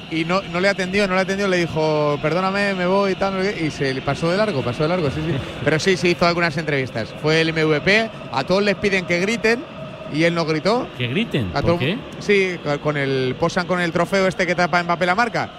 y 0.09 0.23
no, 0.25 0.41
no 0.51 0.59
le 0.59 0.69
atendió, 0.69 1.07
no 1.07 1.13
le 1.15 1.21
atendió, 1.21 1.47
le 1.47 1.57
dijo, 1.57 2.17
perdóname, 2.21 2.73
me 2.73 2.85
voy 2.87 3.11
y 3.11 3.15
tal, 3.15 3.37
no 3.37 3.43
sé 3.43 3.53
qué", 3.53 3.65
y 3.65 3.69
se 3.71 3.93
le 3.93 4.01
pasó 4.01 4.31
de 4.31 4.37
largo, 4.37 4.61
pasó 4.63 4.83
de 4.83 4.89
largo, 4.89 5.09
sí, 5.11 5.19
sí. 5.25 5.35
Pero 5.63 5.77
sí, 5.79 5.97
sí 5.97 6.09
hizo 6.09 6.25
algunas 6.25 6.55
entrevistas. 6.57 7.13
Fue 7.21 7.41
el 7.41 7.53
MVP, 7.53 8.09
a 8.31 8.43
todos 8.43 8.63
les 8.63 8.75
piden 8.75 9.05
que 9.05 9.19
griten 9.19 9.63
y 10.13 10.23
él 10.23 10.33
no 10.35 10.45
gritó. 10.45 10.87
Que 10.97 11.07
griten. 11.07 11.51
A 11.53 11.61
¿Por 11.61 11.79
qué? 11.79 11.97
Sí, 12.19 12.57
con 12.81 12.97
el 12.97 13.35
posan 13.39 13.65
con 13.67 13.79
el 13.81 13.91
trofeo 13.91 14.27
este 14.27 14.45
que 14.47 14.55
tapa 14.55 14.81
Mbappé 14.83 15.05
la 15.05 15.15
marca 15.15 15.49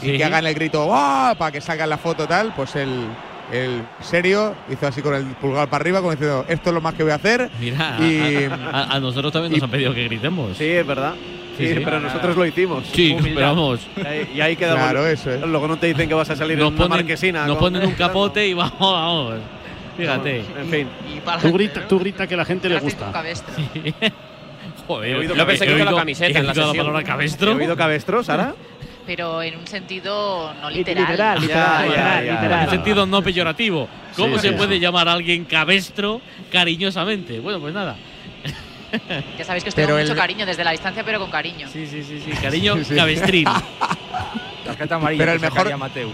y 0.00 0.06
Sí. 0.06 0.16
que 0.16 0.24
hagan 0.24 0.46
el 0.46 0.54
grito 0.54 0.88
¡Ah! 0.92 1.34
para 1.38 1.50
que 1.52 1.60
salgan 1.60 1.88
la 1.90 1.98
foto 1.98 2.26
tal, 2.28 2.52
pues 2.54 2.76
el, 2.76 3.06
el 3.52 3.82
serio 4.00 4.54
hizo 4.70 4.86
así 4.86 5.02
con 5.02 5.14
el 5.14 5.24
pulgar 5.36 5.68
para 5.68 5.82
arriba 5.82 5.98
como 5.98 6.12
diciendo 6.12 6.44
esto 6.48 6.70
es 6.70 6.74
lo 6.74 6.80
más 6.80 6.94
que 6.94 7.02
voy 7.02 7.12
a 7.12 7.16
hacer 7.16 7.50
Mira, 7.60 7.96
y 8.00 8.44
a, 8.44 8.54
a- 8.70 8.94
a 8.96 9.00
nosotros 9.00 9.32
también 9.32 9.52
nos 9.54 9.62
han 9.62 9.70
pedido 9.70 9.92
que 9.94 10.04
gritemos. 10.04 10.56
Sí, 10.56 10.66
es 10.66 10.86
verdad. 10.86 11.14
Sí, 11.56 11.66
Sí, 11.66 11.74
sí. 11.74 11.80
pero 11.84 11.98
nosotros 11.98 12.36
lo 12.36 12.46
hicimos. 12.46 12.84
Sí, 12.92 13.16
pero 13.20 13.40
vamos. 13.40 13.80
Y 14.32 14.40
ahí, 14.40 14.52
y 14.52 14.56
quedamos. 14.56 14.80
Claro, 14.84 15.04
eso 15.08 15.32
es. 15.32 15.40
Luego 15.40 15.66
no 15.66 15.76
te 15.76 15.88
dicen 15.88 16.08
que 16.08 16.14
vas 16.14 16.30
a 16.30 16.36
salir 16.36 16.56
Nos 16.56 16.68
en 16.68 16.74
una 16.74 16.84
ponen, 16.84 16.98
marquesina. 16.98 17.46
nos 17.48 17.56
con- 17.56 17.72
ponen 17.72 17.88
un 17.88 17.94
capote 17.96 18.46
y 18.46 18.54
vamos, 18.54 18.78
vamos. 18.78 19.34
Fíjate. 19.98 20.38
En 20.58 20.68
fin. 20.70 20.88
Y 21.14 21.20
para 21.20 21.38
Tú 21.42 21.52
grita, 21.52 21.86
tú 21.86 21.98
grita 21.98 22.26
que 22.26 22.36
la 22.36 22.44
gente 22.46 22.68
le 22.70 22.78
gusta. 22.80 23.12
Joder, 24.86 25.10
He 25.10 25.16
oído 25.16 25.46
pensé 25.46 25.66
que 25.66 25.72
he 25.72 25.76
con 25.76 25.84
la 25.84 25.90
oído- 25.90 25.98
camiseta 25.98 26.26
he 26.26 26.40
en 26.40 26.46
la 26.46 26.52
oído 26.52 26.62
la 26.62 26.66
sesión. 26.68 26.86
palabra 26.86 27.00
¿He 27.00 27.04
cabestro. 27.04 27.54
oído 27.54 27.76
cabestro, 27.76 28.22
Sara? 28.24 28.54
Pero 29.06 29.42
en 29.42 29.56
un 29.58 29.66
sentido 29.66 30.52
no 30.60 30.70
Literal, 30.70 31.04
literal. 31.06 31.40
literal, 31.40 31.66
Ya, 31.66 31.78
ya, 31.78 31.86
literal, 31.88 32.24
ya. 32.26 32.32
literal. 32.32 32.64
En 32.64 32.70
sentido 32.70 33.06
no 33.06 33.22
peyorativo. 33.22 33.88
¿Cómo 34.16 34.36
Sí, 34.36 34.42
se 34.42 34.48
sí, 34.50 34.54
puede 34.54 34.74
sí. 34.76 34.80
llamar 34.80 35.08
a 35.08 35.12
alguien 35.12 35.44
cabestro 35.44 36.20
cariñosamente? 36.52 37.40
Bueno, 37.40 37.58
pues 37.60 37.74
nada. 37.74 37.96
Ya 39.38 39.44
sabéis 39.44 39.64
que 39.64 39.68
os 39.70 39.74
tengo 39.74 39.98
el- 39.98 40.04
mucho 40.06 40.16
cariño 40.16 40.46
desde 40.46 40.64
la 40.64 40.70
distancia, 40.72 41.04
pero 41.04 41.18
con 41.20 41.30
cariño. 41.30 41.68
Sí, 41.68 41.86
sí, 41.86 42.02
sí, 42.02 42.20
sí. 42.24 42.30
Cariño 42.40 42.76
Sí, 42.78 42.84
sí. 42.84 42.94
cabestril. 42.96 43.48
Tarjeta 44.64 44.94
amarilla. 44.94 45.20
Pero 45.22 45.32
el 45.32 45.40
mejor- 45.40 45.76
Mateu. 45.78 46.10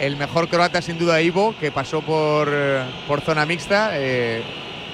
El 0.00 0.16
mejor 0.16 0.48
croata 0.48 0.82
sin 0.82 0.98
duda 0.98 1.20
Ivo 1.20 1.54
que 1.60 1.70
pasó 1.70 2.00
por, 2.00 2.48
eh, 2.50 2.82
por 3.06 3.20
zona 3.20 3.46
mixta 3.46 3.90
eh, 3.94 4.42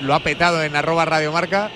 lo 0.02 0.14
ha 0.14 0.20
petado 0.20 0.62
en 0.62 0.76
arroba 0.76 1.04
radiomarca 1.06 1.70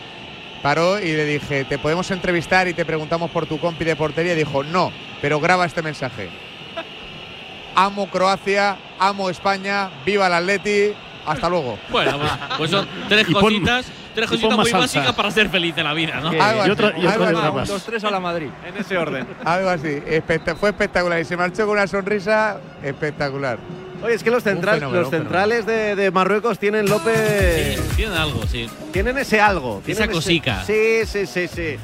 paró 0.62 0.99
y 0.99 1.12
le 1.12 1.25
dije 1.25 1.64
te 1.64 1.79
podemos 1.79 2.11
entrevistar 2.11 2.69
y 2.69 2.75
te 2.75 2.85
preguntamos 2.85 3.31
por 3.31 3.47
tu 3.47 3.59
compi 3.59 3.85
de 3.85 3.97
portería 3.97 4.33
y 4.35 4.37
dijo 4.37 4.62
no 4.64 4.93
pero 5.23 5.38
graba 5.40 5.64
este 5.66 5.81
mensaje. 5.83 6.29
Amo 7.75 8.09
Croacia 8.09 8.77
amo 8.99 9.31
España 9.31 9.90
viva 10.05 10.27
el 10.27 10.35
Atleti 10.35 10.93
hasta 11.27 11.49
luego. 11.49 11.79
Bueno, 11.90 12.19
pues, 12.19 12.33
pues 12.59 12.71
son 12.71 12.88
tres 13.09 13.27
Y 13.29 13.33
pon- 13.33 13.43
cositas, 13.43 13.87
tres 14.14 14.29
cositas 14.29 14.51
más 14.51 14.59
muy 14.59 14.70
salsa. 14.70 14.99
básicas 14.99 15.14
para 15.16 15.31
ser 15.31 15.49
feliz 15.49 15.77
en 15.79 15.85
la 15.85 15.94
vida, 15.94 16.20
¿no? 16.20 16.29
Algo 16.31 16.66
Y 16.66 16.70
otra, 16.70 16.88
así, 16.88 16.96
y 17.01 17.07
otra 17.07 17.12
algo 17.14 17.25
de 17.27 17.31
así. 17.33 17.40
dramas. 17.40 17.68
2-3 17.70 18.05
a 18.05 18.11
la 18.11 18.20
Madrid. 18.20 18.49
En 18.66 18.77
ese 18.77 18.96
orden. 18.99 19.27
algo 19.44 19.68
así 19.70 19.88
Espect- 19.88 20.57
fue 20.57 20.70
espectacular 20.70 21.20
y 21.20 21.25
se 21.25 21.37
marchó 21.37 21.62
con 21.66 21.70
una 21.77 21.87
sonrisa 21.87 22.59
espectacular 22.83 23.59
Oye, 24.03 24.14
es 24.14 24.23
que 24.23 24.31
los, 24.31 24.42
central- 24.42 24.77
fenómeno, 24.77 25.03
los 25.03 25.11
centrales 25.11 25.66
de, 25.66 25.94
de 25.94 26.11
Marruecos 26.11 26.59
tienen 26.59 26.88
López. 26.88 27.79
Sí, 27.79 27.96
tienen 27.96 28.16
algo, 28.16 28.46
sí. 28.46 28.66
Tienen 28.92 29.18
ese 29.18 29.40
algo. 29.42 29.77
Esa 29.79 29.85
tienen 29.85 30.05
ese- 30.05 30.12
cosica. 30.12 30.64
Sí, 30.64 31.01
sí, 31.05 31.27
sí, 31.27 31.49
sí. 31.49 31.77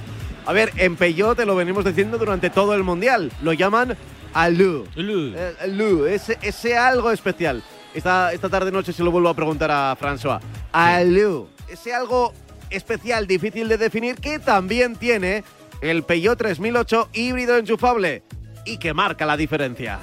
A 0.46 0.52
ver, 0.54 0.72
en 0.76 0.96
Peyot 0.96 1.36
te 1.36 1.44
lo 1.44 1.54
venimos 1.56 1.84
diciendo 1.84 2.16
durante 2.16 2.48
todo 2.48 2.72
el 2.74 2.84
mundial. 2.84 3.30
Lo 3.42 3.52
llaman 3.52 3.94
Alou. 4.32 4.86
Ulu. 4.96 5.32
Eh, 5.36 5.54
Alou, 5.60 6.06
ese, 6.06 6.38
ese 6.40 6.78
algo 6.78 7.10
especial. 7.10 7.62
Esta, 7.92 8.32
esta 8.32 8.48
tarde 8.48 8.70
noche 8.72 8.94
se 8.94 9.02
lo 9.02 9.10
vuelvo 9.10 9.28
a 9.28 9.34
preguntar 9.34 9.70
a 9.70 9.94
François. 10.00 10.40
Alou, 10.72 11.48
ese 11.68 11.94
algo 11.94 12.32
especial, 12.70 13.26
difícil 13.26 13.68
de 13.68 13.78
definir, 13.78 14.16
que 14.16 14.38
también 14.38 14.96
tiene 14.96 15.44
el 15.80 16.02
Peugeot 16.02 16.38
3008 16.38 17.10
híbrido 17.12 17.56
enchufable 17.56 18.22
y 18.64 18.78
que 18.78 18.94
marca 18.94 19.26
la 19.26 19.36
diferencia. 19.36 20.00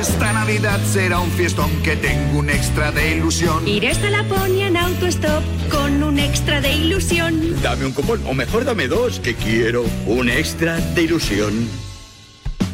Esta 0.00 0.32
Navidad 0.32 0.78
será 0.84 1.18
un 1.18 1.30
fiestón 1.32 1.70
que 1.82 1.96
tengo 1.96 2.38
un 2.38 2.50
extra 2.50 2.92
de 2.92 3.16
ilusión. 3.16 3.66
Iré 3.66 3.90
hasta 3.90 4.08
Laponia 4.10 4.68
en 4.68 4.76
autostop 4.76 5.42
con 5.70 6.02
un 6.02 6.18
extra 6.18 6.60
de 6.60 6.72
ilusión. 6.72 7.60
Dame 7.62 7.86
un 7.86 7.92
cupón, 7.92 8.24
o 8.26 8.32
mejor 8.32 8.64
dame 8.64 8.86
dos, 8.86 9.18
que 9.18 9.34
quiero 9.34 9.84
un 10.06 10.28
extra 10.28 10.76
de 10.76 11.02
ilusión. 11.02 11.87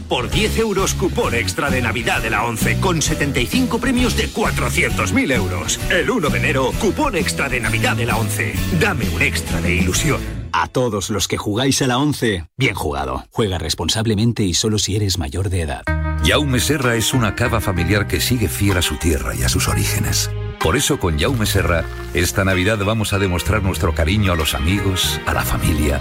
Por 0.08 0.30
10 0.30 0.58
euros, 0.58 0.94
cupón 0.94 1.34
extra 1.34 1.70
de 1.70 1.80
Navidad 1.80 2.22
de 2.22 2.30
la 2.30 2.44
11, 2.44 2.80
con 2.80 3.00
75 3.00 3.78
premios 3.78 4.16
de 4.16 4.28
400.000 4.28 5.32
euros. 5.32 5.80
El 5.90 6.10
1 6.10 6.28
de 6.28 6.38
enero, 6.38 6.72
cupón 6.80 7.16
extra 7.16 7.48
de 7.48 7.60
Navidad 7.60 7.96
de 7.96 8.06
la 8.06 8.16
11. 8.16 8.54
Dame 8.80 9.08
un 9.08 9.22
extra 9.22 9.60
de 9.60 9.74
ilusión. 9.74 10.20
A 10.52 10.68
todos 10.68 11.10
los 11.10 11.26
que 11.26 11.36
jugáis 11.36 11.82
a 11.82 11.86
la 11.86 11.98
11, 11.98 12.46
bien 12.56 12.74
jugado. 12.74 13.24
Juega 13.30 13.58
responsablemente 13.58 14.44
y 14.44 14.54
solo 14.54 14.78
si 14.78 14.94
eres 14.94 15.18
mayor 15.18 15.50
de 15.50 15.62
edad. 15.62 15.82
Jaume 16.24 16.60
Serra 16.60 16.94
es 16.94 17.12
una 17.12 17.34
cava 17.34 17.60
familiar 17.60 18.06
que 18.06 18.20
sigue 18.20 18.48
fiel 18.48 18.76
a 18.78 18.82
su 18.82 18.96
tierra 18.96 19.34
y 19.34 19.42
a 19.42 19.48
sus 19.48 19.68
orígenes. 19.68 20.30
Por 20.64 20.78
eso 20.78 20.98
con 20.98 21.18
Jaume 21.18 21.44
Serra, 21.44 21.84
esta 22.14 22.42
Navidad 22.42 22.78
vamos 22.78 23.12
a 23.12 23.18
demostrar 23.18 23.62
nuestro 23.62 23.94
cariño 23.94 24.32
a 24.32 24.34
los 24.34 24.54
amigos, 24.54 25.20
a 25.26 25.34
la 25.34 25.42
familia. 25.42 26.00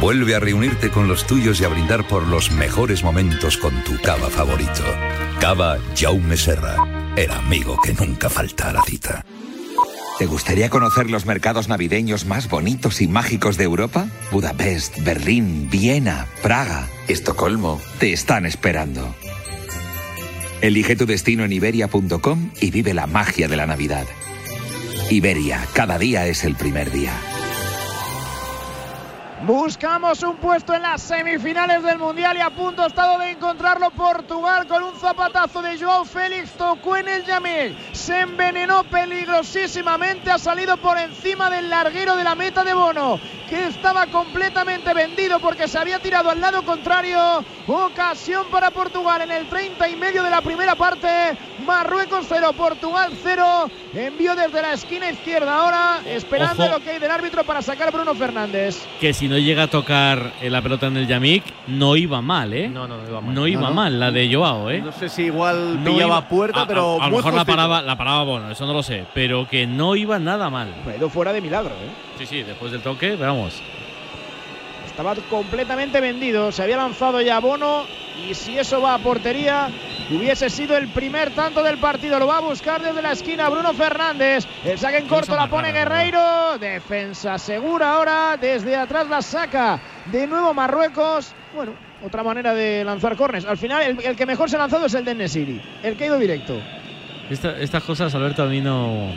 Vuelve 0.00 0.34
a 0.34 0.40
reunirte 0.40 0.88
con 0.88 1.08
los 1.08 1.26
tuyos 1.26 1.60
y 1.60 1.66
a 1.66 1.68
brindar 1.68 2.08
por 2.08 2.26
los 2.26 2.50
mejores 2.50 3.04
momentos 3.04 3.58
con 3.58 3.84
tu 3.84 4.00
cava 4.00 4.30
favorito. 4.30 4.82
Cava 5.40 5.76
Jaume 5.94 6.38
Serra, 6.38 6.76
el 7.16 7.30
amigo 7.30 7.78
que 7.84 7.92
nunca 7.92 8.30
falta 8.30 8.70
a 8.70 8.72
la 8.72 8.82
cita. 8.82 9.26
¿Te 10.18 10.24
gustaría 10.24 10.70
conocer 10.70 11.10
los 11.10 11.26
mercados 11.26 11.68
navideños 11.68 12.24
más 12.24 12.48
bonitos 12.48 13.02
y 13.02 13.08
mágicos 13.08 13.58
de 13.58 13.64
Europa? 13.64 14.06
Budapest, 14.32 15.00
Berlín, 15.04 15.68
Viena, 15.70 16.28
Praga, 16.42 16.88
Estocolmo. 17.08 17.78
Te 17.98 18.14
están 18.14 18.46
esperando. 18.46 19.14
Elige 20.60 20.96
tu 20.96 21.06
destino 21.06 21.44
en 21.44 21.52
iberia.com 21.52 22.50
y 22.60 22.70
vive 22.70 22.94
la 22.94 23.06
magia 23.06 23.48
de 23.48 23.56
la 23.56 23.66
Navidad. 23.66 24.06
Iberia, 25.10 25.64
cada 25.72 25.98
día 25.98 26.26
es 26.26 26.44
el 26.44 26.56
primer 26.56 26.90
día. 26.90 27.12
Buscamos 29.48 30.22
un 30.24 30.36
puesto 30.36 30.74
en 30.74 30.82
las 30.82 31.00
semifinales 31.00 31.82
del 31.82 31.98
Mundial 31.98 32.36
y 32.36 32.40
a 32.42 32.50
punto 32.50 32.82
ha 32.82 32.88
estado 32.88 33.18
de 33.18 33.30
encontrarlo 33.30 33.88
Portugal 33.92 34.66
con 34.66 34.82
un 34.82 34.94
zapatazo 34.96 35.62
de 35.62 35.78
Joao 35.78 36.04
Félix, 36.04 36.52
tocó 36.52 36.98
en 36.98 37.08
el 37.08 37.24
Yamil, 37.24 37.74
se 37.92 38.20
envenenó 38.20 38.84
peligrosísimamente, 38.84 40.30
ha 40.30 40.36
salido 40.36 40.76
por 40.76 40.98
encima 40.98 41.48
del 41.48 41.70
larguero 41.70 42.14
de 42.14 42.24
la 42.24 42.34
meta 42.34 42.62
de 42.62 42.74
Bono, 42.74 43.18
que 43.48 43.68
estaba 43.68 44.06
completamente 44.08 44.92
vendido 44.92 45.40
porque 45.40 45.66
se 45.66 45.78
había 45.78 45.98
tirado 45.98 46.28
al 46.28 46.42
lado 46.42 46.62
contrario. 46.62 47.42
Ocasión 47.66 48.48
para 48.50 48.70
Portugal 48.70 49.22
en 49.22 49.30
el 49.30 49.48
30 49.48 49.88
y 49.88 49.96
medio 49.96 50.22
de 50.24 50.30
la 50.30 50.42
primera 50.42 50.74
parte. 50.74 51.08
Marruecos 51.68 52.24
0, 52.28 52.54
Portugal 52.56 53.12
0. 53.22 53.70
Envío 53.94 54.34
desde 54.34 54.62
la 54.62 54.72
esquina 54.72 55.10
izquierda 55.10 55.54
ahora, 55.60 56.00
esperando 56.06 56.64
Ojo. 56.64 56.72
lo 56.78 56.80
que 56.82 56.90
hay 56.92 56.98
del 56.98 57.10
árbitro 57.10 57.44
para 57.44 57.60
sacar 57.60 57.92
Bruno 57.92 58.14
Fernández. 58.14 58.86
Que 59.00 59.12
si 59.12 59.28
no 59.28 59.36
llega 59.36 59.64
a 59.64 59.66
tocar 59.68 60.32
eh, 60.40 60.48
la 60.48 60.62
pelota 60.62 60.86
en 60.86 60.96
el 60.96 61.06
Yamik, 61.06 61.44
no 61.66 61.94
iba 61.94 62.22
mal, 62.22 62.54
¿eh? 62.54 62.68
No, 62.70 62.88
no, 62.88 62.96
iba 63.06 63.20
mal. 63.20 63.34
No 63.34 63.46
iba 63.46 63.60
No, 63.60 63.68
no. 63.68 63.74
mal 63.74 64.00
la 64.00 64.10
de 64.10 64.34
Joao, 64.34 64.70
¿eh? 64.70 64.80
No 64.80 64.92
sé 64.92 65.10
si 65.10 65.24
igual 65.24 65.84
No 65.84 65.90
pillaba 65.92 66.18
iba- 66.20 66.28
puerta, 66.28 66.62
a- 66.62 66.66
pero 66.66 67.00
A, 67.00 67.04
a 67.04 67.10
lo 67.10 67.16
mejor 67.16 67.34
la 67.34 67.44
paraba, 67.44 67.82
la 67.82 67.96
paraba 67.98 68.22
bueno, 68.24 68.50
eso 68.50 68.64
no 68.66 68.72
lo 68.72 68.82
sé. 68.82 69.04
Pero 69.12 69.46
que 69.46 69.66
no 69.66 69.94
iba 69.94 70.18
nada 70.18 70.48
mal. 70.48 70.74
Pero 70.86 71.10
fuera 71.10 71.34
de 71.34 71.42
milagro, 71.42 71.74
¿eh? 71.74 71.90
Sí, 72.18 72.24
sí, 72.24 72.42
después 72.44 72.72
del 72.72 72.80
toque, 72.80 73.14
vamos. 73.16 73.60
Estaba 74.86 75.14
completamente 75.30 76.00
vendido, 76.00 76.50
se 76.50 76.62
había 76.62 76.76
lanzado 76.78 77.20
ya 77.20 77.38
Bono 77.38 77.84
y 78.28 78.34
si 78.34 78.58
eso 78.58 78.80
va 78.80 78.94
a 78.94 78.98
portería 78.98 79.68
hubiese 80.10 80.48
sido 80.50 80.76
el 80.76 80.88
primer 80.88 81.30
tanto 81.34 81.62
del 81.62 81.78
partido. 81.78 82.18
Lo 82.18 82.26
va 82.26 82.38
a 82.38 82.40
buscar 82.40 82.82
desde 82.82 83.02
la 83.02 83.12
esquina 83.12 83.48
Bruno 83.48 83.72
Fernández. 83.74 84.46
El 84.64 84.78
saque 84.78 84.98
en 84.98 85.06
corto 85.08 85.34
la 85.36 85.48
pone 85.48 85.72
Guerreiro. 85.72 86.58
Defensa 86.58 87.38
segura 87.38 87.92
ahora. 87.94 88.36
Desde 88.40 88.76
atrás 88.76 89.08
la 89.08 89.22
saca 89.22 89.80
de 90.06 90.26
nuevo 90.26 90.54
Marruecos. 90.54 91.32
Bueno, 91.54 91.72
otra 92.04 92.22
manera 92.22 92.54
de 92.54 92.84
lanzar 92.84 93.16
cornes. 93.16 93.44
Al 93.44 93.58
final 93.58 93.82
el, 93.82 94.00
el 94.04 94.16
que 94.16 94.26
mejor 94.26 94.48
se 94.50 94.56
ha 94.56 94.60
lanzado 94.60 94.86
es 94.86 94.94
el 94.94 95.04
de 95.04 95.14
Nesiri. 95.14 95.60
El 95.82 95.96
que 95.96 96.04
ha 96.04 96.06
ido 96.08 96.18
directo. 96.18 96.58
Esta- 97.30 97.58
estas 97.58 97.82
cosas, 97.84 98.14
Alberto, 98.14 98.42
a 98.42 98.46
mí 98.46 98.60
no. 98.60 99.12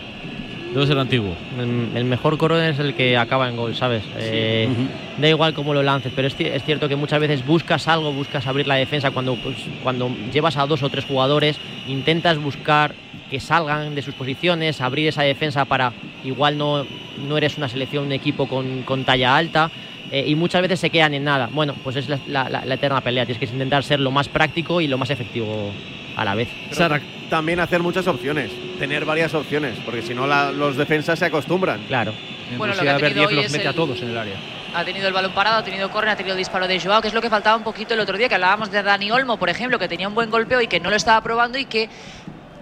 Debo 0.73 0.85
ser 0.85 0.97
antiguo. 0.97 1.35
El, 1.59 1.97
el 1.97 2.05
mejor 2.05 2.37
coro 2.37 2.59
es 2.61 2.79
el 2.79 2.93
que 2.93 3.17
acaba 3.17 3.49
en 3.49 3.57
gol, 3.57 3.75
¿sabes? 3.75 4.03
Eh, 4.17 4.69
Da 5.17 5.27
igual 5.27 5.53
cómo 5.53 5.73
lo 5.73 5.83
lances, 5.83 6.13
pero 6.15 6.27
es, 6.29 6.37
ci- 6.37 6.45
es 6.47 6.63
cierto 6.63 6.87
que 6.87 6.95
muchas 6.95 7.19
veces 7.19 7.45
buscas 7.45 7.87
algo, 7.89 8.13
buscas 8.13 8.47
abrir 8.47 8.67
la 8.67 8.75
defensa 8.75 9.11
cuando, 9.11 9.35
pues, 9.35 9.57
cuando 9.83 10.09
llevas 10.33 10.55
a 10.57 10.65
dos 10.65 10.81
o 10.83 10.89
tres 10.89 11.03
jugadores, 11.05 11.57
intentas 11.87 12.37
buscar 12.37 12.93
que 13.29 13.39
salgan 13.41 13.95
de 13.95 14.01
sus 14.01 14.13
posiciones, 14.13 14.79
abrir 14.81 15.07
esa 15.09 15.23
defensa 15.23 15.65
para 15.65 15.91
igual 16.23 16.57
no, 16.57 16.85
no 17.27 17.37
eres 17.37 17.57
una 17.57 17.67
selección, 17.67 18.05
un 18.05 18.11
equipo 18.13 18.47
con, 18.47 18.83
con 18.83 19.03
talla 19.03 19.35
alta. 19.35 19.69
eh, 20.11 20.23
y 20.27 20.35
muchas 20.35 20.61
veces 20.61 20.79
se 20.79 20.89
quedan 20.89 21.13
en 21.13 21.23
nada. 21.25 21.49
Bueno, 21.51 21.75
pues 21.83 21.97
es 21.97 22.07
la, 22.09 22.17
la- 22.27 22.49
la- 22.49 22.65
la 22.65 22.73
eterna 22.75 23.01
pelea. 23.01 23.25
Tienes 23.25 23.39
que 23.39 23.53
intentar 23.53 23.83
ser 23.83 23.99
lo 23.99 24.11
más 24.11 24.29
práctico 24.29 24.79
y 24.81 24.87
lo 24.87 24.97
más 24.97 25.09
efectivo 25.09 25.71
a 26.15 26.23
la 26.25 26.33
vez. 26.35 26.47
Pero 26.69 26.75
también 27.31 27.61
hacer 27.61 27.81
muchas 27.81 28.05
opciones, 28.07 28.51
tener 28.77 29.05
varias 29.05 29.33
opciones, 29.33 29.79
porque 29.85 30.01
si 30.01 30.13
no 30.13 30.27
los 30.27 30.75
defensas 30.75 31.17
se 31.17 31.25
acostumbran. 31.25 31.81
Claro. 31.87 32.13
Bueno, 32.57 32.75
lo 32.75 32.81
que 32.83 32.89
ha 32.89 32.97
tenido 32.97 33.25
hoy 33.27 33.39
es 33.39 33.53
el- 33.53 33.61
en 33.61 34.09
el 34.09 34.17
área. 34.17 34.35
Ha 34.75 34.83
tenido 34.83 35.07
el 35.07 35.13
balón 35.13 35.31
parado, 35.33 35.59
ha 35.59 35.63
tenido 35.63 35.89
córner, 35.89 36.11
ha 36.13 36.17
tenido 36.17 36.33
el 36.33 36.37
disparo 36.39 36.67
de 36.67 36.77
Joao, 36.77 37.01
que 37.01 37.07
es 37.07 37.13
lo 37.13 37.21
que 37.21 37.29
faltaba 37.29 37.55
un 37.55 37.63
poquito 37.63 37.93
el 37.93 38.01
otro 38.01 38.17
día, 38.17 38.27
que 38.27 38.35
hablábamos 38.35 38.69
de 38.69 38.83
Dani 38.83 39.11
Olmo, 39.11 39.37
por 39.37 39.49
ejemplo, 39.49 39.79
que 39.79 39.87
tenía 39.87 40.09
un 40.09 40.13
buen 40.13 40.29
golpeo 40.29 40.59
y 40.59 40.67
que 40.67 40.81
no 40.81 40.89
lo 40.89 40.97
estaba 40.97 41.21
probando 41.21 41.57
y 41.57 41.63
que 41.63 41.87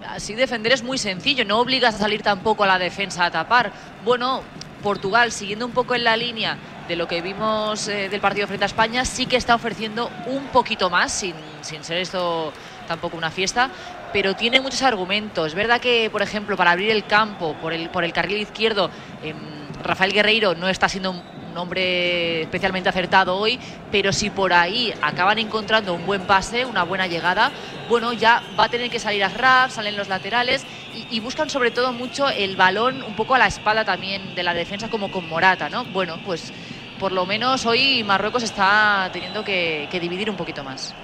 así 0.08 0.34
defender 0.34 0.72
es 0.72 0.84
muy 0.84 0.98
sencillo, 0.98 1.44
no 1.44 1.58
obligas 1.58 1.96
a 1.96 1.98
salir 1.98 2.22
tampoco 2.22 2.62
a 2.62 2.68
la 2.68 2.78
defensa 2.78 3.24
a 3.24 3.30
tapar. 3.32 3.72
Bueno, 4.04 4.42
Portugal, 4.84 5.32
siguiendo 5.32 5.66
un 5.66 5.72
poco 5.72 5.96
en 5.96 6.04
la 6.04 6.16
línea 6.16 6.56
de 6.86 6.94
lo 6.94 7.08
que 7.08 7.20
vimos 7.22 7.88
eh, 7.88 8.08
del 8.08 8.20
partido 8.20 8.46
frente 8.46 8.64
a 8.64 8.66
España, 8.66 9.04
sí 9.04 9.26
que 9.26 9.36
está 9.36 9.56
ofreciendo 9.56 10.10
un 10.26 10.44
poquito 10.46 10.90
más, 10.90 11.10
sin, 11.12 11.34
sin 11.60 11.82
ser 11.84 11.98
esto 11.98 12.52
tampoco 12.88 13.16
una 13.16 13.30
fiesta, 13.30 13.70
pero 14.12 14.34
tiene 14.34 14.60
muchos 14.60 14.82
argumentos. 14.82 15.48
Es 15.48 15.54
verdad 15.54 15.80
que, 15.80 16.10
por 16.10 16.22
ejemplo, 16.22 16.56
para 16.56 16.72
abrir 16.72 16.90
el 16.90 17.04
campo 17.06 17.54
por 17.60 17.72
el, 17.72 17.90
por 17.90 18.04
el 18.04 18.12
carril 18.12 18.38
izquierdo, 18.38 18.90
em, 19.22 19.36
Rafael 19.82 20.12
Guerreiro 20.12 20.54
no 20.54 20.68
está 20.68 20.88
siendo 20.88 21.10
un 21.10 21.58
hombre 21.58 22.42
especialmente 22.42 22.88
acertado 22.88 23.36
hoy, 23.36 23.58
pero 23.90 24.12
si 24.12 24.30
por 24.30 24.52
ahí 24.52 24.92
acaban 25.02 25.38
encontrando 25.38 25.94
un 25.94 26.06
buen 26.06 26.22
pase, 26.22 26.64
una 26.64 26.84
buena 26.84 27.06
llegada, 27.06 27.50
bueno, 27.88 28.12
ya 28.12 28.42
va 28.58 28.64
a 28.64 28.68
tener 28.68 28.90
que 28.90 28.98
salir 28.98 29.24
a 29.24 29.28
Raf, 29.28 29.72
salen 29.72 29.96
los 29.96 30.08
laterales 30.08 30.64
y, 31.10 31.20
buscan 31.20 31.50
sobre 31.50 31.70
todo 31.70 31.92
mucho 31.92 32.28
el 32.28 32.56
balón 32.56 33.02
un 33.02 33.14
poco 33.14 33.34
a 33.34 33.38
la 33.38 33.46
espalda 33.46 33.84
también 33.84 34.34
de 34.34 34.42
la 34.42 34.54
defensa 34.54 34.88
como 34.88 35.10
con 35.10 35.28
Morata, 35.28 35.68
¿no? 35.68 35.84
Bueno, 35.86 36.18
pues 36.24 36.52
por 36.98 37.12
lo 37.12 37.26
menos 37.26 37.66
hoy 37.66 38.04
Marruecos 38.04 38.42
está 38.42 39.08
teniendo 39.12 39.44
que 39.44 39.88
dividir 40.00 40.30
un 40.30 40.36
poquito 40.36 40.62
más. 40.62 40.94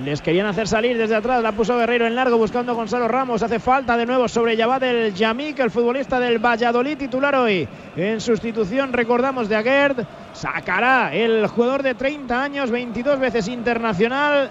Les 0.00 0.22
querían 0.22 0.46
hacer 0.46 0.66
salir 0.66 0.96
desde 0.96 1.14
atrás, 1.14 1.42
la 1.42 1.52
puso 1.52 1.76
Guerreiro 1.76 2.06
en 2.06 2.14
largo 2.14 2.38
buscando 2.38 2.72
a 2.72 2.74
Gonzalo 2.74 3.08
Ramos. 3.08 3.42
Hace 3.42 3.58
falta 3.58 3.94
de 3.94 4.06
nuevo 4.06 4.26
sobre 4.26 4.56
Yabad 4.56 4.82
el 4.84 5.12
Yamik, 5.12 5.58
el 5.58 5.70
futbolista 5.70 6.18
del 6.18 6.38
Valladolid 6.38 6.96
titular 6.96 7.34
hoy. 7.34 7.68
En 7.94 8.18
sustitución, 8.18 8.94
recordamos 8.94 9.50
de 9.50 9.56
Aguerd, 9.56 10.06
sacará 10.32 11.14
el 11.14 11.46
jugador 11.46 11.82
de 11.82 11.94
30 11.94 12.42
años, 12.42 12.70
22 12.70 13.20
veces 13.20 13.48
internacional, 13.48 14.50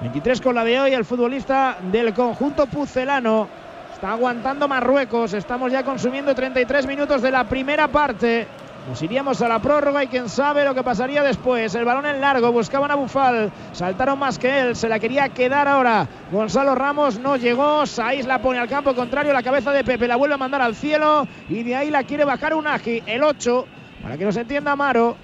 23 0.00 0.40
con 0.40 0.56
la 0.56 0.64
de 0.64 0.80
hoy, 0.80 0.92
el 0.92 1.04
futbolista 1.04 1.76
del 1.80 2.12
conjunto 2.12 2.66
pucelano. 2.66 3.48
Está 3.94 4.10
aguantando 4.10 4.66
Marruecos, 4.66 5.32
estamos 5.32 5.70
ya 5.70 5.84
consumiendo 5.84 6.34
33 6.34 6.88
minutos 6.88 7.22
de 7.22 7.30
la 7.30 7.44
primera 7.44 7.86
parte. 7.86 8.48
Nos 8.88 9.00
iríamos 9.00 9.40
a 9.40 9.48
la 9.48 9.60
prórroga 9.60 10.02
y 10.02 10.08
quién 10.08 10.28
sabe 10.28 10.64
lo 10.64 10.74
que 10.74 10.82
pasaría 10.82 11.22
después. 11.22 11.72
El 11.76 11.84
balón 11.84 12.04
en 12.04 12.20
largo, 12.20 12.50
buscaban 12.50 12.90
a 12.90 12.96
Bufal, 12.96 13.52
saltaron 13.72 14.18
más 14.18 14.40
que 14.40 14.60
él, 14.60 14.76
se 14.76 14.88
la 14.88 14.98
quería 14.98 15.28
quedar 15.28 15.68
ahora. 15.68 16.08
Gonzalo 16.32 16.74
Ramos 16.74 17.18
no 17.20 17.36
llegó, 17.36 17.86
Saiz 17.86 18.26
la 18.26 18.42
pone 18.42 18.58
al 18.58 18.68
campo 18.68 18.92
contrario, 18.94 19.32
la 19.32 19.42
cabeza 19.44 19.70
de 19.70 19.84
Pepe 19.84 20.08
la 20.08 20.16
vuelve 20.16 20.34
a 20.34 20.38
mandar 20.38 20.62
al 20.62 20.74
cielo 20.74 21.28
y 21.48 21.62
de 21.62 21.76
ahí 21.76 21.90
la 21.90 22.02
quiere 22.02 22.24
bajar 22.24 22.54
Unagi, 22.54 23.04
el 23.06 23.22
8, 23.22 23.66
para 24.02 24.18
que 24.18 24.24
nos 24.24 24.36
entienda 24.36 24.72
Amaro. 24.72 25.16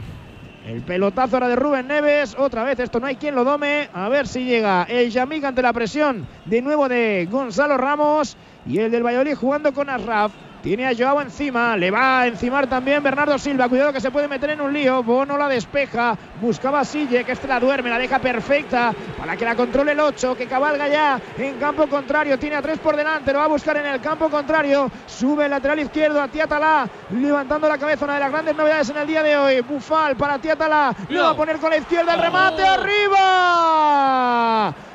El 0.65 0.83
pelotazo 0.83 1.37
ahora 1.37 1.49
de 1.49 1.57
Rubén 1.57 1.89
Neves. 1.89 2.37
Otra 2.39 2.63
vez, 2.63 2.79
esto 2.79 3.01
no 3.01 3.07
hay 3.07 3.17
quien 3.17 3.35
lo 3.35 3.43
dome. 3.43 3.89
A 3.95 4.11
ver 4.11 4.29
si 4.29 4.45
llega 4.45 4.83
el 4.83 5.09
Yamik 5.11 5.43
ante 5.43 5.63
la 5.63 5.73
presión 5.73 6.27
de 6.45 6.61
nuevo 6.61 6.91
de 6.91 7.27
Gonzalo 7.31 7.79
Ramos. 7.79 8.37
Y 8.67 8.79
el 8.79 8.91
del 8.91 9.03
Valladolid 9.03 9.35
jugando 9.35 9.73
con 9.73 9.89
Asraf. 9.89 10.31
Tiene 10.69 10.87
a 10.87 10.95
Joao 10.95 11.23
encima, 11.23 11.79
le 11.79 11.91
va 11.91 12.21
a 12.21 12.27
encimar 12.27 12.67
también 12.67 13.03
Bernardo 13.03 13.39
Silva. 13.39 13.71
Cuidado 13.71 13.91
que 13.91 14.03
se 14.03 14.11
puede 14.11 14.29
meter 14.29 14.51
en 14.51 14.61
un 14.61 14.71
lío. 14.71 15.03
Bono 15.03 15.39
la 15.39 15.49
despeja. 15.49 16.15
Buscaba 16.43 16.81
a 16.81 16.85
Sille, 16.85 17.25
que 17.25 17.33
este 17.33 17.49
la 17.49 17.59
duerme, 17.59 17.89
la 17.89 17.97
deja 17.97 18.19
perfecta 18.19 18.93
para 19.17 19.35
que 19.35 19.47
la 19.47 19.57
controle 19.57 19.93
el 19.93 20.01
8, 20.01 20.37
que 20.37 20.47
cabalga 20.47 20.87
ya 20.87 21.19
en 21.39 21.59
campo 21.59 21.87
contrario. 21.87 22.39
Tiene 22.39 22.57
a 22.57 22.61
tres 22.61 22.79
por 22.81 22.97
delante, 22.97 23.33
lo 23.33 23.39
va 23.39 23.47
a 23.47 23.49
buscar 23.49 23.79
en 23.79 23.87
el 23.87 24.03
campo 24.03 24.29
contrario. 24.29 24.91
Sube 25.07 25.47
el 25.47 25.51
lateral 25.53 25.81
izquierdo 25.81 26.21
a 26.21 26.29
Tiatalá, 26.29 26.87
levantando 27.13 27.67
la 27.67 27.79
cabeza. 27.79 28.05
Una 28.05 28.17
de 28.17 28.21
las 28.21 28.31
grandes 28.31 28.55
novedades 28.55 28.91
en 28.91 28.99
el 28.99 29.07
día 29.07 29.23
de 29.23 29.39
hoy. 29.39 29.63
Bufal 29.63 30.17
para 30.17 30.39
Tiatalá, 30.39 30.95
lo 31.09 31.23
va 31.23 31.31
a 31.31 31.35
poner 31.35 31.57
con 31.57 31.71
la 31.71 31.79
izquierda 31.79 32.13
el 32.13 32.21
remate 32.21 32.63
arriba. 32.63 33.95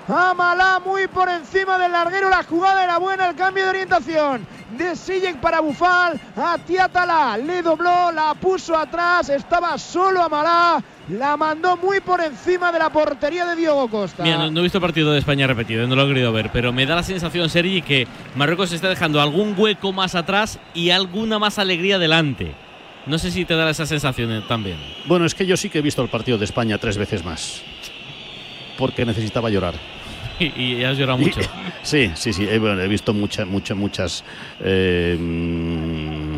A 0.07 0.33
Malá 0.33 0.81
muy 0.83 1.07
por 1.07 1.29
encima 1.29 1.77
del 1.77 1.91
larguero. 1.91 2.29
La 2.29 2.43
jugada 2.43 2.83
era 2.83 2.97
buena, 2.97 3.29
el 3.29 3.35
cambio 3.35 3.63
de 3.63 3.69
orientación 3.69 4.45
de 4.77 4.95
Sillek 4.95 5.37
para 5.37 5.59
Bufal. 5.61 6.19
A 6.35 6.57
Tiatala 6.57 7.37
le 7.37 7.61
dobló, 7.61 8.11
la 8.11 8.33
puso 8.33 8.77
atrás, 8.77 9.29
estaba 9.29 9.77
solo 9.77 10.21
a 10.21 10.29
Malá. 10.29 10.83
La 11.09 11.35
mandó 11.35 11.75
muy 11.77 11.99
por 11.99 12.21
encima 12.21 12.71
de 12.71 12.79
la 12.79 12.89
portería 12.89 13.45
de 13.45 13.57
Diogo 13.57 13.89
Costa. 13.89 14.23
Mira, 14.23 14.37
no, 14.37 14.51
no 14.51 14.59
he 14.61 14.63
visto 14.63 14.77
el 14.77 14.81
partido 14.81 15.11
de 15.11 15.19
España 15.19 15.47
repetido, 15.47 15.85
no 15.85 15.95
lo 15.95 16.03
he 16.03 16.07
querido 16.07 16.31
ver, 16.31 16.49
pero 16.53 16.71
me 16.71 16.85
da 16.85 16.95
la 16.95 17.03
sensación, 17.03 17.49
Sergi, 17.49 17.81
que 17.81 18.07
Marruecos 18.35 18.71
está 18.71 18.87
dejando 18.87 19.21
algún 19.21 19.53
hueco 19.57 19.91
más 19.91 20.15
atrás 20.15 20.59
y 20.73 20.91
alguna 20.91 21.39
más 21.39 21.59
alegría 21.59 21.99
delante. 21.99 22.55
No 23.05 23.17
sé 23.19 23.31
si 23.31 23.43
te 23.43 23.53
da 23.53 23.69
esa 23.69 23.85
sensación 23.85 24.31
eh, 24.31 24.43
también. 24.47 24.77
Bueno, 25.05 25.25
es 25.25 25.35
que 25.35 25.45
yo 25.45 25.57
sí 25.57 25.69
que 25.69 25.79
he 25.79 25.81
visto 25.81 26.01
el 26.01 26.07
partido 26.07 26.37
de 26.37 26.45
España 26.45 26.77
tres 26.77 26.97
veces 26.97 27.25
más. 27.25 27.61
Porque 28.77 29.05
necesitaba 29.05 29.49
llorar. 29.49 29.75
Y, 30.39 30.45
y 30.61 30.83
has 30.83 30.97
llorado 30.97 31.19
mucho. 31.19 31.39
Sí, 31.83 32.09
sí, 32.15 32.31
sí. 32.31 32.47
He, 32.49 32.59
bueno, 32.59 32.81
he 32.81 32.87
visto 32.87 33.13
muchas, 33.13 33.45
muchas, 33.45 33.75
muchas. 33.77 34.23
eh, 34.61 35.17
mm, 35.19 36.37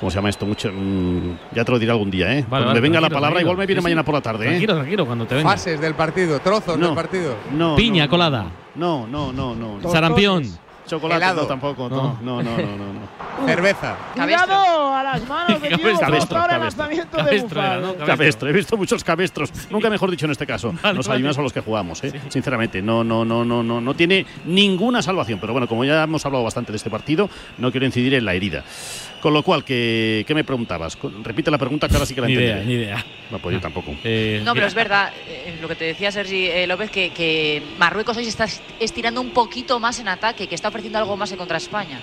¿Cómo 0.00 0.10
se 0.10 0.16
llama 0.16 0.30
esto? 0.30 0.46
Mucho, 0.46 0.70
mm, 0.72 1.36
ya 1.54 1.62
te 1.64 1.70
lo 1.72 1.78
diré 1.78 1.92
algún 1.92 2.10
día, 2.10 2.32
¿eh? 2.38 2.46
Cuando 2.48 2.68
vale, 2.68 2.80
me 2.80 2.88
venga 2.88 2.98
la 2.98 3.08
palabra, 3.10 3.28
tranquilo. 3.28 3.40
igual 3.42 3.56
me 3.58 3.66
viene 3.66 3.80
Sí, 3.80 3.82
sí. 3.82 3.84
mañana 3.84 4.02
por 4.04 4.14
la 4.14 4.20
tarde, 4.22 4.44
¿eh? 4.46 4.48
Tranquilo, 4.48 4.74
tranquilo, 4.76 5.06
cuando 5.06 5.26
te 5.26 5.34
venga. 5.34 5.50
Fases 5.50 5.78
del 5.78 5.94
partido, 5.94 6.40
trozos 6.40 6.78
No. 6.78 6.86
del 6.86 6.94
partido. 6.94 7.36
No, 7.52 7.76
Piña 7.76 8.04
no, 8.04 8.10
colada. 8.10 8.46
No, 8.76 9.06
no, 9.06 9.32
no, 9.34 9.54
no. 9.54 9.78
no. 9.78 9.90
Sarampión. 9.90 10.44
Chocolate 10.90 11.16
Helado. 11.24 11.42
no, 11.42 11.46
tampoco. 11.46 11.88
No, 11.88 12.18
no, 12.20 12.42
no, 12.42 12.56
no, 12.56 12.76
no. 12.76 12.92
no. 12.92 13.46
Cerveza. 13.46 13.96
Cuidado 14.14 14.94
a 14.94 15.02
las 15.02 15.28
manos 15.28 15.62
de 15.62 15.68
Cabestro, 15.70 16.10
Costa. 16.10 16.40
Ahora 16.40 16.54
el 16.56 16.60
cabestro. 16.60 16.84
lanzamiento 16.84 17.16
de 17.16 17.22
Cabestro 17.24 17.60
era, 17.60 17.78
Bufal. 17.78 17.98
¿no? 17.98 18.06
Cabestro, 18.06 18.48
he 18.48 18.52
visto 18.52 18.76
muchos 18.76 19.04
cabestros. 19.04 19.52
Nunca 19.70 19.88
mejor 19.88 20.10
dicho 20.10 20.26
en 20.26 20.32
este 20.32 20.46
caso. 20.46 20.74
Vale, 20.82 21.00
ayunas 21.10 21.34
son 21.36 21.44
los 21.44 21.52
que 21.52 21.60
jugamos, 21.60 22.02
¿eh? 22.04 22.20
sinceramente. 22.28 22.82
No, 22.82 23.04
no, 23.04 23.24
no, 23.24 23.44
no, 23.44 23.62
no, 23.62 23.80
no 23.80 23.94
tiene 23.94 24.26
ninguna 24.44 25.00
salvación. 25.00 25.38
Pero 25.40 25.52
bueno, 25.52 25.68
como 25.68 25.84
ya 25.84 26.02
hemos 26.02 26.26
hablado 26.26 26.44
bastante 26.44 26.72
de 26.72 26.76
este 26.76 26.90
partido, 26.90 27.30
no 27.58 27.70
quiero 27.70 27.86
incidir 27.86 28.14
en 28.14 28.24
la 28.24 28.34
herida. 28.34 28.64
Con 29.20 29.34
lo 29.34 29.42
cual, 29.42 29.64
¿qué, 29.64 30.24
qué 30.26 30.34
me 30.34 30.44
preguntabas? 30.44 30.96
Repite 31.22 31.50
la 31.50 31.58
pregunta 31.58 31.88
que 31.88 31.94
ahora 31.94 32.06
sí 32.06 32.14
que 32.14 32.22
la 32.22 32.26
Ni 32.26 32.32
idea, 32.34 32.56
ni 32.64 32.72
idea. 32.74 33.04
No, 33.30 33.38
pues 33.38 33.54
yo 33.54 33.60
tampoco. 33.60 33.94
Eh, 34.02 34.38
No, 34.38 34.52
pero 34.52 34.54
mira, 34.54 34.66
es 34.66 34.74
verdad, 34.74 35.12
eh, 35.28 35.58
lo 35.60 35.68
que 35.68 35.74
te 35.74 35.84
decía 35.84 36.10
Sergi 36.10 36.46
eh, 36.46 36.66
López, 36.66 36.90
que, 36.90 37.10
que 37.10 37.62
Marruecos 37.78 38.16
hoy 38.16 38.24
se 38.24 38.30
está 38.30 38.46
estirando 38.80 39.20
un 39.20 39.30
poquito 39.30 39.78
más 39.78 39.98
en 40.00 40.08
ataque, 40.08 40.46
que 40.46 40.54
está 40.54 40.68
ofreciendo 40.68 40.98
algo 40.98 41.16
más 41.16 41.30
en 41.32 41.38
contra 41.38 41.58
España. 41.58 42.00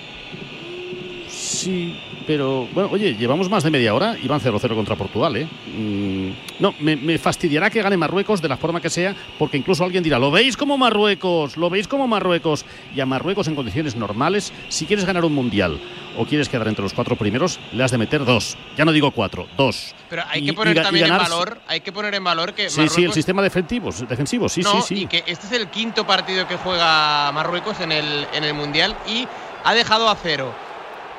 Sí, 1.28 1.96
pero 2.28 2.68
bueno, 2.74 2.90
oye, 2.92 3.14
llevamos 3.16 3.48
más 3.48 3.64
de 3.64 3.70
media 3.70 3.94
hora 3.94 4.14
y 4.22 4.28
van 4.28 4.38
0-0 4.38 4.74
contra 4.74 4.96
Portugal, 4.96 5.34
¿eh? 5.34 5.48
Mm, 5.74 6.60
no, 6.62 6.74
me, 6.78 6.94
me 6.94 7.16
fastidiará 7.16 7.70
que 7.70 7.80
gane 7.80 7.96
Marruecos 7.96 8.42
de 8.42 8.48
la 8.50 8.58
forma 8.58 8.82
que 8.82 8.90
sea, 8.90 9.16
porque 9.38 9.56
incluso 9.56 9.82
alguien 9.82 10.04
dirá, 10.04 10.18
¿lo 10.18 10.30
veis 10.30 10.54
como 10.54 10.76
Marruecos? 10.76 11.56
¿Lo 11.56 11.70
veis 11.70 11.88
como 11.88 12.06
Marruecos? 12.06 12.66
Y 12.94 13.00
a 13.00 13.06
Marruecos 13.06 13.48
en 13.48 13.54
condiciones 13.54 13.96
normales, 13.96 14.52
si 14.68 14.84
quieres 14.84 15.06
ganar 15.06 15.24
un 15.24 15.34
mundial 15.34 15.80
o 16.18 16.26
quieres 16.26 16.50
quedar 16.50 16.68
entre 16.68 16.82
los 16.82 16.92
cuatro 16.92 17.16
primeros, 17.16 17.58
le 17.72 17.82
has 17.82 17.92
de 17.92 17.96
meter 17.98 18.22
dos. 18.26 18.58
Ya 18.76 18.84
no 18.84 18.92
digo 18.92 19.10
cuatro, 19.10 19.46
dos. 19.56 19.94
Pero 20.10 20.22
hay 20.28 20.44
que 20.44 20.52
poner 20.52 20.76
y 20.76 20.80
también 20.82 21.06
en 21.06 21.10
ganar- 21.12 21.30
valor, 21.30 21.60
hay 21.66 21.80
que 21.80 21.92
poner 21.92 22.14
en 22.14 22.24
valor 22.24 22.52
que 22.52 22.68
Sí, 22.68 22.90
sí, 22.90 23.04
el 23.04 23.12
sistema 23.14 23.40
defensivo, 23.40 23.90
defensivo, 24.06 24.50
sí, 24.50 24.60
no, 24.60 24.82
sí, 24.82 24.96
sí. 24.96 25.02
y 25.04 25.06
que 25.06 25.24
este 25.26 25.46
es 25.46 25.52
el 25.52 25.68
quinto 25.68 26.06
partido 26.06 26.46
que 26.46 26.56
juega 26.56 27.32
Marruecos 27.32 27.80
en 27.80 27.90
el, 27.90 28.26
en 28.34 28.44
el 28.44 28.52
Mundial 28.52 28.94
y 29.06 29.26
ha 29.64 29.72
dejado 29.72 30.10
a 30.10 30.14
cero 30.16 30.52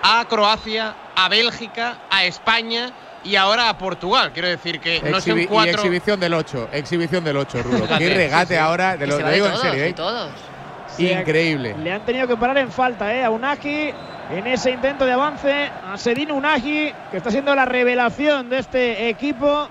a 0.03 0.25
Croacia, 0.29 0.93
a 1.15 1.29
Bélgica, 1.29 1.97
a 2.09 2.23
España 2.25 2.91
y 3.23 3.35
ahora 3.35 3.69
a 3.69 3.77
Portugal. 3.77 4.31
Quiero 4.33 4.47
decir 4.47 4.79
que 4.79 5.01
no 5.01 5.19
son 5.19 5.37
Exhibi- 5.37 5.43
y 5.43 5.47
cuatro. 5.47 5.71
exhibición 5.73 6.19
del 6.19 6.33
8. 6.33 6.69
Exhibición 6.71 7.23
del 7.23 7.37
8, 7.37 7.63
Rulo. 7.63 7.87
Qué 7.97 8.09
regate 8.13 8.47
sí, 8.47 8.53
sí. 8.53 8.59
ahora. 8.59 8.93
De 8.93 8.99
Que 8.99 9.07
lo, 9.07 9.17
se 9.17 9.23
lo 9.23 9.29
digo 9.31 9.45
en 9.47 9.51
todos, 9.51 9.63
serio, 9.65 9.81
de 9.83 9.89
¿eh? 9.89 9.93
todos. 9.93 10.31
Increíble. 10.97 11.75
Le 11.81 11.91
han 11.93 12.01
tenido 12.05 12.27
que 12.27 12.35
parar 12.35 12.57
en 12.57 12.71
falta 12.71 13.13
¿eh? 13.13 13.23
a 13.23 13.29
Unagi 13.29 13.93
en 14.31 14.47
ese 14.47 14.71
intento 14.71 15.05
de 15.05 15.13
avance. 15.13 15.69
A 15.91 15.97
Sedin 15.97 16.31
Unagi, 16.31 16.91
que 17.11 17.17
está 17.17 17.31
siendo 17.31 17.55
la 17.55 17.65
revelación 17.65 18.49
de 18.49 18.59
este 18.59 19.09
equipo 19.09 19.69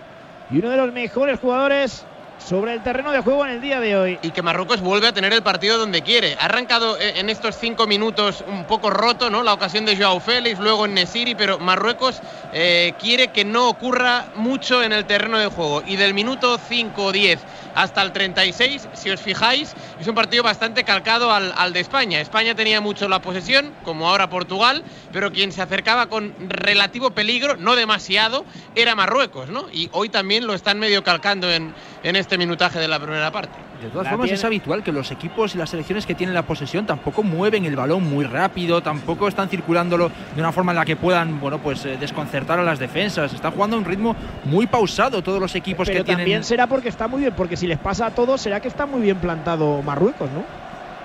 y 0.51 0.59
uno 0.59 0.71
de 0.71 0.77
los 0.77 0.93
mejores 0.93 1.39
jugadores 1.41 2.07
sobre 2.39 2.73
el 2.73 2.83
terreno 2.83 3.13
de 3.13 3.21
juego 3.21 3.45
en 3.45 3.53
el 3.53 3.61
día 3.61 3.81
de 3.81 3.97
hoy. 3.97 4.19
Y 4.23 4.31
que 4.31 4.43
Marruecos 4.43 4.81
vuelve 4.81 5.09
a 5.09 5.13
tener 5.13 5.33
el 5.33 5.43
partido 5.43 5.79
donde 5.79 6.03
quiere. 6.03 6.37
Ha 6.41 6.47
arrancado 6.47 6.99
eh, 6.99 7.15
en 7.17 7.29
estos 7.29 7.57
cinco 7.57 7.87
minutos 7.87 8.45
un 8.47 8.65
poco 8.65 8.91
roto, 8.91 9.31
¿no? 9.31 9.43
La 9.43 9.53
ocasión 9.53 9.85
de 9.85 9.97
Joao 9.97 10.21
Félix, 10.21 10.59
luego 10.59 10.87
en 10.87 10.95
Nesiri, 10.95 11.35
pero 11.35 11.59
Marruecos 11.59 12.21
eh, 12.53 12.95
quiere 12.99 13.29
que 13.29 13.45
no 13.45 13.69
ocurra 13.69 14.27
mucho 14.35 14.83
en 14.83 14.93
el 14.93 15.05
terreno 15.05 15.39
de 15.39 15.49
juego. 15.49 15.83
Y 15.87 15.97
del 15.97 16.15
minuto 16.15 16.59
5 16.69 17.05
o 17.05 17.13
10 17.13 17.41
hasta 17.79 18.03
el 18.03 18.13
36, 18.13 18.89
si 18.93 19.11
os 19.11 19.21
fijáis, 19.21 19.73
es 20.01 20.07
un 20.09 20.15
partido 20.17 20.43
bastante 20.43 20.83
calcado 20.83 21.33
al, 21.33 21.73
de 21.73 21.79
España. 21.79 22.21
España 22.21 22.57
tenía 22.57 22.81
mucho 22.81 23.09
la 23.09 23.23
posesión, 23.23 23.73
como 23.85 24.09
ahora 24.09 24.29
Portugal, 24.29 24.83
pero 25.13 25.31
quien 25.31 25.53
se 25.53 25.63
acercaba 25.63 26.09
con 26.09 26.35
relativo 26.49 27.13
peligro, 27.13 27.57
no 27.57 27.77
demasiado, 27.77 28.45
era 28.75 28.97
Marruecos, 28.97 29.49
¿no? 29.49 29.67
Y 29.73 29.91
hoy 29.93 30.09
también 30.09 30.45
lo 30.45 30.55
están 30.55 30.81
medio 30.81 31.05
calcando 31.05 31.49
en 31.53 31.73
este 32.03 32.37
minutaje 32.37 32.81
de 32.81 32.89
la 32.89 32.99
primera 32.99 33.31
parte. 33.31 33.68
De 33.83 33.89
todas 33.91 34.07
La 34.07 34.11
formas, 34.11 34.25
tiene- 34.27 34.39
es 34.39 34.45
habitual 34.45 34.83
que 34.83 34.91
los 34.91 35.11
equipos 35.13 35.55
y 35.55 35.59
las 35.59 35.71
selecciones 35.71 36.05
que 36.05 36.15
tienen 36.15 36.35
la 36.35 36.43
posesión 36.43 36.85
tampoco 36.85 37.23
mueven 37.23 37.65
el 37.65 37.77
balón 37.77 38.03
muy 38.03 38.25
rápido, 38.25 38.83
tampoco 38.83 39.29
están 39.29 39.49
circulándolo 39.49 40.11
de 40.35 40.41
una 40.41 40.51
forma 40.51 40.73
en 40.73 40.77
la 40.77 40.85
que 40.85 40.97
puedan, 40.97 41.39
bueno, 41.41 41.59
pues 41.59 41.85
eh, 41.85 41.97
desconcertar 41.97 42.59
a 42.59 42.65
las 42.65 42.81
defensas. 42.81 43.33
Están 43.33 43.53
jugando 43.53 43.77
a 43.77 43.79
un 43.79 43.85
ritmo 43.85 44.17
muy 44.45 44.67
pausado 44.67 45.23
todos 45.23 45.41
los 45.41 45.55
equipos 45.55 45.87
Pero 45.87 46.01
que 46.01 46.05
tienen. 46.05 46.25
también 46.25 46.45
será 46.45 46.67
porque 46.67 46.89
está 46.89 47.07
muy 47.07 47.21
bien, 47.21 47.35
porque 47.37 47.57
si 47.57 47.69
les 47.69 47.79
pasa 47.79 48.07
a 48.07 48.11
todos, 48.11 48.41
será 48.41 48.59
que 48.59 48.67
está 48.67 48.85
muy 48.85 49.01
bien 49.01 49.19
plantado 49.19 49.81
Marruecos, 49.83 50.29
¿no? 50.33 50.43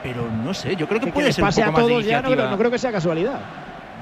Pero 0.01 0.28
no 0.43 0.53
sé, 0.55 0.76
yo 0.76 0.88
creo 0.88 0.99
que, 0.99 1.05
Que, 1.07 1.11
puede 1.13 1.28
les 1.28 1.36
ser 1.36 1.43
un 1.45 1.49
poco 1.51 1.61
a 1.61 1.71
más 1.71 1.76
de 1.76 1.88
todos 1.91 2.05
ya, 2.05 2.17
no 2.17 2.21
creo, 2.24 2.32
iniciativa. 2.32 2.51
no 2.51 2.57
creo 2.57 2.71
que 2.71 2.78
sea 2.80 2.91
casualidad. 2.91 3.39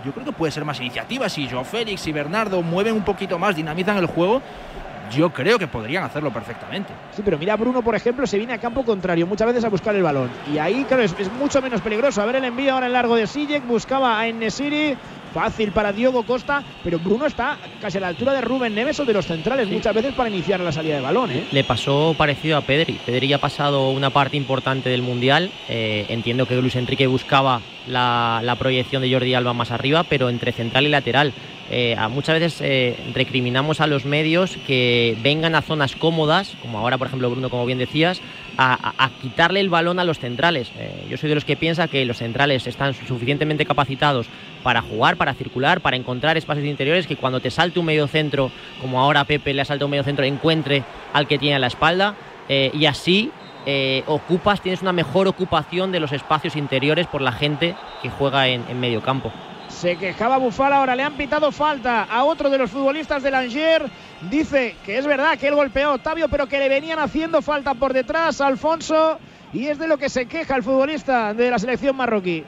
Yo 0.06 0.12
creo 0.14 0.26
que 0.26 0.32
puede 0.32 0.52
ser 0.52 0.66
más 0.66 0.80
iniciativa. 0.80 1.28
Si 1.30 1.48
Joao 1.48 1.64
Félix 1.64 2.08
y 2.08 2.12
Bernardo 2.12 2.62
mueven 2.64 2.96
un 2.96 3.04
poquito 3.04 3.38
más, 3.38 3.56
dinamizan 3.56 3.98
el 3.98 4.08
juego, 4.08 4.42
yo 5.12 5.30
creo 5.32 5.60
que 5.60 5.68
podrían 5.68 6.04
hacerlo 6.04 6.32
perfectamente. 6.32 6.94
Sí, 7.16 7.22
pero 7.24 7.38
mira, 7.38 7.56
Bruno, 7.56 7.82
por 7.82 7.96
ejemplo, 7.96 8.26
se 8.26 8.38
viene 8.38 8.54
a 8.54 8.58
campo 8.58 8.84
contrario 8.84 9.28
muchas 9.28 9.48
veces 9.48 9.64
a 9.64 9.70
buscar 9.70 9.96
el 9.96 10.04
balón. 10.04 10.30
Y 10.52 10.58
ahí, 10.58 10.84
claro, 10.86 11.04
es, 11.04 11.14
es 11.20 11.32
mucho 11.34 11.62
menos 11.62 11.82
peligroso. 11.82 12.22
A 12.22 12.26
ver 12.26 12.38
el 12.38 12.46
envío 12.46 12.74
ahora 12.74 12.88
en 12.88 12.94
largo 12.94 13.16
de 13.16 13.28
Sijek, 13.28 13.66
buscaba 13.68 14.20
a 14.20 14.28
Enesiri. 14.28 14.98
Fácil 15.34 15.72
para 15.72 15.94
Diogo 15.94 16.24
Costa, 16.24 16.64
pero 16.84 17.00
Bruno 17.00 17.26
está 17.26 17.58
casi 17.82 17.98
a 17.98 18.02
la 18.02 18.08
altura 18.10 18.34
de 18.34 18.42
Rubén 18.42 18.76
Neves 18.76 19.00
o 19.00 19.06
de 19.06 19.14
los 19.14 19.26
centrales 19.26 19.68
muchas 19.70 19.94
veces 19.96 20.14
para 20.14 20.30
iniciar 20.30 20.60
la 20.60 20.72
salida 20.72 20.96
de 20.96 21.02
balón. 21.02 21.32
¿eh? 21.32 21.46
Le 21.52 21.64
pasó 21.64 22.14
parecido 22.18 22.58
a 22.58 22.62
Pedri. 22.62 23.00
Pedri 23.06 23.28
ya 23.30 23.38
ha 23.38 23.40
pasado 23.40 23.90
una 23.92 24.10
parte 24.10 24.36
importante 24.38 24.90
del 24.90 25.02
Mundial. 25.02 25.50
Eh, 25.70 26.06
entiendo 26.10 26.46
que 26.46 26.56
Luis 26.56 26.76
Enrique 26.76 27.08
buscaba 27.08 27.62
la, 27.88 28.42
la 28.44 28.56
proyección 28.56 29.02
de 29.02 29.12
Jordi 29.12 29.34
Alba 29.34 29.54
más 29.54 29.72
arriba, 29.72 30.04
pero 30.04 30.30
entre 30.30 30.52
central 30.52 30.86
y 30.86 30.90
lateral. 30.90 31.34
Eh, 31.74 31.96
muchas 32.10 32.38
veces 32.38 32.98
recriminamos 33.14 33.80
a 33.80 33.88
los 33.88 34.04
medios 34.04 34.58
que 34.68 35.16
vengan 35.24 35.56
a 35.56 35.62
zonas 35.62 35.96
cómodas, 35.96 36.58
como 36.62 36.78
ahora 36.80 36.98
por 36.98 37.08
ejemplo 37.08 37.30
Bruno, 37.30 37.50
como 37.50 37.66
bien 37.66 37.78
decías, 37.78 38.20
a, 38.58 38.74
a- 38.74 39.06
a 39.06 39.10
quitarle 39.22 39.62
el 39.62 39.70
balón 39.70 39.98
a 39.98 40.04
los 40.04 40.20
centrales. 40.20 40.70
Eh, 40.78 41.06
yo 41.10 41.16
soy 41.16 41.30
de 41.30 41.36
los 41.36 41.46
que 41.46 41.56
piensa 41.56 41.88
que 41.88 42.04
los 42.04 42.18
centrales 42.18 42.68
están 42.68 42.94
suficientemente 42.94 43.66
capacitados 43.66 44.28
para 44.64 44.82
jugar, 44.82 45.18
para 45.18 45.34
circular, 45.34 45.82
para 45.82 45.98
encontrar 45.98 46.38
espacios 46.38 46.66
interiores, 46.66 47.08
que 47.08 47.16
cuando 47.16 47.40
te 47.40 47.52
salte 47.52 47.80
un 47.80 47.86
medio 47.86 48.08
centro, 48.08 48.52
como 48.80 49.00
ahora 49.00 49.26
Pepe 49.26 49.54
le 49.54 49.62
ha 49.62 49.66
saltado 49.66 49.88
un 49.88 49.92
medio 49.92 50.04
centro, 50.04 50.26
encuentre 50.26 50.84
al 51.14 51.28
que 51.28 51.38
tiene 51.38 51.56
a 51.56 51.60
la 51.60 51.68
espalda 51.68 52.16
eh, 52.48 52.72
y 52.74 52.86
así 52.86 53.32
eh, 53.66 54.04
ocupas, 54.08 54.62
tienes 54.62 54.82
una 54.82 54.92
mejor 54.92 55.28
ocupación 55.28 55.92
de 55.92 56.00
los 56.00 56.12
espacios 56.12 56.56
interiores 56.56 57.08
por 57.08 57.22
la 57.22 57.32
gente 57.32 57.76
que 58.02 58.10
juega 58.10 58.48
en, 58.48 58.80
medio 58.80 59.02
campo. 59.02 59.32
Se 59.68 59.96
quejaba 59.98 60.38
Bufal 60.38 60.74
ahora, 60.74 60.96
le 60.96 61.04
han 61.04 61.14
pitado 61.14 61.52
falta 61.52 62.04
a 62.04 62.24
otro 62.24 62.50
de 62.50 62.58
los 62.58 62.72
futbolistas 62.72 63.24
del 63.24 63.36
Angers. 63.36 63.86
Dice 64.30 64.76
que 64.86 64.98
es 64.98 65.06
verdad 65.06 65.38
que 65.38 65.48
él 65.48 65.56
golpeó 65.56 65.90
a 65.90 65.94
Octavio, 65.94 66.28
pero 66.28 66.48
que 66.48 66.60
le 66.60 66.70
venían 66.70 67.00
haciendo 67.00 67.42
falta 67.42 67.74
por 67.76 67.94
detrás 67.94 68.42
Alfonso. 68.42 69.20
Y 69.54 69.68
es 69.68 69.80
de 69.80 69.88
lo 69.88 69.98
que 69.98 70.10
se 70.10 70.26
queja 70.26 70.56
el 70.56 70.64
futbolista 70.64 71.34
de 71.34 71.52
la 71.52 71.60
selección 71.60 71.96
marroquí. 71.96 72.44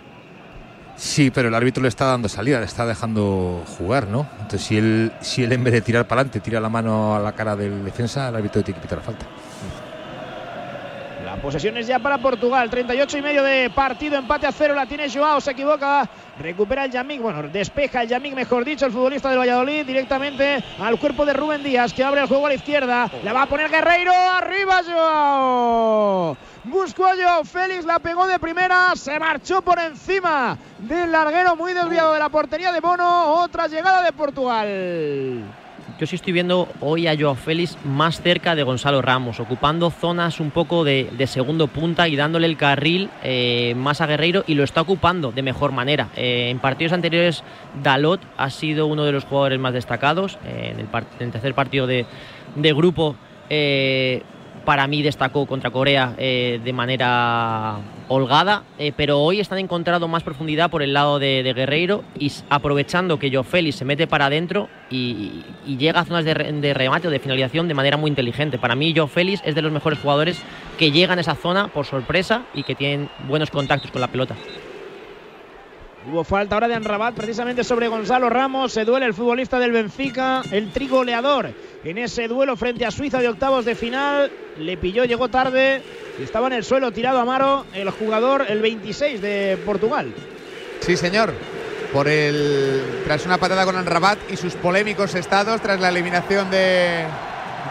Sí, 0.95 1.31
pero 1.31 1.47
el 1.49 1.55
árbitro 1.55 1.81
le 1.81 1.89
está 1.89 2.05
dando 2.05 2.29
salida, 2.29 2.59
le 2.59 2.65
está 2.65 2.85
dejando 2.85 3.63
jugar, 3.77 4.07
¿no? 4.07 4.27
Entonces, 4.33 4.61
si 4.61 4.77
él, 4.77 5.11
si 5.21 5.43
él 5.43 5.51
en 5.51 5.63
vez 5.63 5.73
de 5.73 5.81
tirar 5.81 6.07
para 6.07 6.21
adelante 6.21 6.39
tira 6.39 6.59
la 6.59 6.69
mano 6.69 7.15
a 7.15 7.19
la 7.19 7.33
cara 7.33 7.55
del 7.55 7.83
defensa, 7.83 8.29
el 8.29 8.35
árbitro 8.35 8.63
tiene 8.63 8.79
que 8.79 8.83
pitar 8.83 8.99
la 8.99 9.03
falta. 9.03 9.25
La 11.25 11.41
posesión 11.41 11.75
es 11.77 11.87
ya 11.87 11.99
para 11.99 12.19
Portugal. 12.19 12.69
38 12.69 13.17
y 13.17 13.21
medio 13.21 13.43
de 13.43 13.69
partido. 13.69 14.17
Empate 14.17 14.45
a 14.45 14.51
cero. 14.51 14.75
La 14.75 14.85
tiene 14.85 15.09
Joao. 15.09 15.41
Se 15.41 15.51
equivoca. 15.51 16.07
Recupera 16.39 16.85
el 16.85 16.91
Yamik. 16.91 17.21
Bueno, 17.21 17.43
despeja 17.43 18.03
el 18.03 18.07
Yamik, 18.07 18.35
mejor 18.35 18.63
dicho, 18.63 18.85
el 18.85 18.91
futbolista 18.91 19.29
del 19.29 19.39
Valladolid. 19.39 19.85
Directamente 19.85 20.63
al 20.79 20.99
cuerpo 20.99 21.25
de 21.25 21.33
Rubén 21.33 21.63
Díaz, 21.63 21.91
que 21.91 22.03
abre 22.03 22.21
el 22.21 22.27
juego 22.27 22.45
a 22.45 22.49
la 22.49 22.55
izquierda. 22.55 23.09
La 23.23 23.33
va 23.33 23.41
a 23.41 23.45
poner 23.47 23.69
Guerreiro. 23.69 24.13
Arriba 24.13 24.81
Joao. 24.85 26.37
Joao 26.72 27.43
Félix. 27.43 27.86
La 27.86 27.99
pegó 27.99 28.28
de 28.28 28.39
primera. 28.39 28.95
Se 28.95 29.20
marchó 29.20 29.61
por 29.61 29.80
encima 29.80 30.57
del 30.80 31.11
larguero. 31.11 31.55
Muy 31.55 31.74
desviado 31.74 32.14
de 32.14 32.20
la 32.20 32.30
portería 32.30 32.72
de 32.72 32.80
Bono. 32.80 33.34
Otra 33.41 33.68
llegada 33.68 34.03
de 34.03 34.11
Portugal. 34.14 35.43
yo 35.99 36.07
sí 36.07 36.16
estoy 36.16 36.34
viendo 36.34 36.68
hoy 36.80 37.07
a 37.07 37.16
Joao 37.18 37.36
Félix 37.36 37.78
más 37.86 38.22
cerca 38.22 38.55
de 38.55 38.64
Gonzalo 38.64 39.01
Ramos, 39.01 39.39
ocupando 39.39 39.89
zonas 39.91 40.39
un 40.39 40.49
poco 40.51 40.84
de, 40.84 41.09
segundo 41.28 41.68
punta 41.68 42.07
y 42.07 42.16
dándole 42.16 42.47
el 42.47 42.57
carril 42.57 43.09
eh, 43.24 43.74
más 43.78 44.01
a 44.01 44.07
Guerreiro 44.07 44.43
y 44.47 44.55
lo 44.55 44.64
está 44.64 44.82
ocupando 44.82 45.32
de 45.32 45.41
mejor 45.43 45.72
manera. 45.72 46.09
Eh, 46.16 46.49
en 46.49 46.59
partidos 46.59 46.93
anteriores, 46.93 47.43
Dalot 47.84 48.22
ha 48.38 48.49
sido 48.49 48.88
uno 48.88 49.03
de 49.03 49.11
los 49.11 49.26
jugadores 49.26 49.59
más 49.59 49.74
destacados. 49.74 50.38
Eh, 50.45 50.70
en, 50.74 50.80
el 50.80 50.88
par- 50.88 51.05
en 51.20 51.28
el 51.28 51.32
tercer 51.32 51.53
partido 51.53 51.86
de, 51.88 52.05
de 52.55 52.74
grupo, 52.74 53.16
eh, 53.49 54.24
para 54.66 54.88
mí 54.88 55.01
destacó 55.01 55.45
contra 55.45 55.72
Corea 55.72 56.16
eh, 56.18 56.60
de 56.64 56.74
manera 56.74 57.78
holgada, 58.08 58.64
eh, 58.78 58.93
pero 58.95 59.20
hoy 59.20 59.39
están 59.39 59.60
encontrando 59.60 60.08
más 60.08 60.24
profundidad 60.24 60.70
por 60.70 60.84
el 60.84 60.93
lado 60.93 61.20
de, 61.20 61.43
de 61.43 61.54
Guerreiro 61.54 62.04
y 62.18 62.32
aprovechando 62.49 63.20
que 63.20 63.32
Joe 63.34 63.43
Félix 63.43 63.78
se 63.78 63.86
mete 63.86 64.08
para 64.08 64.28
adentro 64.28 64.70
y, 64.89 65.43
llega 65.66 66.01
a 66.01 66.06
zonas 66.06 66.24
de 66.24 66.74
remate 66.74 67.08
o 67.08 67.12
de 67.12 67.20
finalización 67.20 67.68
de 67.68 67.74
manera 67.74 67.97
muy 67.97 68.10
inteligente. 68.10 68.58
Para 68.58 68.76
mí 68.76 68.93
Joe 68.95 69.08
Félix 69.08 69.41
es 69.45 69.56
de 69.56 69.62
los 69.62 69.72
mejores 69.72 69.99
jugadores 69.99 70.41
que 70.78 70.91
llegan 70.91 71.18
a 71.18 71.22
esa 71.22 71.36
zona 71.36 71.68
por 71.68 71.86
sorpresa 71.86 72.43
y 72.54 72.64
que 72.64 72.76
tienen 72.76 73.10
buenos 73.28 73.49
contactos 73.49 73.91
con 73.91 74.01
la 74.01 74.08
pelota. 74.08 74.36
Hubo 76.06 76.24
falta 76.24 76.56
ahora 76.56 76.68
de 76.68 76.76
Anrabat 76.76 77.16
precisamente 77.16 77.64
sobre 77.64 77.88
Gonzalo 77.88 78.30
Ramos. 78.30 78.74
Se 78.74 78.84
duele 78.84 79.06
el 79.06 79.14
futbolista 79.14 79.58
del 79.58 79.72
Benfica, 79.72 80.43
el 80.51 80.72
trigoleador. 80.72 81.54
En 81.84 81.97
ese 81.97 82.28
duelo 82.28 82.58
frente 82.58 82.86
a 82.86 82.91
Suiza 82.91 83.20
de 83.20 83.30
octavos 83.30 83.64
de 83.64 83.76
final, 83.76 84.32
le 84.58 84.78
pilló, 84.78 85.06
llegó 85.06 85.30
tarde 85.30 85.82
estaba 86.22 86.47
en 86.47 86.54
el 86.54 86.64
suelo 86.64 86.91
tirado 86.91 87.20
Amaro, 87.20 87.66
el 87.74 87.89
jugador, 87.89 88.45
el 88.47 88.62
26 88.62 89.22
de 89.22 89.58
Portugal. 89.66 90.14
Sí, 90.82 90.97
señor. 90.97 91.34
Por 91.91 92.08
el 92.08 92.82
tras 93.06 93.26
una 93.26 93.38
patada 93.38 93.66
con 93.66 93.76
Anrabat 93.76 94.18
y 94.32 94.36
sus 94.36 94.54
polémicos 94.56 95.14
estados 95.16 95.62
tras 95.62 95.80
la 95.80 95.89
eliminación 95.89 96.49
de, 96.49 97.06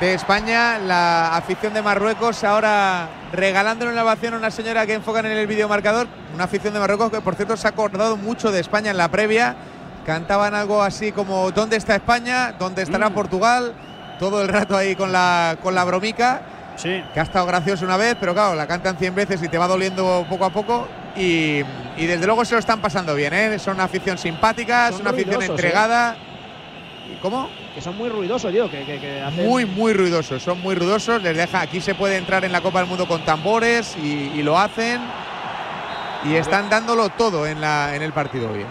de 0.03 0.15
España, 0.15 0.81
la 0.81 1.37
afición 1.37 1.75
de 1.75 1.81
Marruecos 1.81 2.43
ahora 2.43 3.09
regalándole 3.31 3.93
una 3.93 4.03
ovación 4.03 4.35
a 4.35 4.37
una 4.37 4.51
señora 4.51 4.85
que 4.85 4.95
enfocan 4.95 5.27
en 5.27 5.33
el 5.33 5.47
videomarcador, 5.47 6.09
una 6.35 6.43
afición 6.43 6.75
de 6.75 6.81
Marruecos 6.81 7.13
que 7.13 7.21
por 7.21 7.37
cierto 7.37 7.57
se 7.57 7.69
ha 7.69 7.71
acordado 7.71 8.17
mucho 8.17 8.51
de 8.51 8.59
España 8.59 8.91
en 8.91 8.97
la 8.97 9.07
previa, 9.07 9.55
cantaban 10.05 10.57
algo 10.57 10.83
así 10.83 11.13
como 11.13 11.53
¿dónde 11.53 11.77
está 11.77 11.95
España? 11.95 12.51
¿Dónde 12.59 12.83
estará 12.83 13.11
Portugal? 13.11 13.75
Todo 14.19 14.43
el 14.43 14.49
rato 14.49 14.77
ahí 14.77 14.97
con 14.97 15.13
la 15.13 15.57
con 15.63 15.77
la 15.77 15.85
bromica. 15.85 16.43
Sí. 16.75 17.01
Que 17.15 17.21
ha 17.21 17.23
estado 17.23 17.47
gracioso 17.47 17.85
una 17.85 17.97
vez, 17.97 18.17
pero 18.19 18.35
claro, 18.35 18.57
la 18.57 18.67
cantan 18.67 18.97
100 18.97 19.15
veces 19.15 19.41
y 19.41 19.49
te 19.49 19.57
va 19.57 19.69
doliendo 19.69 20.27
poco 20.29 20.47
a 20.47 20.51
poco. 20.51 20.89
Y, 21.15 21.63
y 21.97 22.07
desde 22.07 22.27
luego 22.27 22.45
se 22.45 22.55
lo 22.55 22.59
están 22.59 22.81
pasando 22.81 23.15
bien, 23.15 23.33
¿eh? 23.35 23.57
Son 23.61 23.75
una 23.75 23.85
afición 23.85 24.19
simpática, 24.19 24.89
es 24.89 24.99
una 24.99 25.11
afición 25.11 25.37
ruidosos, 25.37 25.61
entregada. 25.61 26.17
¿Y 27.09 27.21
¿Cómo? 27.21 27.49
Que 27.75 27.81
son 27.81 27.97
muy 27.97 28.09
ruidosos, 28.11 28.53
tío, 28.53 28.71
que, 28.71 28.85
que- 28.85 29.01
que 29.01 29.23
hacen- 29.23 29.47
Muy, 29.49 29.65
muy 29.65 29.95
ruidosos, 29.95 30.43
son 30.43 30.61
muy 30.61 30.75
ruidosos. 30.75 31.23
Les 31.23 31.37
deja, 31.37 31.63
aquí 31.63 31.81
se 31.81 31.95
puede 31.95 32.17
entrar 32.19 32.45
en 32.45 32.53
la 32.53 32.61
Copa 32.61 32.81
del 32.81 32.89
Mundo 32.89 33.07
con 33.09 33.25
tambores 33.25 33.97
y, 34.03 34.31
y 34.35 34.43
lo 34.43 34.59
hacen. 34.59 35.01
Y 36.25 36.35
están 36.35 36.69
dándolo 36.69 37.09
todo 37.11 37.47
en, 37.47 37.61
la, 37.61 37.97
en 37.97 38.03
el 38.03 38.13
partido 38.13 38.51
hoy. 38.53 38.61
¿eh? 38.61 38.67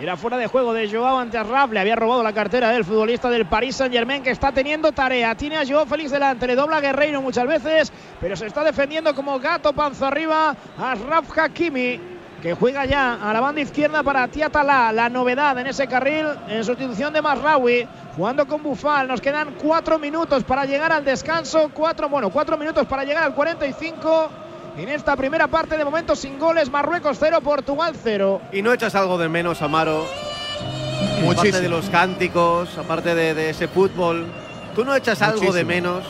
Era 0.00 0.16
fuera 0.16 0.36
de 0.36 0.46
juego 0.46 0.72
de 0.74 0.90
Joao 0.90 1.18
ante 1.18 1.38
Arraf. 1.38 1.70
Le 1.72 1.80
había 1.80 1.94
robado 1.96 2.22
la 2.22 2.32
cartera 2.32 2.70
del 2.70 2.84
futbolista 2.84 3.30
del 3.30 3.46
Paris 3.46 3.76
Saint 3.76 3.92
Germain 3.94 4.22
que 4.22 4.30
está 4.30 4.50
teniendo 4.52 4.92
tarea. 4.92 5.34
Tiene 5.34 5.56
a 5.56 5.66
Joao 5.66 5.86
Félix 5.86 6.10
delante, 6.10 6.46
le 6.46 6.54
dobla 6.54 6.78
a 6.78 6.80
Guerreiro 6.80 7.22
muchas 7.22 7.46
veces, 7.46 7.92
pero 8.20 8.34
se 8.36 8.46
está 8.46 8.64
defendiendo 8.64 9.14
como 9.14 9.38
gato 9.38 9.72
panza 9.74 10.08
arriba 10.08 10.56
a 10.78 10.92
Ashraf 10.92 11.38
Hakimi. 11.38 12.00
Que 12.42 12.54
juega 12.54 12.84
ya 12.84 13.14
a 13.14 13.32
la 13.32 13.40
banda 13.40 13.60
izquierda 13.60 14.02
para 14.02 14.28
Tiatala, 14.28 14.92
la 14.92 15.08
novedad 15.08 15.58
en 15.58 15.66
ese 15.66 15.86
carril 15.88 16.26
en 16.48 16.62
sustitución 16.64 17.12
de 17.12 17.22
Masraoui, 17.22 17.88
jugando 18.14 18.46
con 18.46 18.62
Bufal. 18.62 19.08
Nos 19.08 19.20
quedan 19.20 19.54
cuatro 19.60 19.98
minutos 19.98 20.44
para 20.44 20.64
llegar 20.64 20.92
al 20.92 21.04
descanso, 21.04 21.70
cuatro, 21.72 22.08
bueno, 22.08 22.30
cuatro 22.30 22.56
minutos 22.56 22.86
para 22.86 23.04
llegar 23.04 23.24
al 23.24 23.34
45. 23.34 24.30
En 24.76 24.88
esta 24.90 25.16
primera 25.16 25.48
parte, 25.48 25.78
de 25.78 25.84
momento 25.84 26.14
sin 26.14 26.38
goles, 26.38 26.70
Marruecos 26.70 27.16
0, 27.18 27.40
Portugal 27.40 27.94
0. 28.00 28.42
¿Y 28.52 28.60
no 28.60 28.72
echas 28.74 28.94
algo 28.94 29.16
de 29.16 29.28
menos, 29.30 29.62
Amaro? 29.62 30.04
Aparte 30.04 31.22
Muchísimo. 31.24 31.58
de 31.60 31.68
los 31.70 31.88
cánticos, 31.88 32.76
aparte 32.76 33.14
de, 33.14 33.32
de 33.34 33.50
ese 33.50 33.68
fútbol. 33.68 34.26
¿Tú 34.74 34.84
no 34.84 34.94
echas 34.94 35.22
algo 35.22 35.50
de 35.52 35.64
menos? 35.64 36.04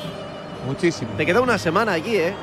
Muchísimo. 0.67 1.13
Te 1.17 1.25
queda 1.25 1.41
una 1.41 1.59
semana 1.59 1.93
allí, 1.93 2.17
¿eh? 2.17 2.35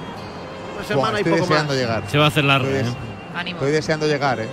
Una 0.77 0.86
semana 0.88 1.09
Buah, 1.11 1.19
y 1.19 1.23
poco 1.25 1.36
deseando 1.41 1.73
más. 1.73 1.81
llegar. 1.81 2.03
Se 2.09 2.17
va 2.17 2.23
a 2.25 2.27
hacer 2.29 2.45
largo. 2.45 2.69
Estoy, 2.69 2.89
¿eh? 2.89 3.12
Ánimo. 3.36 3.57
estoy 3.59 3.71
deseando 3.71 4.07
llegar, 4.07 4.39
¿eh? 4.39 4.47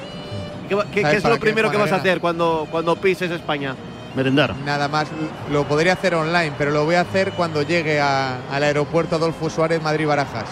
¿Qué, 0.68 0.74
va- 0.74 0.84
qué- 0.84 1.02
¿Sabes 1.02 1.22
qué 1.22 1.28
es 1.28 1.34
lo 1.34 1.40
primero 1.40 1.70
que 1.70 1.76
vas 1.76 1.92
a 1.92 1.96
hacer 1.96 2.20
cuando, 2.20 2.66
cuando 2.70 2.96
pises 2.96 3.30
España? 3.30 3.74
Merendar. 4.14 4.54
Nada 4.64 4.88
más 4.88 5.08
lo 5.50 5.64
podría 5.64 5.92
hacer 5.92 6.14
online, 6.14 6.52
pero 6.58 6.70
lo 6.72 6.84
voy 6.84 6.96
a 6.96 7.02
hacer 7.02 7.32
cuando 7.32 7.62
llegue 7.62 8.00
a- 8.00 8.38
al 8.50 8.62
aeropuerto 8.62 9.16
Adolfo 9.16 9.48
Suárez 9.50 9.80
Madrid-Barajas. 9.82 10.46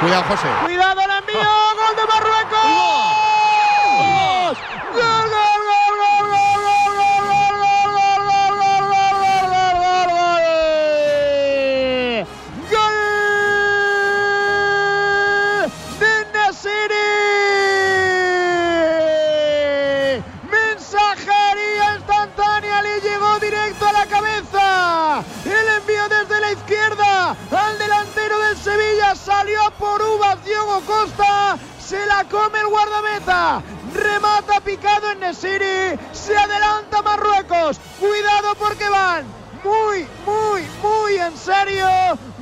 Cuidado, 0.00 0.24
José. 0.24 0.48
¡Cuidado 0.64 1.00
el 1.00 1.10
envío! 1.20 1.40
¡Gol 1.40 1.96
de 1.96 2.02
Marruecos! 2.12 2.64
¡Gol, 2.64 3.43
salió 29.44 29.70
por 29.78 30.00
uvas 30.00 30.44
Diogo 30.44 30.80
Costa. 30.86 31.58
Se 31.78 32.04
la 32.06 32.24
come 32.24 32.60
el 32.60 32.66
guardameta. 32.68 33.62
Remata 33.94 34.60
picado 34.60 35.10
en 35.10 35.20
Nesiri. 35.20 35.98
Se 36.12 36.36
adelanta 36.36 37.02
Marruecos. 37.02 37.78
Cuidado 38.00 38.54
porque 38.58 38.88
van 38.88 39.24
muy, 39.62 40.06
muy, 40.24 40.62
muy 40.82 41.16
en 41.16 41.36
serio. 41.36 41.86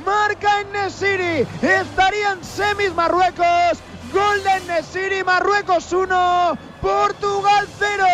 Marca 0.05 0.61
en 0.61 0.71
Nesiri. 0.71 1.45
Estarían 1.61 2.41
semis 2.43 2.93
Marruecos. 2.93 3.79
Gol 4.13 4.43
de 4.43 4.73
Nesiri. 4.73 5.23
Marruecos 5.25 5.91
1. 5.91 6.57
Portugal 6.81 7.67
0. 7.79 8.05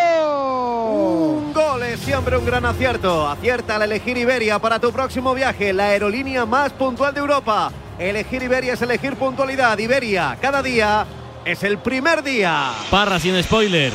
Un 0.90 1.54
gol 1.54 1.84
es 1.84 2.00
siempre 2.00 2.38
un 2.38 2.46
gran 2.46 2.66
acierto. 2.66 3.28
Acierta 3.28 3.76
al 3.76 3.84
elegir 3.84 4.18
Iberia 4.18 4.58
para 4.58 4.80
tu 4.80 4.92
próximo 4.92 5.36
viaje, 5.36 5.74
la 5.74 5.90
aerolínea 5.90 6.48
más 6.48 6.74
puntual 6.74 7.14
de 7.14 7.20
Europa. 7.20 7.72
Elegir 8.00 8.42
Iberia 8.44 8.74
es 8.74 8.82
elegir 8.82 9.16
puntualidad. 9.16 9.78
Iberia, 9.78 10.38
cada 10.42 10.64
día 10.64 11.06
es 11.44 11.64
el 11.64 11.78
primer 11.80 12.24
día. 12.24 12.72
Parra 12.90 13.20
sin 13.20 13.42
spoiler. 13.44 13.92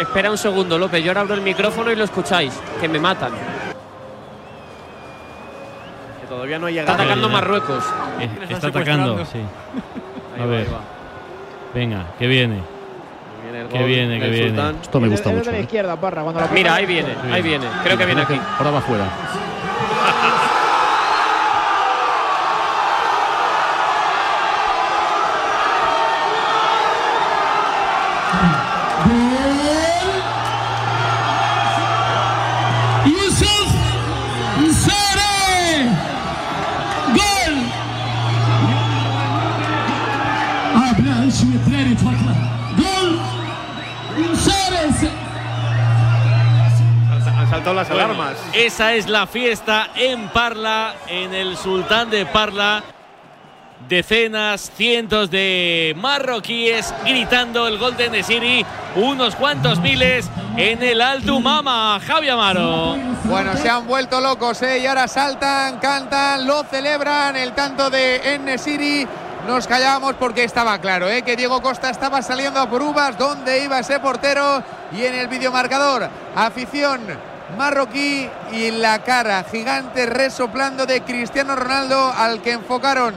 Espera 0.00 0.30
un 0.30 0.38
segundo, 0.38 0.78
López. 0.78 1.02
Yo 1.04 1.10
ahora 1.10 1.20
abro 1.20 1.34
el 1.34 1.42
micrófono 1.42 1.92
y 1.92 1.96
lo 1.96 2.04
escucháis. 2.04 2.52
Que 2.80 2.88
me 2.88 2.98
matan. 2.98 3.32
Que 6.20 6.26
todavía 6.28 6.58
no 6.58 6.66
ha 6.66 6.70
Está 6.70 6.80
llegado. 6.82 7.02
atacando 7.02 7.28
Marruecos. 7.28 7.84
Eh, 8.18 8.28
Le 8.48 8.54
está 8.54 8.66
atacando, 8.68 9.18
sí. 9.24 9.32
secuestrando. 9.32 9.48
A 10.32 10.34
Ahí 10.34 10.40
va, 10.40 10.46
ver. 10.46 10.66
ahí 10.66 10.72
va. 10.72 10.80
Venga, 11.74 12.06
que 12.18 12.26
viene. 12.26 12.62
Que 13.70 13.84
viene, 13.84 14.18
que 14.18 14.28
viene. 14.28 14.48
Sultán. 14.48 14.76
Esto 14.82 15.00
me 15.00 15.08
gusta 15.08 15.30
mucho. 15.30 15.44
de 15.44 15.52
la 15.52 15.58
¿eh? 15.58 15.62
izquierda, 15.62 15.96
Parra. 16.00 16.22
Cuando 16.22 16.40
la 16.40 16.48
Mira, 16.48 16.74
ahí 16.74 16.86
viene, 16.86 17.14
ahí 17.30 17.42
viene. 17.42 17.66
Creo 17.84 17.96
que 17.96 18.06
viene 18.06 18.22
aquí. 18.22 18.40
Ahora 18.58 18.70
va 18.72 18.80
fuera. 18.80 19.04
saltado 47.62 47.74
las 47.74 47.88
Bueno, 47.88 48.04
alarmas. 48.04 48.36
Esa 48.52 48.94
es 48.94 49.08
la 49.08 49.26
fiesta 49.26 49.90
en 49.94 50.28
Parla, 50.30 50.94
en 51.06 51.32
el 51.32 51.56
Sultán 51.56 52.10
de 52.10 52.26
Parla. 52.26 52.82
Decenas, 53.88 54.70
cientos 54.76 55.30
de 55.30 55.94
marroquíes 55.96 56.94
gritando 57.04 57.68
el 57.68 57.78
gol 57.78 57.96
de 57.96 58.10
Nesiri. 58.10 58.64
Unos 58.96 59.36
cuantos 59.36 59.80
miles 59.80 60.28
en 60.56 60.82
el 60.82 61.00
Alto 61.00 61.40
Mama. 61.40 62.00
Javi 62.04 62.28
Amaro. 62.28 62.96
Bueno, 63.24 63.56
se 63.56 63.68
han 63.68 63.86
vuelto 63.86 64.20
locos, 64.20 64.62
¿eh? 64.62 64.80
Y 64.80 64.86
ahora 64.86 65.06
saltan, 65.06 65.78
cantan, 65.78 66.46
lo 66.46 66.64
celebran. 66.64 67.36
El 67.36 67.52
tanto 67.52 67.90
de 67.90 68.34
Enesiri 68.34 69.06
nos 69.46 69.66
callábamos 69.66 70.14
porque 70.14 70.44
estaba 70.44 70.78
claro 70.78 71.08
¿eh? 71.08 71.22
que 71.22 71.36
Diego 71.36 71.60
Costa 71.60 71.90
estaba 71.90 72.22
saliendo 72.22 72.60
a 72.60 72.68
por 72.68 72.82
uvas. 72.82 73.18
¿Dónde 73.18 73.64
iba 73.64 73.78
ese 73.80 73.98
portero? 74.00 74.62
Y 74.92 75.04
en 75.04 75.14
el 75.14 75.28
videomarcador, 75.28 76.08
afición 76.36 77.31
marroquí 77.56 78.28
y 78.52 78.70
la 78.70 79.02
cara 79.02 79.44
gigante 79.50 80.06
resoplando 80.06 80.86
de 80.86 81.02
Cristiano 81.02 81.56
Ronaldo 81.56 82.12
al 82.16 82.42
que 82.42 82.52
enfocaron 82.52 83.14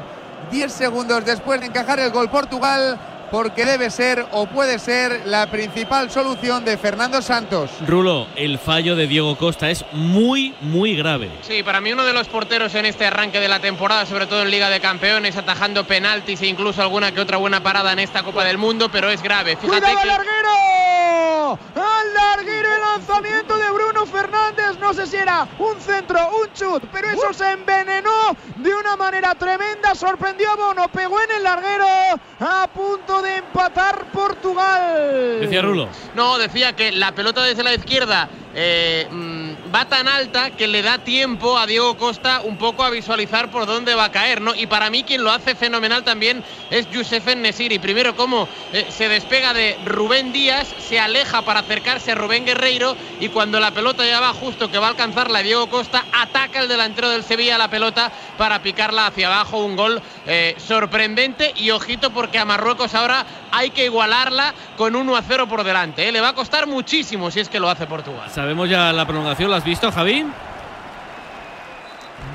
10 0.51 0.71
segundos 0.71 1.25
después 1.25 1.59
de 1.59 1.67
encajar 1.67 1.99
el 1.99 2.11
gol 2.11 2.29
Portugal 2.29 2.99
porque 3.31 3.65
debe 3.65 3.89
ser 3.89 4.25
o 4.31 4.45
puede 4.45 4.79
ser 4.79 5.23
la 5.25 5.47
principal 5.47 6.09
solución 6.11 6.63
de 6.63 6.77
Fernando 6.77 7.21
Santos. 7.21 7.71
Rulo, 7.85 8.27
el 8.35 8.59
fallo 8.59 8.95
de 8.95 9.07
Diego 9.07 9.35
Costa 9.37 9.69
es 9.69 9.83
muy, 9.91 10.53
muy 10.61 10.95
grave. 10.95 11.31
Sí, 11.41 11.63
para 11.63 11.81
mí 11.81 11.91
uno 11.91 12.05
de 12.05 12.13
los 12.13 12.27
porteros 12.27 12.75
en 12.75 12.85
este 12.85 13.05
arranque 13.05 13.39
de 13.39 13.47
la 13.47 13.59
temporada, 13.59 14.05
sobre 14.05 14.27
todo 14.27 14.43
en 14.43 14.51
Liga 14.51 14.69
de 14.69 14.79
Campeones, 14.79 15.37
atajando 15.37 15.85
penaltis 15.85 16.41
e 16.41 16.47
incluso 16.47 16.81
alguna 16.81 17.11
que 17.11 17.21
otra 17.21 17.37
buena 17.37 17.61
parada 17.61 17.91
en 17.93 17.99
esta 17.99 18.23
Copa 18.23 18.43
del 18.43 18.57
Mundo, 18.57 18.89
pero 18.89 19.09
es 19.09 19.21
grave. 19.21 19.57
Fíjate 19.57 19.81
¡Cuidado 19.81 20.01
que... 20.01 20.07
larguero! 20.07 20.84
¡Al 21.25 22.13
larguero 22.13 22.69
el 22.73 22.81
lanzamiento 22.81 23.57
de 23.57 23.71
Bruno 23.71 24.05
Fernández! 24.05 24.77
No 24.79 24.93
sé 24.93 25.07
si 25.07 25.15
era 25.17 25.47
un 25.59 25.79
centro, 25.79 26.19
un 26.41 26.53
chut, 26.53 26.83
pero 26.91 27.09
eso 27.09 27.33
se 27.33 27.51
envenenó 27.51 28.35
de 28.57 28.75
una 28.75 28.95
manera 28.95 29.35
tremenda. 29.35 29.95
Sorprendió 29.95 30.51
a 30.51 30.55
Bono, 30.55 30.87
pegó 30.89 31.19
en 31.21 31.31
el 31.31 31.43
larguero 31.43 31.85
a 32.39 32.67
punto 32.73 33.21
de 33.21 33.37
empatar 33.37 34.05
Portugal. 34.11 35.39
Decía 35.41 35.61
Rulo. 35.61 35.87
No, 36.15 36.37
decía 36.37 36.75
que 36.75 36.91
la 36.91 37.11
pelota 37.13 37.43
desde 37.43 37.63
la 37.63 37.73
izquierda 37.73 38.29
eh, 38.53 39.07
mm, 39.11 39.44
va 39.75 39.83
tan 39.83 40.07
alta 40.07 40.51
que 40.51 40.67
le 40.67 40.81
da 40.81 40.99
tiempo 40.99 41.57
a 41.57 41.67
Diego 41.67 41.97
Costa 41.97 42.39
un 42.45 42.55
poco 42.55 42.85
a 42.85 42.89
visualizar 42.89 43.51
por 43.51 43.65
dónde 43.65 43.93
va 43.93 44.05
a 44.05 44.11
caer, 44.11 44.39
¿no? 44.39 44.55
Y 44.55 44.67
para 44.67 44.89
mí 44.89 45.03
quien 45.03 45.21
lo 45.21 45.31
hace 45.31 45.53
fenomenal 45.53 46.05
también 46.05 46.45
es 46.69 46.89
Youssef 46.91 47.35
Nesiri. 47.35 47.77
Primero 47.79 48.15
cómo 48.15 48.47
eh, 48.71 48.85
se 48.87 49.09
despega 49.09 49.53
de 49.53 49.77
Rubén 49.83 50.31
Díaz, 50.31 50.73
se 50.79 50.97
aleja 50.97 51.41
para 51.41 51.59
acercarse 51.59 52.13
a 52.13 52.15
Rubén 52.15 52.45
Guerreiro 52.45 52.95
y 53.19 53.27
cuando 53.27 53.59
la 53.59 53.71
pelota 53.71 54.05
ya 54.05 54.21
va 54.21 54.33
justo 54.33 54.71
que 54.71 54.79
va 54.79 54.87
a 54.87 54.89
alcanzarla 54.91 55.43
Diego 55.43 55.67
Costa, 55.69 56.05
ataca 56.13 56.61
el 56.61 56.69
delantero 56.69 57.09
del 57.09 57.25
Sevilla 57.25 57.57
la 57.57 57.69
pelota 57.69 58.13
para 58.37 58.61
picarla 58.61 59.07
hacia 59.07 59.27
abajo. 59.27 59.57
Un 59.57 59.75
gol 59.75 60.01
eh, 60.25 60.55
sorprendente 60.57 61.53
y 61.57 61.71
ojito 61.71 62.11
porque 62.11 62.39
a 62.39 62.45
Marruecos 62.45 62.95
ahora 62.95 63.25
hay 63.51 63.71
que 63.71 63.85
igualarla 63.85 64.53
con 64.77 64.95
1 64.95 65.15
a 65.17 65.21
0 65.21 65.47
por 65.47 65.65
delante. 65.65 66.07
¿eh? 66.07 66.11
Le 66.13 66.21
va 66.21 66.29
a 66.29 66.33
costar 66.33 66.65
muchísimo 66.65 67.29
si 67.29 67.41
es 67.41 67.49
que 67.49 67.59
lo 67.59 67.69
hace 67.69 67.87
Portugal. 67.87 68.29
¿Sabemos 68.29 68.69
ya 68.69 68.93
la 68.93 69.05
prolongación? 69.05 69.51
¿La 69.51 69.57
has 69.57 69.64
visto, 69.65 69.91
Javi? 69.91 70.25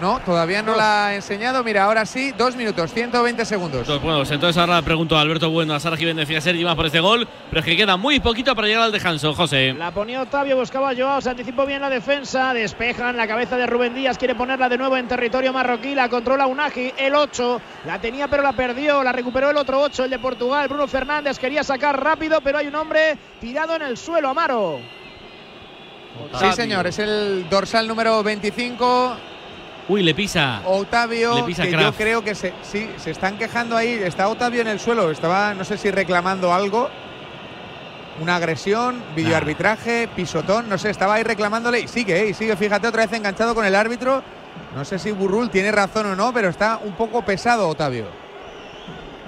No, 0.01 0.19
todavía 0.21 0.63
no 0.63 0.75
la 0.75 1.09
ha 1.09 1.15
enseñado. 1.15 1.63
Mira, 1.63 1.85
ahora 1.85 2.07
sí, 2.07 2.33
dos 2.33 2.57
minutos, 2.57 2.93
120 2.93 3.45
segundos. 3.45 3.81
Entonces, 3.81 4.03
bueno, 4.03 4.19
pues 4.21 4.31
entonces 4.31 4.59
ahora 4.59 4.77
le 4.77 4.83
pregunto 4.83 5.17
a 5.17 5.21
Alberto 5.21 5.51
Bueno, 5.51 5.75
a 5.75 5.81
Sara 5.81 5.97
Jiménez 5.97 6.29
y 6.31 6.37
a 6.37 6.41
Sergi 6.41 6.65
más 6.65 6.75
por 6.75 6.87
este 6.87 7.01
gol, 7.01 7.29
pero 7.51 7.61
es 7.61 7.67
que 7.67 7.77
queda 7.77 7.99
muy 7.99 8.19
poquito 8.19 8.55
para 8.55 8.67
llegar 8.67 8.85
al 8.85 8.93
descanso, 8.93 9.35
José. 9.35 9.75
La 9.75 9.91
ponía 9.91 10.23
Octavio, 10.23 10.57
buscaba 10.57 10.91
a 10.91 10.97
Joao, 10.97 11.21
se 11.21 11.31
anticipó 11.31 11.67
bien 11.67 11.83
la 11.83 11.91
defensa, 11.91 12.55
despejan 12.55 13.17
la 13.17 13.29
cabeza 13.29 13.57
de 13.59 13.67
Rubén 13.67 13.95
Díaz, 13.95 14.17
quiere 14.17 14.35
ponerla 14.35 14.71
de 14.71 14.79
nuevo 14.79 14.97
en 14.97 15.07
territorio 15.07 15.53
marroquí, 15.53 15.95
la 15.95 16.09
controla 16.09 16.47
Unagi, 16.47 16.95
el 16.97 17.15
8, 17.15 17.61
la 17.85 18.01
tenía 18.01 18.27
pero 18.29 18.43
la 18.43 18.53
perdió, 18.53 19.03
la 19.03 19.13
recuperó 19.13 19.51
el 19.51 19.57
otro 19.59 19.81
8, 19.83 20.05
el 20.05 20.11
de 20.11 20.19
Portugal, 20.19 20.67
Bruno 20.69 20.89
Fernández 20.89 21.39
quería 21.39 21.63
sacar 21.63 22.03
rápido, 22.03 22.41
pero 22.41 22.57
hay 22.57 22.69
un 22.69 22.75
hombre 22.75 23.19
tirado 23.39 23.77
en 23.77 23.83
el 23.83 23.99
suelo, 23.99 24.31
Amaro. 24.31 25.00
Sí, 26.39 26.53
señor, 26.53 26.87
es 26.87 26.99
el 26.99 27.49
dorsal 27.49 27.89
número 27.89 28.23
25. 28.23 29.17
Uy, 29.89 30.03
le 30.03 30.15
pisa. 30.15 30.63
Otavio, 30.67 31.35
Le 31.35 31.43
pisa 31.43 31.65
que 31.65 31.73
yo 31.73 31.93
creo 31.93 32.23
que 32.23 32.35
se, 32.35 32.53
sí, 32.63 32.89
se 32.97 33.11
están 33.11 33.39
quejando 33.39 33.77
ahí. 33.77 33.89
Está 34.05 34.29
Otavio 34.29 34.61
en 34.61 34.69
el 34.69 34.79
suelo, 34.79 35.11
estaba, 35.11 35.55
no 35.55 35.65
sé 35.65 35.77
si 35.77 35.91
reclamando 35.91 36.55
algo. 36.55 36.89
Una 38.21 38.37
agresión, 38.37 39.03
videoarbitraje, 39.17 40.09
pisotón, 40.15 40.69
no 40.69 40.79
sé, 40.79 40.91
estaba 40.91 41.15
ahí 41.15 41.23
reclamándole 41.23 41.81
y 41.81 41.89
sigue, 41.89 42.21
¿eh? 42.21 42.29
y 42.29 42.35
sigue, 42.35 42.55
fíjate, 42.55 42.87
otra 42.87 43.07
vez 43.07 43.17
enganchado 43.17 43.55
con 43.55 43.65
el 43.65 43.75
árbitro. 43.75 44.23
No 44.77 44.85
sé 44.85 44.99
si 44.99 45.11
Burrul 45.11 45.51
tiene 45.51 45.73
razón 45.73 46.07
o 46.07 46.15
no, 46.17 46.33
pero 46.33 46.51
está 46.51 46.79
un 46.85 46.93
poco 46.93 47.23
pesado 47.23 47.67
Otavio. 47.67 48.07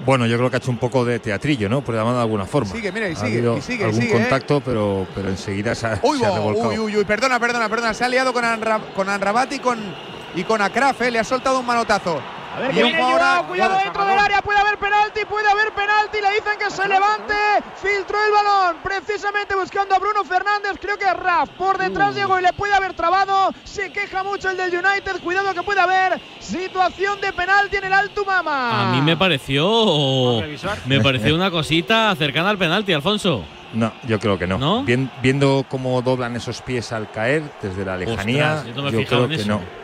Bueno, 0.05 0.25
yo 0.25 0.37
creo 0.37 0.49
que 0.49 0.57
ha 0.57 0.59
hecho 0.59 0.71
un 0.71 0.77
poco 0.77 1.05
de 1.05 1.19
teatrillo, 1.19 1.69
¿no? 1.69 1.81
Por 1.81 1.95
llamarlo 1.95 2.17
de 2.17 2.23
alguna 2.23 2.45
forma. 2.45 2.71
Sigue, 2.71 2.91
mira, 2.91 3.07
y 3.09 3.15
sigue, 3.15 3.39
y 3.57 3.61
sigue, 3.61 3.85
algún 3.85 4.01
sigue, 4.01 4.13
¿eh? 4.15 4.19
contacto, 4.19 4.61
pero, 4.61 5.07
pero 5.15 5.29
enseguida 5.29 5.73
se 5.75 5.87
ha, 5.87 5.99
Uy, 6.03 6.19
se 6.19 6.25
ha 6.25 6.29
bo, 6.29 6.35
revolcado. 6.35 6.69
uy, 6.69 6.79
uy, 6.79 6.97
uy, 6.97 7.05
perdona, 7.05 7.39
perdona, 7.39 7.69
perdona. 7.69 7.93
Se 7.93 8.03
ha 8.03 8.09
liado 8.09 8.33
con, 8.33 8.43
Anra, 8.43 8.79
con 8.95 9.07
Anrabat 9.09 9.53
y 9.53 9.59
con, 9.59 9.79
y 10.35 10.43
con 10.43 10.61
Akraf, 10.61 11.01
¿eh? 11.01 11.11
le 11.11 11.19
ha 11.19 11.23
soltado 11.23 11.59
un 11.59 11.65
manotazo. 11.65 12.19
A 12.55 12.59
ver 12.59 12.71
viene 12.73 12.91
cuidado 12.99 13.43
Joao 13.47 13.83
dentro 13.83 14.05
del 14.05 14.19
área, 14.19 14.41
puede 14.41 14.59
haber 14.59 14.77
penalti, 14.77 15.25
puede 15.27 15.49
haber 15.49 15.73
penalti, 15.73 16.17
le 16.21 16.29
dicen 16.35 16.53
que 16.59 16.69
se 16.69 16.87
levante, 16.87 17.33
filtró 17.81 18.17
el 18.25 18.31
balón, 18.31 18.77
precisamente 18.83 19.55
buscando 19.55 19.95
a 19.95 19.99
Bruno 19.99 20.23
Fernández, 20.23 20.73
creo 20.79 20.97
que 20.97 21.11
Raf 21.11 21.49
por 21.57 21.77
detrás 21.79 22.13
llegó 22.15 22.37
y 22.39 22.43
le 22.43 22.53
puede 22.53 22.73
haber 22.75 22.93
trabado, 22.93 23.51
se 23.63 23.91
queja 23.91 24.23
mucho 24.23 24.51
el 24.51 24.57
del 24.57 24.69
United, 24.73 25.19
cuidado 25.23 25.53
que 25.53 25.63
puede 25.63 25.81
haber 25.81 26.21
situación 26.39 27.19
de 27.21 27.33
penalti 27.33 27.77
en 27.77 27.85
el 27.85 27.93
Alto 27.93 28.23
Mama. 28.23 28.89
A 28.89 28.91
mí 28.93 29.01
me 29.01 29.17
pareció. 29.17 30.41
Me 30.85 30.99
pareció 31.01 31.33
una 31.35 31.49
cosita 31.49 32.13
cercana 32.15 32.49
al 32.51 32.57
penalti, 32.59 32.93
Alfonso. 32.93 33.43
No, 33.73 33.91
yo 34.07 34.19
creo 34.19 34.37
que 34.37 34.45
no. 34.45 34.83
Vien- 34.83 35.09
viendo 35.23 35.65
cómo 35.67 35.99
doblan 36.03 36.35
esos 36.35 36.61
pies 36.61 36.91
al 36.91 37.09
caer 37.09 37.41
desde 37.61 37.83
la 37.83 37.97
lejanía, 37.97 38.57
Ostras, 38.57 38.67
yo 38.67 38.75
no 38.75 38.81
me 38.83 38.89
he 38.89 38.91
yo 38.91 38.99
fijado 38.99 39.25
creo 39.25 39.29
que 39.37 39.41
eso. 39.43 39.47
no. 39.47 39.82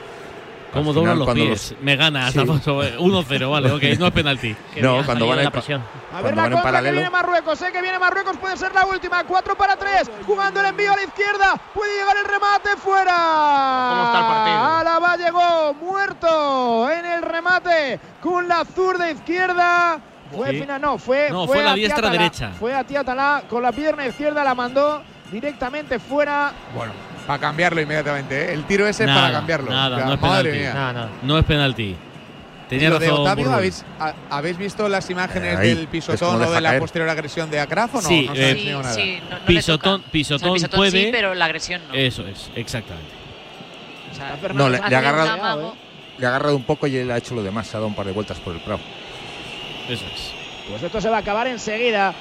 ¿Cómo 0.74 0.94
doblan 0.94 1.18
los 1.20 1.26
cuando 1.26 1.44
pies? 1.46 1.72
los- 1.72 1.82
Me 1.82 1.96
ganas, 1.96 2.32
Sí. 2.34 2.40
Alfonso. 2.40 2.84
eh, 2.84 2.96
1-0, 3.00 3.50
vale, 3.50 3.72
ok, 3.72 3.84
no 4.00 4.08
es 4.08 4.12
penalti. 4.14 4.56
No, 4.82 5.04
cuando 5.06 5.28
van, 5.28 5.40
en, 5.40 5.48
A 5.48 6.22
ver 6.22 6.36
la 6.36 6.50
contra 6.50 6.82
que 6.82 6.92
viene 6.92 7.10
Marruecos, 7.10 7.60
sé 7.60 7.72
que 7.72 7.82
viene 7.82 7.98
Marruecos, 8.00 8.38
puede 8.38 8.56
ser 8.58 8.74
la 8.74 8.86
última, 8.86 9.24
4 9.24 9.56
para 9.58 9.76
3, 9.76 10.10
jugando 10.26 10.60
el 10.60 10.68
envío 10.68 10.92
a 10.94 10.96
la 10.96 11.04
izquierda, 11.04 11.56
puede 11.74 11.98
llegar 11.98 12.16
el 12.18 12.26
remate 12.26 12.70
fuera. 12.78 13.90
¿Cómo 13.90 14.04
está 14.06 14.20
el 14.20 14.26
partido? 14.26 14.60
Álava 14.78 15.18
llegó 15.18 15.74
muerto 15.74 16.90
en 16.92 17.06
el 17.06 17.22
remate 17.22 18.00
con 18.22 18.48
la 18.48 18.64
zurda 18.66 19.10
izquierda. 19.12 20.00
Fue 20.36 20.52
Sí. 20.52 20.60
final, 20.62 20.80
no, 20.82 20.98
fue, 21.00 21.30
No, 21.32 21.48
fue 21.48 21.64
la 21.64 21.74
diestra 21.74 22.10
derecha. 22.10 22.52
Fue 22.60 22.74
a 22.76 22.84
Tiatala 22.84 23.44
con 23.50 23.64
la 23.64 23.72
pierna 23.72 24.06
izquierda, 24.06 24.44
la 24.44 24.54
mandó 24.54 25.02
directamente 25.32 25.98
fuera. 26.00 26.52
Bueno, 26.76 26.92
para 27.30 27.40
cambiarlo 27.42 27.80
inmediatamente, 27.80 28.42
¿eh? 28.50 28.54
el 28.56 28.64
tiro 28.64 28.88
ese 28.88 29.06
Nada, 29.06 29.22
para 29.22 29.34
cambiarlo. 29.34 29.70
Nada, 29.70 29.96
O 29.98 30.00
sea, 30.00 30.08
no 30.08 30.14
es 30.16 30.22
madre 30.22 30.50
penalti. 30.52 30.98
mía. 30.98 31.10
No 31.22 31.38
es 31.38 31.46
penalti. 31.46 31.96
Tenía 32.68 32.88
¿Y 32.88 32.90
lo 32.90 32.98
de 33.00 33.06
razón. 33.08 33.22
Otavio, 33.22 33.44
Burgos. 33.46 33.58
¿habéis, 33.60 33.86
ha- 34.00 34.14
¿habéis 34.32 34.58
visto 34.58 34.90
las 34.90 35.08
imágenes 35.12 35.54
Eh, 35.54 35.58
ahí, 35.62 35.70
del 35.70 35.80
es 35.84 35.88
pisotón 35.90 36.42
o 36.42 36.52
de 36.52 36.60
la 36.62 36.70
caer. 36.70 36.82
posterior 36.82 37.08
agresión 37.10 37.52
de 37.52 37.60
Akraf 37.60 37.94
o 37.94 38.02
no? 38.02 38.08
Sí, 38.08 38.26
no 38.28 38.34
eh, 38.34 38.50
enseñado 38.50 38.82
nada. 38.82 38.94
Sí, 38.96 39.20
no, 39.30 39.38
Pisotón, 39.46 40.02
pisotón, 40.12 40.38
O 40.38 40.40
sea, 40.40 40.48
el 40.50 40.54
pisotón 40.56 40.78
puede. 40.80 40.92
sí, 41.06 41.10
pero 41.12 41.36
la 41.36 41.46
agresión 41.46 41.82
no. 41.88 41.94
Eso 41.94 42.26
es, 42.26 42.50
exactamente. 42.56 43.12
O 44.12 44.16
sea, 44.16 44.36
No, 44.56 44.68
le, 44.70 44.78
ha 44.80 44.86
agarrado, 44.86 45.30
amago. 45.30 45.76
le 46.18 46.26
ha 46.26 46.30
agarrado 46.30 46.56
un 46.56 46.64
poco 46.64 46.88
y 46.88 46.98
él 46.98 47.12
ha 47.12 47.18
hecho 47.18 47.36
lo 47.36 47.44
demás. 47.44 47.68
Se 47.68 47.78
ha 47.78 47.80
dado 47.80 47.88
un 47.88 47.94
par 47.96 48.08
de 48.08 48.12
vueltas 48.12 48.40
por 48.40 48.56
el 48.56 48.60
prado. 48.62 48.80
Eso 49.88 50.04
es. 50.12 50.32
Pues 50.68 50.82
esto 50.82 51.00
se 51.00 51.10
va 51.10 51.18
a 51.18 51.20
acabar 51.20 51.46
enseguida. 51.46 52.12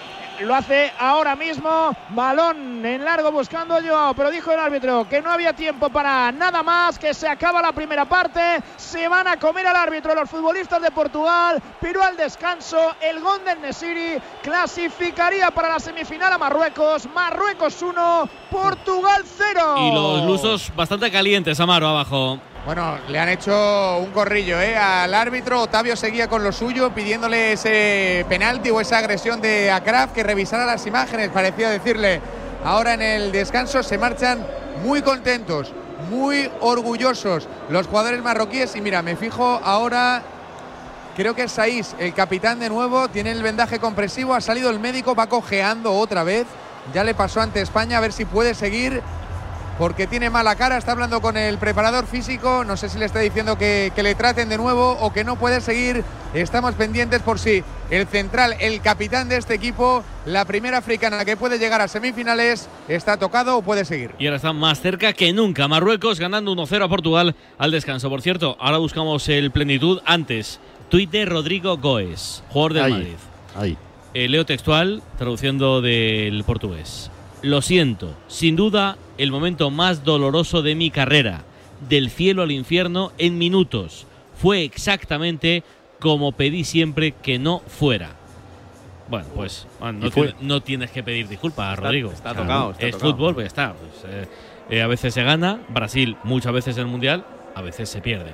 Lo 0.41 0.55
hace 0.55 0.93
ahora 0.99 1.34
mismo. 1.34 1.95
Balón 2.11 2.84
en 2.84 3.05
largo 3.05 3.32
buscando 3.32 3.74
a 3.74 3.82
Joao. 3.82 4.14
Pero 4.14 4.30
dijo 4.30 4.53
el 4.53 4.61
árbitro 4.61 5.07
que 5.09 5.20
no 5.20 5.30
había 5.30 5.53
tiempo 5.53 5.89
para 5.91 6.30
nada 6.32 6.62
más. 6.62 6.99
Que 6.99 7.12
se 7.14 7.28
acaba 7.28 7.61
la 7.61 7.72
primera 7.72 8.05
parte. 8.05 8.62
Se 8.76 9.09
van 9.09 9.26
a 9.26 9.36
comer 9.39 9.66
al 9.66 9.76
árbitro 9.76 10.14
los 10.14 10.30
futbolistas 10.30 10.80
de 10.80 10.91
Portugal. 10.91 11.61
Pero 11.80 12.03
al 12.03 12.16
descanso, 12.16 12.95
el 13.01 13.20
gol 13.20 13.45
del 13.45 13.61
Nesiri 13.61 14.18
clasificaría 14.43 15.51
para 15.51 15.68
la 15.70 15.80
semifinal 15.80 16.32
a 16.32 16.39
Marruecos. 16.39 17.09
Marruecos 17.12 17.82
1, 17.82 18.28
Portugal 18.51 19.22
0. 19.24 19.74
Y 19.78 19.93
los 19.93 20.24
lusos 20.24 20.74
bastante 20.74 21.11
calientes, 21.11 21.59
Amaro, 21.61 21.89
abajo. 21.89 22.39
Bueno, 22.64 22.98
le 23.09 23.18
han 23.18 23.28
hecho 23.30 23.98
un 23.98 24.11
corrillo 24.11 24.61
¿eh? 24.61 24.76
al 24.76 25.14
árbitro. 25.14 25.62
Otavio 25.62 25.96
seguía 25.96 26.28
con 26.28 26.44
lo 26.44 26.52
suyo, 26.52 26.90
pidiéndole 26.90 27.52
ese 27.52 28.26
penalti 28.28 28.70
o 28.70 28.80
esa 28.80 28.98
agresión 28.98 29.40
de 29.40 29.70
Akraf, 29.70 30.12
que 30.12 30.22
revisara 30.22 30.66
las 30.66 30.86
imágenes. 30.86 31.30
Parecía 31.30 31.70
decirle, 31.70 32.20
ahora 32.64 32.94
en 32.94 33.02
el 33.02 33.32
descanso 33.32 33.82
se 33.82 33.96
marchan 33.96 34.46
muy 34.84 35.02
contentos, 35.02 35.72
muy 36.11 36.50
orgullosos 36.61 37.48
los 37.70 37.86
jugadores 37.86 38.22
marroquíes. 38.22 38.76
Y 38.76 38.82
mira, 38.82 39.00
me 39.00 39.16
fijo 39.16 39.61
ahora, 39.64 40.22
creo 41.16 41.34
que 41.34 41.44
es 41.44 41.52
Saiz, 41.52 41.94
el 41.98 42.12
capitán 42.12 42.59
de 42.59 42.68
nuevo, 42.68 43.09
tiene 43.09 43.30
el 43.30 43.42
vendaje 43.42 43.78
compresivo, 43.78 44.34
ha 44.34 44.42
salido 44.42 44.68
el 44.68 44.78
médico, 44.78 45.14
va 45.14 45.26
cojeando 45.26 45.94
otra 45.94 46.22
vez. 46.22 46.46
Ya 46.92 47.04
le 47.04 47.14
pasó 47.14 47.40
ante 47.40 47.61
España, 47.61 47.98
a 47.98 48.00
ver 48.00 48.12
si 48.12 48.24
puede 48.24 48.54
seguir 48.54 49.02
porque 49.79 50.07
tiene 50.09 50.29
mala 50.29 50.57
cara, 50.57 50.76
está 50.76 50.93
hablando 50.93 51.20
con 51.20 51.37
el 51.37 51.57
preparador 51.59 52.07
físico, 52.07 52.64
no 52.64 52.76
sé 52.76 52.89
si 52.89 52.99
le 52.99 53.05
está 53.07 53.20
diciendo 53.20 53.57
que, 53.57 53.93
que 53.95 54.03
le 54.03 54.14
traten 54.16 54.49
de 54.49 54.59
nuevo 54.59 54.99
o 55.01 55.12
que 55.12 55.22
no 55.24 55.37
puede 55.39 55.61
seguir, 55.61 56.03
estamos 56.35 56.74
pendientes 56.74 57.22
por 57.22 57.39
si 57.39 57.62
el 57.91 58.07
central, 58.09 58.55
el 58.61 58.81
capitán 58.81 59.29
de 59.29 59.37
este 59.37 59.55
equipo, 59.55 60.03
la 60.26 60.45
primera 60.45 60.79
africana 60.79 61.24
que 61.24 61.37
puede 61.37 61.59
llegar 61.59 61.81
a 61.81 61.87
semifinales, 61.89 62.68
está 62.89 63.16
tocado 63.16 63.57
o 63.57 63.62
puede 63.62 63.85
seguir. 63.85 64.11
Y 64.18 64.26
ahora 64.26 64.37
están 64.37 64.57
más 64.57 64.81
cerca 64.81 65.12
que 65.12 65.33
nunca. 65.33 65.68
Marruecos 65.68 66.18
ganando 66.18 66.53
1-0 66.55 66.85
a 66.85 66.89
Portugal 66.89 67.35
al 67.57 67.70
descanso. 67.70 68.11
Por 68.11 68.20
cierto, 68.20 68.57
ahora 68.61 68.79
buscamos 68.79 69.29
el 69.29 69.51
plenitud 69.53 70.01
antes. 70.05 70.61
Tuit 70.89 71.11
de 71.11 71.24
Rodrigo 71.24 71.76
Goes, 71.76 72.43
jugador 72.49 72.72
del 72.74 72.83
Ahí, 72.85 72.93
Madrid. 72.93 73.14
ahí. 73.57 73.76
Eh, 74.14 74.29
leo 74.29 74.45
textual, 74.45 75.03
traduciendo 75.18 75.81
del 75.83 76.43
portugués. 76.45 77.11
Lo 77.43 77.62
siento, 77.62 78.14
sin 78.26 78.57
duda 78.57 78.97
el 79.16 79.30
momento 79.30 79.70
más 79.70 80.05
doloroso 80.05 80.62
de 80.62 80.74
mi 80.74 80.91
carrera, 80.91 81.43
del 81.89 82.11
cielo 82.11 82.43
al 82.43 82.51
infierno 82.51 83.12
en 83.18 83.39
minutos. 83.39 84.07
Fue 84.36 84.64
exactamente 84.64 85.62
como 86.01 86.32
pedí 86.32 86.64
siempre 86.64 87.12
que 87.12 87.39
no 87.39 87.61
fuera. 87.61 88.11
Bueno, 89.09 89.26
pues 89.34 89.66
bueno, 89.80 90.01
no, 90.01 90.11
tiene- 90.11 90.61
tienes 90.61 90.91
que 90.91 91.03
pedir 91.03 91.28
disculpas, 91.28 91.70
Está- 91.74 91.82
Rodrigo. 91.82 92.12
está 92.12 92.34
tocado, 92.34 92.72
está 92.72 92.86
es 92.86 92.93
tocado. 92.93 93.12
fútbol, 93.12 93.34
pues 93.34 93.45
ya 93.45 93.49
está. 93.49 93.74
pues, 93.74 94.05
eh, 94.14 94.28
eh, 94.70 94.82
a 94.82 94.86
veces 94.86 95.14
se 95.14 95.22
gana, 95.22 95.61
Brasil 95.68 96.16
muchas 96.24 96.53
veces 96.53 96.76
en 96.76 96.82
el 96.82 96.89
Mundial, 96.89 97.24
a 97.55 97.62
veces 97.62 97.89
se 97.89 98.01
pierde. 98.03 98.32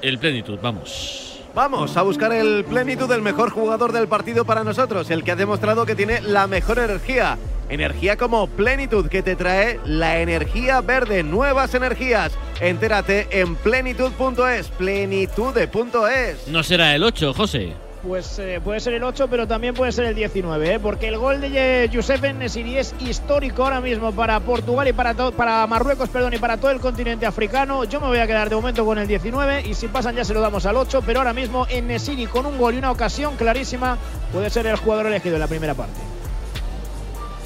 El 0.00 0.18
plenitud, 0.18 0.58
vamos. 0.62 1.31
Vamos 1.54 1.98
a 1.98 2.02
buscar 2.02 2.32
el 2.32 2.64
plenitud 2.64 3.06
del 3.08 3.20
mejor 3.20 3.50
jugador 3.50 3.92
del 3.92 4.08
partido 4.08 4.46
para 4.46 4.64
nosotros, 4.64 5.10
el 5.10 5.22
que 5.22 5.32
ha 5.32 5.36
demostrado 5.36 5.84
que 5.84 5.94
tiene 5.94 6.22
la 6.22 6.46
mejor 6.46 6.78
energía. 6.78 7.36
Energía 7.68 8.16
como 8.16 8.46
plenitud 8.46 9.08
que 9.08 9.22
te 9.22 9.36
trae 9.36 9.78
la 9.84 10.20
energía 10.20 10.80
verde, 10.80 11.22
nuevas 11.22 11.74
energías. 11.74 12.32
Entérate 12.60 13.28
en 13.40 13.56
plenitud.es, 13.56 14.68
plenitude.es. 14.68 16.48
No 16.48 16.62
será 16.62 16.94
el 16.94 17.04
8, 17.04 17.34
José. 17.34 17.74
Pues 18.02 18.36
eh, 18.40 18.60
puede 18.62 18.80
ser 18.80 18.94
el 18.94 19.04
8, 19.04 19.28
pero 19.28 19.46
también 19.46 19.74
puede 19.74 19.92
ser 19.92 20.06
el 20.06 20.14
19, 20.16 20.74
¿eh? 20.74 20.80
porque 20.80 21.06
el 21.06 21.18
gol 21.18 21.40
de 21.40 21.88
Youssef 21.92 22.20
Nesiri 22.20 22.76
es 22.76 22.94
histórico 22.98 23.62
ahora 23.62 23.80
mismo 23.80 24.10
para 24.10 24.40
Portugal 24.40 24.88
y 24.88 24.92
para, 24.92 25.14
para 25.14 25.64
Marruecos 25.68 26.08
perdón, 26.08 26.34
y 26.34 26.38
para 26.38 26.56
todo 26.56 26.72
el 26.72 26.80
continente 26.80 27.26
africano. 27.26 27.84
Yo 27.84 28.00
me 28.00 28.08
voy 28.08 28.18
a 28.18 28.26
quedar 28.26 28.48
de 28.48 28.56
momento 28.56 28.84
con 28.84 28.98
el 28.98 29.06
19 29.06 29.68
y 29.68 29.74
si 29.74 29.86
pasan 29.86 30.16
ya 30.16 30.24
se 30.24 30.34
lo 30.34 30.40
damos 30.40 30.66
al 30.66 30.76
8, 30.76 31.04
pero 31.06 31.20
ahora 31.20 31.32
mismo 31.32 31.64
Nesiri 31.66 32.26
con 32.26 32.44
un 32.44 32.58
gol 32.58 32.74
y 32.74 32.78
una 32.78 32.90
ocasión 32.90 33.36
clarísima 33.36 33.96
puede 34.32 34.50
ser 34.50 34.66
el 34.66 34.76
jugador 34.76 35.06
elegido 35.06 35.36
en 35.36 35.40
la 35.40 35.46
primera 35.46 35.74
parte. 35.74 36.00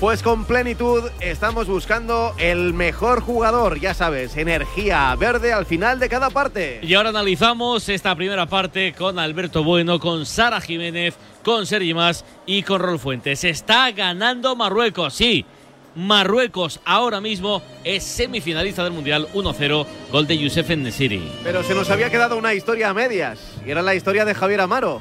Pues 0.01 0.23
con 0.23 0.45
plenitud 0.45 1.05
estamos 1.21 1.69
buscando 1.69 2.35
el 2.37 2.75
mejor 2.75 3.23
jugador, 3.23 3.81
ya 3.81 3.95
sabes, 3.95 4.37
energía 4.37 5.17
verde 5.17 5.55
al 5.55 5.65
final 5.65 5.99
de 5.99 6.11
cada 6.11 6.29
parte. 6.29 6.81
Y 6.83 6.93
ahora 6.93 7.09
analizamos 7.09 7.89
esta 7.89 8.15
primera 8.15 8.45
parte 8.45 8.93
con 8.93 9.19
Alberto 9.19 9.65
Bueno, 9.65 9.99
con 9.99 10.27
Sara 10.27 10.61
Jiménez, 10.61 11.15
con 11.43 11.65
Sergi 11.65 11.95
Más 11.95 12.27
y 12.45 12.63
con 12.63 12.83
Rol 12.83 12.99
Fuentes. 12.99 13.43
Está 13.45 13.91
ganando 13.91 14.55
Marruecos, 14.55 15.15
sí. 15.15 15.47
Marruecos 15.95 16.79
ahora 16.85 17.23
mismo 17.23 17.63
es 17.83 18.05
semifinalista 18.05 18.85
del 18.85 18.93
Mundial 18.93 19.29
1-0, 19.33 19.87
gol 20.13 20.27
de 20.27 20.37
Youssef 20.37 20.69
Nesiri. 20.77 21.27
Pero 21.43 21.63
se 21.63 21.75
nos 21.75 21.89
había 21.89 22.11
quedado 22.11 22.37
una 22.37 22.53
historia 22.53 22.91
a 22.91 22.95
medias, 22.95 23.39
y 23.65 23.71
era 23.71 23.81
la 23.81 23.95
historia 23.95 24.27
de 24.27 24.35
Javier 24.35 24.61
Amaro. 24.61 25.01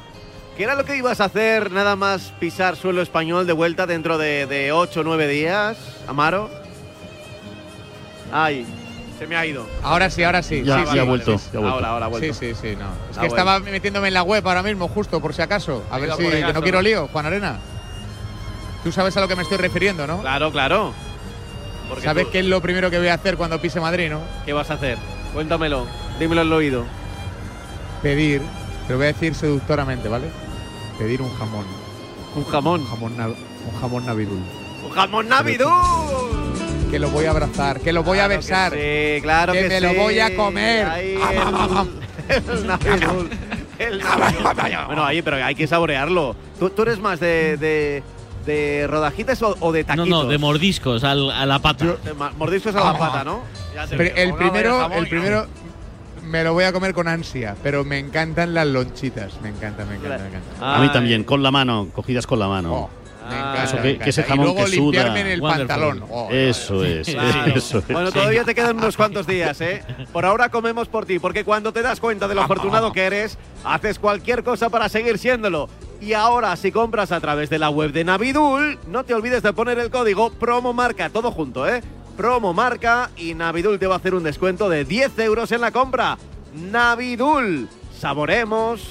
¿Qué 0.57 0.63
era 0.63 0.75
lo 0.75 0.85
que 0.85 0.95
ibas 0.95 1.19
a 1.19 1.25
hacer 1.25 1.71
nada 1.71 1.95
más 1.97 2.33
pisar 2.39 2.77
suelo 2.77 3.01
español 3.01 3.45
de 3.45 3.53
vuelta 3.53 3.85
dentro 3.85 4.17
de 4.17 4.71
8 4.71 5.01
o 5.01 5.03
9 5.03 5.27
días, 5.27 5.77
Amaro? 6.07 6.49
Ay, 8.31 8.65
se 9.19 9.27
me 9.27 9.35
ha 9.35 9.45
ido. 9.45 9.67
Ahora 9.83 10.09
sí, 10.09 10.23
ahora 10.23 10.41
sí. 10.41 10.63
Ya- 10.63 10.77
Sí, 10.79 10.85
ya 10.85 10.91
sí, 10.93 10.99
ha 10.99 11.03
vuelto, 11.03 11.37
sí. 11.37 11.49
ya 11.51 11.57
ha 11.57 11.61
vuelto. 11.61 11.75
Ahora, 11.75 11.89
ahora 11.89 12.05
ha 12.05 12.09
vuelto. 12.09 12.33
Sí, 12.33 12.53
sí, 12.53 12.59
sí, 12.69 12.75
no. 12.77 12.85
Es 13.11 13.17
que 13.17 13.25
estaba 13.27 13.59
metiéndome 13.59 14.07
en 14.07 14.13
la 14.13 14.23
web 14.23 14.47
ahora 14.47 14.63
mismo, 14.63 14.87
justo 14.87 15.19
por 15.19 15.33
si 15.33 15.41
acaso. 15.41 15.83
A 15.91 15.99
ver 15.99 16.11
si 16.13 16.23
que 16.29 16.53
no 16.53 16.61
quiero 16.61 16.81
lío, 16.81 17.09
Juan 17.11 17.25
Arena. 17.25 17.57
Tú 18.83 18.91
sabes 18.93 19.17
a 19.17 19.21
lo 19.21 19.27
que 19.27 19.35
me 19.35 19.43
estoy 19.43 19.57
refiriendo, 19.57 20.07
¿no? 20.07 20.21
Claro, 20.21 20.51
claro. 20.53 20.93
Porque 21.89 22.03
¿Sabes 22.05 22.25
tú- 22.27 22.31
qué 22.31 22.39
es 22.39 22.45
lo 22.45 22.61
primero 22.61 22.89
que 22.89 22.97
voy 22.97 23.09
a 23.09 23.15
hacer 23.15 23.35
cuando 23.35 23.59
pise 23.59 23.79
Madrid, 23.81 24.09
no? 24.09 24.21
¿Qué 24.45 24.53
vas 24.53 24.69
a 24.71 24.75
hacer? 24.75 24.97
Cuéntamelo, 25.33 25.85
dímelo 26.17 26.41
al 26.41 26.53
oído. 26.53 26.85
Pedir, 28.01 28.41
te 28.87 28.93
lo 28.93 28.97
voy 28.97 29.05
a 29.05 29.13
decir 29.13 29.35
seductoramente, 29.35 30.07
¿vale? 30.07 30.27
Pedir 30.97 31.21
un 31.21 31.33
jamón. 31.37 31.65
Un 32.35 32.45
jamón. 32.45 32.81
Un 32.81 32.87
jamón, 32.87 33.17
nav- 33.17 33.35
un 33.73 33.81
jamón 33.81 34.05
navidul. 34.05 34.39
¡Un 34.83 34.91
jamón 34.91 35.27
navidú! 35.29 35.69
Que 36.91 36.99
lo 36.99 37.09
voy 37.09 37.25
a 37.25 37.31
abrazar, 37.31 37.81
que 37.81 37.91
lo 37.91 38.03
voy 38.03 38.19
a 38.19 38.27
Claro 38.27 38.31
que 38.31 38.37
besar. 38.37 38.71
sí, 38.73 39.21
claro 39.21 39.53
que 39.53 39.67
me 39.67 39.81
lo 39.81 39.93
voy 39.95 40.19
a 40.19 40.35
comer. 40.35 40.87
Ahí 40.87 41.17
am. 41.21 41.87
el, 42.29 42.43
el 42.49 42.67
navidul. 42.67 43.29
El 43.79 43.99
navidul. 43.99 44.85
Bueno, 44.87 45.03
ahí, 45.05 45.21
pero 45.21 45.43
hay 45.43 45.55
que 45.55 45.67
saborearlo. 45.67 46.35
¿Tú, 46.59 46.69
tú 46.69 46.83
eres 46.83 46.99
más 46.99 47.19
de, 47.19 47.57
de, 47.57 48.03
de 48.45 48.87
rodajitas 48.87 49.41
o, 49.41 49.57
o 49.59 49.71
de 49.73 49.81
No, 49.83 49.87
taquitos? 49.87 50.07
no, 50.09 50.25
de 50.25 50.37
mordiscos 50.37 51.03
al- 51.03 51.31
a 51.31 51.45
la 51.45 51.59
pata. 51.59 51.97
Mordiscos 52.37 52.75
a 52.75 52.83
la 52.93 52.97
pata, 52.97 53.23
¿no? 53.23 53.41
Ya 53.73 53.87
te 53.87 54.23
el 54.23 54.33
primero, 54.35 54.89
el 54.93 55.07
primero 55.09 55.47
me 56.25 56.43
lo 56.43 56.53
voy 56.53 56.63
a 56.65 56.73
comer 56.73 56.93
con 56.93 57.07
ansia, 57.07 57.55
pero 57.63 57.83
me 57.83 57.99
encantan 57.99 58.53
las 58.53 58.67
lonchitas. 58.67 59.39
Me 59.41 59.49
encanta, 59.49 59.85
me 59.85 59.95
encanta, 59.95 60.17
me 60.19 60.27
encanta. 60.29 60.75
A 60.75 60.79
mí 60.79 60.89
también, 60.91 61.23
con 61.23 61.43
la 61.43 61.51
mano, 61.51 61.87
cogidas 61.93 62.25
con 62.27 62.39
la 62.39 62.47
mano. 62.47 62.73
Oh, 62.73 62.89
me 63.29 63.35
encanta, 63.37 63.63
Eso 63.63 63.81
que, 63.81 63.97
que 63.97 64.09
ese 64.09 64.21
Y 64.21 64.23
jamón 64.25 64.45
luego 64.45 64.65
que 64.65 64.71
suda. 64.71 64.81
limpiarme 64.81 65.21
en 65.21 65.27
el 65.27 65.41
Wonderful. 65.41 65.67
pantalón. 65.67 66.03
Oh, 66.11 66.29
Eso 66.31 66.83
es, 66.83 67.07
Claro. 67.09 67.53
eso 67.55 67.77
es. 67.79 67.87
Bueno, 67.87 68.11
todavía 68.11 68.43
te 68.43 68.53
quedan 68.53 68.77
unos 68.77 68.95
cuantos 68.97 69.25
días, 69.25 69.59
¿eh? 69.61 69.83
Por 70.13 70.25
ahora 70.25 70.49
comemos 70.49 70.87
por 70.87 71.05
ti, 71.05 71.17
porque 71.19 71.43
cuando 71.43 71.73
te 71.73 71.81
das 71.81 71.99
cuenta 71.99 72.27
de 72.27 72.35
lo 72.35 72.41
afortunado 72.43 72.91
que 72.91 73.03
eres, 73.05 73.37
haces 73.63 73.97
cualquier 73.99 74.43
cosa 74.43 74.69
para 74.69 74.89
seguir 74.89 75.17
siéndolo. 75.17 75.69
Y 76.01 76.13
ahora, 76.13 76.55
si 76.57 76.71
compras 76.71 77.11
a 77.11 77.19
través 77.21 77.49
de 77.49 77.57
la 77.57 77.69
web 77.69 77.91
de 77.93 78.03
Navidul, 78.03 78.77
no 78.87 79.05
te 79.05 79.13
olvides 79.13 79.41
de 79.41 79.53
poner 79.53 79.79
el 79.79 79.89
código 79.89 80.29
promo 80.31 80.73
marca, 80.73 81.09
todo 81.09 81.31
junto, 81.31 81.67
¿eh? 81.67 81.81
Promo 82.17 82.53
marca 82.53 83.11
y 83.17 83.33
Navidul 83.33 83.77
te 83.79 83.87
va 83.87 83.95
a 83.95 83.97
hacer 83.97 84.13
un 84.15 84.23
descuento 84.23 84.69
de 84.69 84.85
10 84.85 85.19
euros 85.19 85.51
en 85.51 85.61
la 85.61 85.71
compra. 85.71 86.17
Navidul, 86.71 87.67
saboremos 87.99 88.81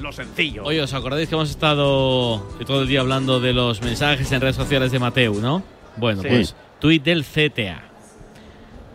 lo 0.00 0.10
sencillo. 0.12 0.64
Oye, 0.64 0.82
¿os 0.82 0.92
acordáis 0.94 1.28
que 1.28 1.34
hemos 1.36 1.50
estado 1.50 2.44
todo 2.66 2.82
el 2.82 2.88
día 2.88 3.00
hablando 3.00 3.38
de 3.38 3.52
los 3.52 3.82
mensajes 3.82 4.32
en 4.32 4.40
redes 4.40 4.56
sociales 4.56 4.90
de 4.90 4.98
Mateu, 4.98 5.40
no? 5.40 5.62
Bueno, 5.96 6.22
Sí. 6.22 6.28
pues 6.28 6.56
tuit 6.80 7.04
del 7.04 7.24
CTA. 7.24 7.84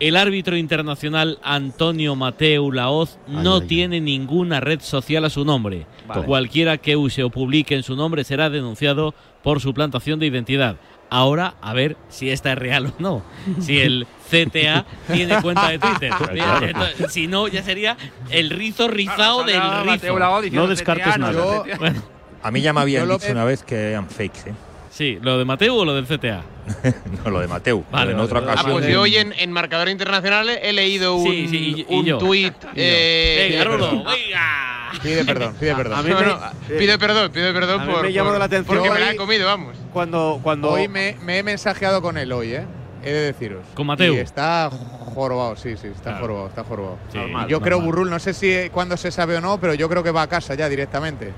El 0.00 0.16
árbitro 0.16 0.56
internacional 0.56 1.38
Antonio 1.42 2.14
Mateu 2.14 2.70
Laoz 2.70 3.18
no 3.26 3.56
ay, 3.56 3.60
ay. 3.62 3.68
tiene 3.68 4.00
ninguna 4.00 4.60
red 4.60 4.80
social 4.80 5.24
a 5.24 5.30
su 5.30 5.44
nombre. 5.44 5.86
Vale. 6.06 6.24
Cualquiera 6.24 6.76
que 6.78 6.94
use 6.96 7.24
o 7.24 7.30
publique 7.30 7.74
en 7.74 7.82
su 7.82 7.96
nombre 7.96 8.22
será 8.22 8.50
denunciado 8.50 9.14
por 9.42 9.60
suplantación 9.60 10.20
de 10.20 10.26
identidad. 10.26 10.76
Ahora, 11.10 11.54
a 11.62 11.72
ver 11.72 11.96
si 12.08 12.30
esta 12.30 12.52
es 12.52 12.58
real 12.58 12.86
o 12.86 12.92
no. 12.98 13.22
Si 13.60 13.78
el 13.80 14.06
CTA 14.30 14.84
tiene 15.12 15.40
cuenta 15.40 15.68
de 15.70 15.78
Twitter. 15.78 16.12
Entonces, 16.62 17.12
si 17.12 17.26
no, 17.26 17.48
ya 17.48 17.62
sería 17.62 17.96
el 18.30 18.50
rizo 18.50 18.88
rizado 18.88 19.42
del 19.44 19.60
rizo. 19.84 20.18
No 20.52 20.66
descartes 20.66 21.16
nada. 21.18 21.32
Yo, 21.32 21.64
Bueno, 21.78 22.02
A 22.42 22.50
mí 22.50 22.60
ya 22.60 22.72
me 22.72 22.80
habían 22.82 23.08
dicho 23.08 23.32
una 23.32 23.44
vez 23.44 23.62
que 23.62 23.90
eran 23.90 24.08
fakes, 24.08 24.50
¿eh? 24.50 24.54
sí, 24.90 25.18
¿lo 25.22 25.38
de 25.38 25.44
Mateu 25.44 25.74
o 25.76 25.84
lo 25.84 25.94
del 25.94 26.06
CTA? 26.06 26.42
no, 27.24 27.30
lo 27.30 27.40
de 27.40 27.48
Mateu. 27.48 27.84
Vale, 27.90 28.12
en 28.12 28.18
otra 28.20 28.40
vale. 28.40 28.50
Ah, 28.50 28.54
ocasión. 28.54 28.72
pues 28.80 28.92
yo 28.92 29.00
hoy 29.02 29.16
en, 29.16 29.32
en 29.32 29.50
Marcador 29.52 29.88
Internacional 29.88 30.48
he 30.48 30.72
leído 30.72 31.14
un, 31.16 31.30
Sí, 31.30 31.46
sí, 31.48 31.86
y- 31.88 31.94
y 31.94 32.12
un 32.12 32.18
tuit. 32.18 32.52
eh, 32.74 33.48
Venga, 33.50 33.64
Rulo, 33.64 34.04
venga. 34.04 34.67
Pide 35.02 35.24
perdón, 35.24 35.54
pide 35.58 35.74
perdón. 35.74 35.98
A 35.98 36.02
mí 36.02 36.10
no, 36.10 36.20
me- 36.20 36.26
no, 36.26 36.36
eh, 36.36 36.76
pido 36.78 36.98
perdón, 36.98 37.30
pido 37.32 37.52
perdón 37.52 37.80
a 37.80 37.84
por, 37.86 38.02
me 38.02 38.12
por- 38.22 38.38
la 38.38 38.44
atención 38.44 38.64
porque 38.78 38.90
me 38.90 39.00
la 39.00 39.06
hoy- 39.08 39.12
he 39.14 39.16
comido, 39.16 39.46
vamos. 39.46 39.76
Cuando, 39.92 40.40
cuando 40.42 40.70
Hoy 40.70 40.88
me, 40.88 41.16
me 41.22 41.38
he 41.38 41.42
mensajeado 41.42 42.00
con 42.02 42.16
él 42.18 42.32
hoy, 42.32 42.54
¿eh? 42.54 42.64
He 43.04 43.10
de 43.12 43.20
deciros. 43.32 43.64
¿Con 43.74 43.86
Mateu? 43.86 44.12
Y 44.14 44.18
está 44.18 44.68
jorobado, 44.70 45.56
sí, 45.56 45.76
sí, 45.76 45.86
está 45.88 46.10
Claro. 46.10 46.18
jorobado, 46.20 46.48
está 46.48 46.64
jorobado. 46.64 46.98
Sí, 47.12 47.18
normal, 47.18 47.48
yo 47.48 47.60
creo, 47.60 47.76
normal. 47.78 47.86
Burrul, 47.94 48.10
no 48.10 48.18
sé 48.18 48.34
si 48.34 48.68
cuándo 48.70 48.96
se 48.96 49.10
sabe 49.10 49.36
o 49.36 49.40
no, 49.40 49.58
pero 49.60 49.74
yo 49.74 49.88
creo 49.88 50.02
que 50.02 50.10
va 50.10 50.22
a 50.22 50.26
casa 50.28 50.54
ya 50.54 50.68
directamente. 50.68 51.32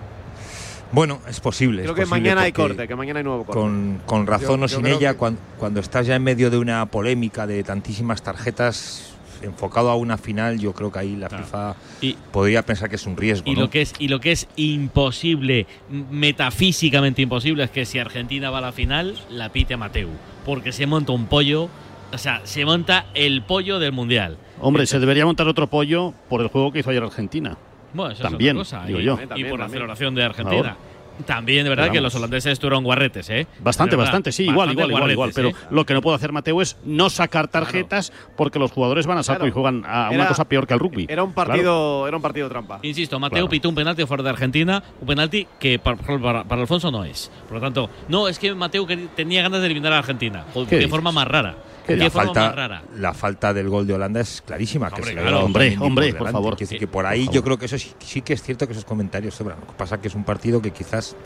Bueno, 0.93 1.21
es 1.29 1.39
posible. 1.39 1.83
Creo 1.83 1.93
es 1.93 1.97
que 1.97 2.03
posible 2.03 2.21
mañana 2.21 2.41
hay 2.43 2.53
corte, 2.53 2.89
que 2.89 2.97
mañana 2.97 3.19
hay 3.21 3.25
nuevo 3.25 3.45
corte. 3.45 3.61
Con, 3.61 4.01
con 4.07 4.27
razón 4.27 4.61
Yo- 4.61 4.65
o 4.65 4.69
sin 4.69 4.83
creo 4.83 4.99
ella, 4.99 5.13
que- 5.13 5.19
cuan- 5.19 5.39
cuando, 5.59 5.79
estás 5.81 6.07
ya 6.07 6.17
en 6.17 6.23
medio 6.25 6.51
de 6.51 6.59
una 6.59 6.85
polémica 6.87 7.47
de 7.47 7.63
tantísimas 7.63 8.23
tarjetas 8.23 9.10
enfocado 9.43 9.91
a 9.91 9.97
una 9.97 10.17
final, 10.19 10.59
yo 10.59 10.73
creo 10.73 10.91
que 10.93 10.99
ahí 10.99 11.17
la 11.17 11.29
Claro. 11.29 11.45
FIFA 11.45 11.77
Y, 12.01 12.13
podría 12.33 12.63
pensar 12.65 12.89
que 12.89 12.97
es 12.97 13.07
un 13.07 13.17
riesgo. 13.17 13.51
y 13.51 13.55
¿no? 13.55 13.63
lo 13.63 13.71
que 13.71 13.83
es 13.83 13.95
y 13.99 14.09
lo 14.09 14.21
que 14.21 14.33
es 14.33 14.49
imposible, 14.57 15.67
metafísicamente 16.31 17.23
imposible, 17.23 17.65
es 17.65 17.71
que 17.71 17.85
si 17.85 17.99
Argentina 17.99 18.51
va 18.51 18.59
a 18.59 18.63
la 18.63 18.73
final, 18.73 19.17
la 19.31 19.49
pite 19.51 19.75
a 19.75 19.77
Mateu. 19.77 20.09
Porque 20.45 20.73
se 20.73 20.87
monta 20.87 21.13
un 21.13 21.27
pollo, 21.27 21.69
o 22.13 22.19
sea, 22.19 22.41
se 22.45 22.65
monta 22.65 23.07
el 23.15 23.43
pollo 23.43 23.79
del 23.79 23.93
mundial. 23.93 24.37
Hombre, 24.61 24.87
se 24.87 24.99
debería 24.99 25.25
montar 25.27 25.49
otro 25.49 25.67
pollo 25.67 26.13
por 26.29 26.41
el 26.41 26.49
juego 26.49 26.73
que 26.73 26.81
hizo 26.81 26.91
ayer 26.91 27.03
Argentina. 27.03 27.57
Bueno, 27.93 28.13
eso 28.13 28.23
También, 28.23 28.57
es 28.59 28.69
otra 28.69 28.79
cosa. 28.81 28.87
digo 28.87 29.01
y, 29.01 29.05
yo. 29.05 29.15
y 29.23 29.27
También, 29.27 29.49
por 29.51 29.59
la 29.59 29.65
también. 29.65 29.79
celebración 29.81 30.15
de 30.15 30.23
Argentina. 30.25 30.57
Ahora. 30.59 30.77
También, 31.27 31.65
de 31.65 31.71
verdad, 31.71 31.85
Pero 31.85 31.93
que 31.93 31.99
vamos. 31.99 32.13
los 32.15 32.21
holandeses 32.21 32.53
estuvieron 32.53 32.85
guarretes, 32.85 33.29
¿eh? 33.31 33.47
Bastante, 33.61 33.97
verdad, 33.97 34.07
bastante, 34.11 34.33
sí, 34.33 34.43
igual, 34.45 34.69
bastante 34.69 34.73
igual, 34.83 34.91
igual, 34.91 35.11
igual. 35.13 35.31
Pero 35.35 35.49
¿eh? 35.51 35.55
lo 35.71 35.85
que 35.87 35.95
no 35.95 36.01
puede 36.03 36.17
hacer 36.17 36.33
Mateo 36.33 36.61
es 36.63 36.77
no 36.85 37.11
sacar 37.11 37.49
tarjetas 37.49 38.13
porque 38.37 38.59
los 38.59 38.73
jugadores 38.73 39.07
van 39.07 39.19
a 39.19 39.23
saco 39.23 39.39
Claro. 39.41 39.49
y 39.49 39.53
juegan 39.53 39.85
a 39.87 40.07
una 40.09 40.15
Era- 40.15 40.29
cosa 40.29 40.45
peor 40.45 40.67
que 40.67 40.75
el 40.75 40.81
rugby. 40.81 41.07
Era 41.09 41.23
un 41.23 41.33
Claro. 41.33 41.49
partido, 41.51 42.07
era 42.09 42.17
un 42.17 42.23
partido 42.23 42.49
trampa. 42.49 42.79
Insisto, 42.83 43.19
Mateo 43.19 43.37
Claro. 43.39 43.49
pitó 43.49 43.69
un 43.69 43.75
penalti 43.75 44.05
fuera 44.07 44.23
de 44.23 44.31
Argentina, 44.31 44.83
un 45.01 45.07
penalti 45.07 45.47
que 45.59 45.79
para, 45.79 45.97
para- 45.97 46.45
para 46.45 46.61
Alfonso 46.63 46.91
no 46.91 47.05
es. 47.05 47.31
Por 47.47 47.55
lo 47.57 47.61
tanto, 47.61 47.91
no, 48.09 48.29
es 48.29 48.39
que 48.39 48.55
Mateo 48.55 48.87
tenía 49.15 49.43
ganas 49.43 49.61
de 49.61 49.67
eliminar 49.67 49.93
a 49.93 49.99
Argentina, 49.99 50.45
jo- 50.55 50.65
¿Qué 50.65 50.71
de 50.71 50.77
dices? 50.79 50.91
forma 50.91 51.13
más 51.13 51.27
rara. 51.29 51.57
¿Qué 51.95 51.99
Qué 51.99 52.05
la 52.05 52.11
falta, 52.11 52.53
rara. 52.53 52.83
la 52.97 53.15
falta 53.15 53.53
del 53.55 53.69
gol 53.69 53.87
de 53.87 53.95
Holanda 53.95 54.21
es 54.21 54.43
clarísima. 54.45 54.89
que 54.89 54.97
Hombre, 54.97 55.09
se 55.11 55.15
le 55.15 55.21
claro. 55.23 55.45
Hombre, 55.45 55.77
hombre, 55.81 56.07
por 56.09 56.19
delante. 56.19 56.33
favor. 56.33 56.57
Que 56.57 56.67
Sí, 56.67 56.79
por 56.81 56.89
por 56.91 57.07
ahí 57.07 57.21
favor. 57.25 57.35
yo 57.35 57.43
creo 57.45 57.59
que 57.59 57.67
eso 57.67 57.79
sí, 57.79 57.93
sí 58.01 58.23
que 58.23 58.33
es 58.35 58.43
cierto 58.43 58.67
que 58.67 58.73
esos 58.73 58.85
comentarios 58.85 59.35
sobran. 59.35 59.59
Lo 59.61 59.67
que 59.67 59.73
pasa 59.75 60.01
que 60.01 60.09
es 60.09 60.15
un 60.15 60.25
partido 60.25 60.61
que 60.63 60.71
quizás 60.73 61.17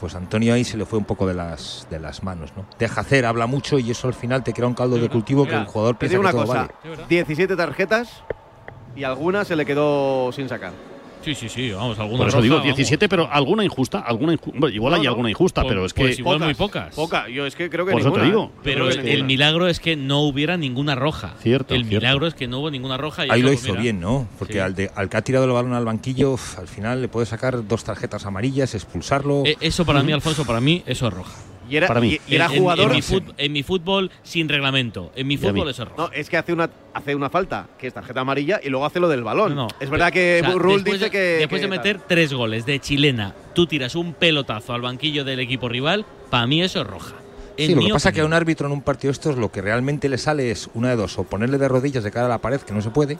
pues 0.00 0.14
Antonio 0.16 0.52
ahí 0.54 0.64
se 0.64 0.76
le 0.76 0.84
fue 0.84 0.98
un 0.98 1.04
poco 1.04 1.26
de 1.28 1.34
las 1.34 1.86
de 1.88 2.00
las 2.00 2.24
manos, 2.24 2.52
¿no? 2.56 2.66
Deja 2.78 3.02
hacer, 3.02 3.24
habla 3.24 3.46
mucho 3.46 3.78
y 3.78 3.90
eso 3.92 4.08
al 4.08 4.14
final 4.14 4.42
te 4.42 4.52
crea 4.52 4.66
un 4.66 4.74
caldo 4.74 4.96
de 4.98 5.08
cultivo 5.08 5.44
que 5.44 5.50
Mira, 5.50 5.60
el 5.62 5.66
jugador 5.68 5.96
piensa 5.96 6.16
que 6.16 6.20
una 6.20 6.30
todo 6.32 6.40
cosa, 6.46 6.68
vale. 6.84 7.04
17 7.08 7.54
tarjetas 7.54 8.08
y 8.96 9.04
alguna 9.04 9.44
se 9.44 9.54
le 9.54 9.64
quedó 9.64 10.32
sin 10.32 10.48
sacar. 10.48 10.72
Sí, 11.24 11.34
sí, 11.34 11.48
sí, 11.48 11.70
vamos, 11.70 11.98
alguna 11.98 12.18
Por 12.18 12.28
eso 12.28 12.36
roja, 12.38 12.42
digo 12.42 12.54
vamos. 12.56 12.66
17, 12.76 13.08
pero 13.08 13.28
alguna 13.30 13.64
injusta, 13.64 14.00
alguna 14.00 14.34
inju- 14.34 14.52
bueno, 14.58 14.68
igual 14.74 14.90
No, 14.92 14.96
hay 14.98 15.04
no. 15.04 15.10
alguna 15.10 15.30
injusta, 15.30 15.62
Pues- 15.62 15.70
pero 15.72 15.84
es 15.86 15.94
que 15.94 16.02
pues 16.02 16.18
igual 16.18 16.40
muy 16.40 16.54
pocas. 16.54 16.94
Poca, 16.94 17.28
yo 17.28 17.46
es 17.46 17.54
que 17.54 17.70
creo 17.70 17.86
que 17.86 17.92
Por 17.92 18.00
eso 18.00 18.12
te 18.12 18.22
digo. 18.22 18.50
Pero 18.64 18.88
el, 18.88 18.94
que 18.94 19.00
el 19.00 19.06
ninguna. 19.06 19.26
milagro 19.26 19.68
es 19.68 19.78
que 19.80 19.94
no 19.96 20.20
hubiera 20.20 20.56
ninguna 20.56 20.94
roja. 20.94 21.34
Cierto, 21.40 21.74
El 21.74 21.84
cierto. 21.86 22.04
milagro 22.04 22.26
es 22.26 22.34
que 22.34 22.48
no 22.48 22.58
hubo 22.58 22.70
ninguna 22.70 22.96
roja. 22.96 23.26
y 23.26 23.30
Ahí 23.30 23.42
lo 23.42 23.52
hizo 23.52 23.68
mira. 23.68 23.80
bien, 23.82 24.00
¿no? 24.00 24.26
Porque 24.38 24.54
Sí. 24.54 24.58
al, 24.58 24.74
de- 24.74 24.90
al 24.94 25.08
que 25.08 25.16
ha 25.16 25.22
tirado 25.22 25.44
el 25.44 25.52
balón 25.52 25.74
al 25.74 25.84
banquillo, 25.84 26.36
al 26.58 26.66
final 26.68 27.00
le 27.00 27.08
puede 27.08 27.26
sacar 27.26 27.66
dos 27.68 27.84
tarjetas 27.84 28.26
amarillas, 28.26 28.74
expulsarlo. 28.74 29.44
Eh, 29.46 29.56
Eso 29.60 29.84
para 29.84 30.02
mí, 30.02 30.12
Alfonso, 30.12 30.44
para 30.44 30.60
mí, 30.60 30.82
eso 30.86 31.06
es 31.08 31.14
roja. 31.14 31.32
Y 31.72 31.76
era, 31.78 31.86
Para 31.88 32.02
mí. 32.02 32.18
y- 32.28 32.32
y 32.32 32.34
era 32.34 32.46
En- 32.52 32.58
jugador. 32.60 32.90
En, 32.90 32.96
mi 32.96 33.00
fut- 33.02 33.34
en 33.38 33.50
mi 33.52 33.62
fútbol 33.62 34.10
sin 34.22 34.46
reglamento. 34.46 35.10
En 35.16 35.26
mi 35.26 35.38
fútbol 35.38 35.70
eso 35.70 35.84
es 35.84 35.88
roja. 35.88 36.02
No, 36.02 36.12
es 36.12 36.28
que 36.28 36.36
hace 36.36 36.52
una, 36.52 36.68
hace 36.92 37.14
una 37.14 37.30
falta, 37.30 37.66
que 37.78 37.86
es 37.86 37.94
tarjeta 37.94 38.20
amarilla, 38.20 38.60
y 38.62 38.68
luego 38.68 38.84
hace 38.84 39.00
lo 39.00 39.08
del 39.08 39.24
balón. 39.24 39.54
No, 39.54 39.62
no. 39.62 39.68
es 39.80 39.88
verdad 39.88 40.12
que 40.12 40.42
O 40.42 40.46
sea, 40.50 40.54
Rule 40.58 40.74
después 40.74 40.92
dice 41.00 41.04
de- 41.06 41.10
que. 41.10 41.18
Después 41.38 41.62
que 41.62 41.66
de 41.68 41.76
tal. 41.76 41.78
meter 41.78 42.00
tres 42.06 42.34
goles 42.34 42.66
de 42.66 42.78
chilena, 42.78 43.34
tú 43.54 43.66
tiras 43.66 43.94
un 43.94 44.12
pelotazo 44.12 44.74
al 44.74 44.82
banquillo 44.82 45.24
del 45.24 45.40
equipo 45.40 45.70
rival, 45.70 46.04
para 46.28 46.46
mí 46.46 46.62
eso 46.62 46.82
es 46.82 46.86
roja. 46.86 47.14
En 47.56 47.66
Sí, 47.68 47.74
lo 47.74 47.80
que 47.82 47.92
pasa 47.92 48.08
es 48.10 48.14
que 48.14 48.20
a 48.20 48.24
opinión. 48.24 48.26
un 48.26 48.32
árbitro 48.34 48.66
en 48.66 48.72
un 48.72 48.82
partido 48.82 49.08
de 49.10 49.12
estos 49.12 49.36
lo 49.36 49.50
que 49.52 49.60
realmente 49.62 50.08
le 50.08 50.18
sale 50.18 50.50
es 50.50 50.68
una 50.74 50.88
de 50.90 50.96
dos, 50.96 51.18
o 51.18 51.24
ponerle 51.24 51.58
de 51.58 51.68
rodillas 51.68 52.02
de 52.04 52.10
cara 52.10 52.26
a 52.26 52.28
la 52.28 52.38
pared, 52.38 52.60
que 52.60 52.72
no 52.72 52.80
se 52.82 52.90
puede, 52.90 53.18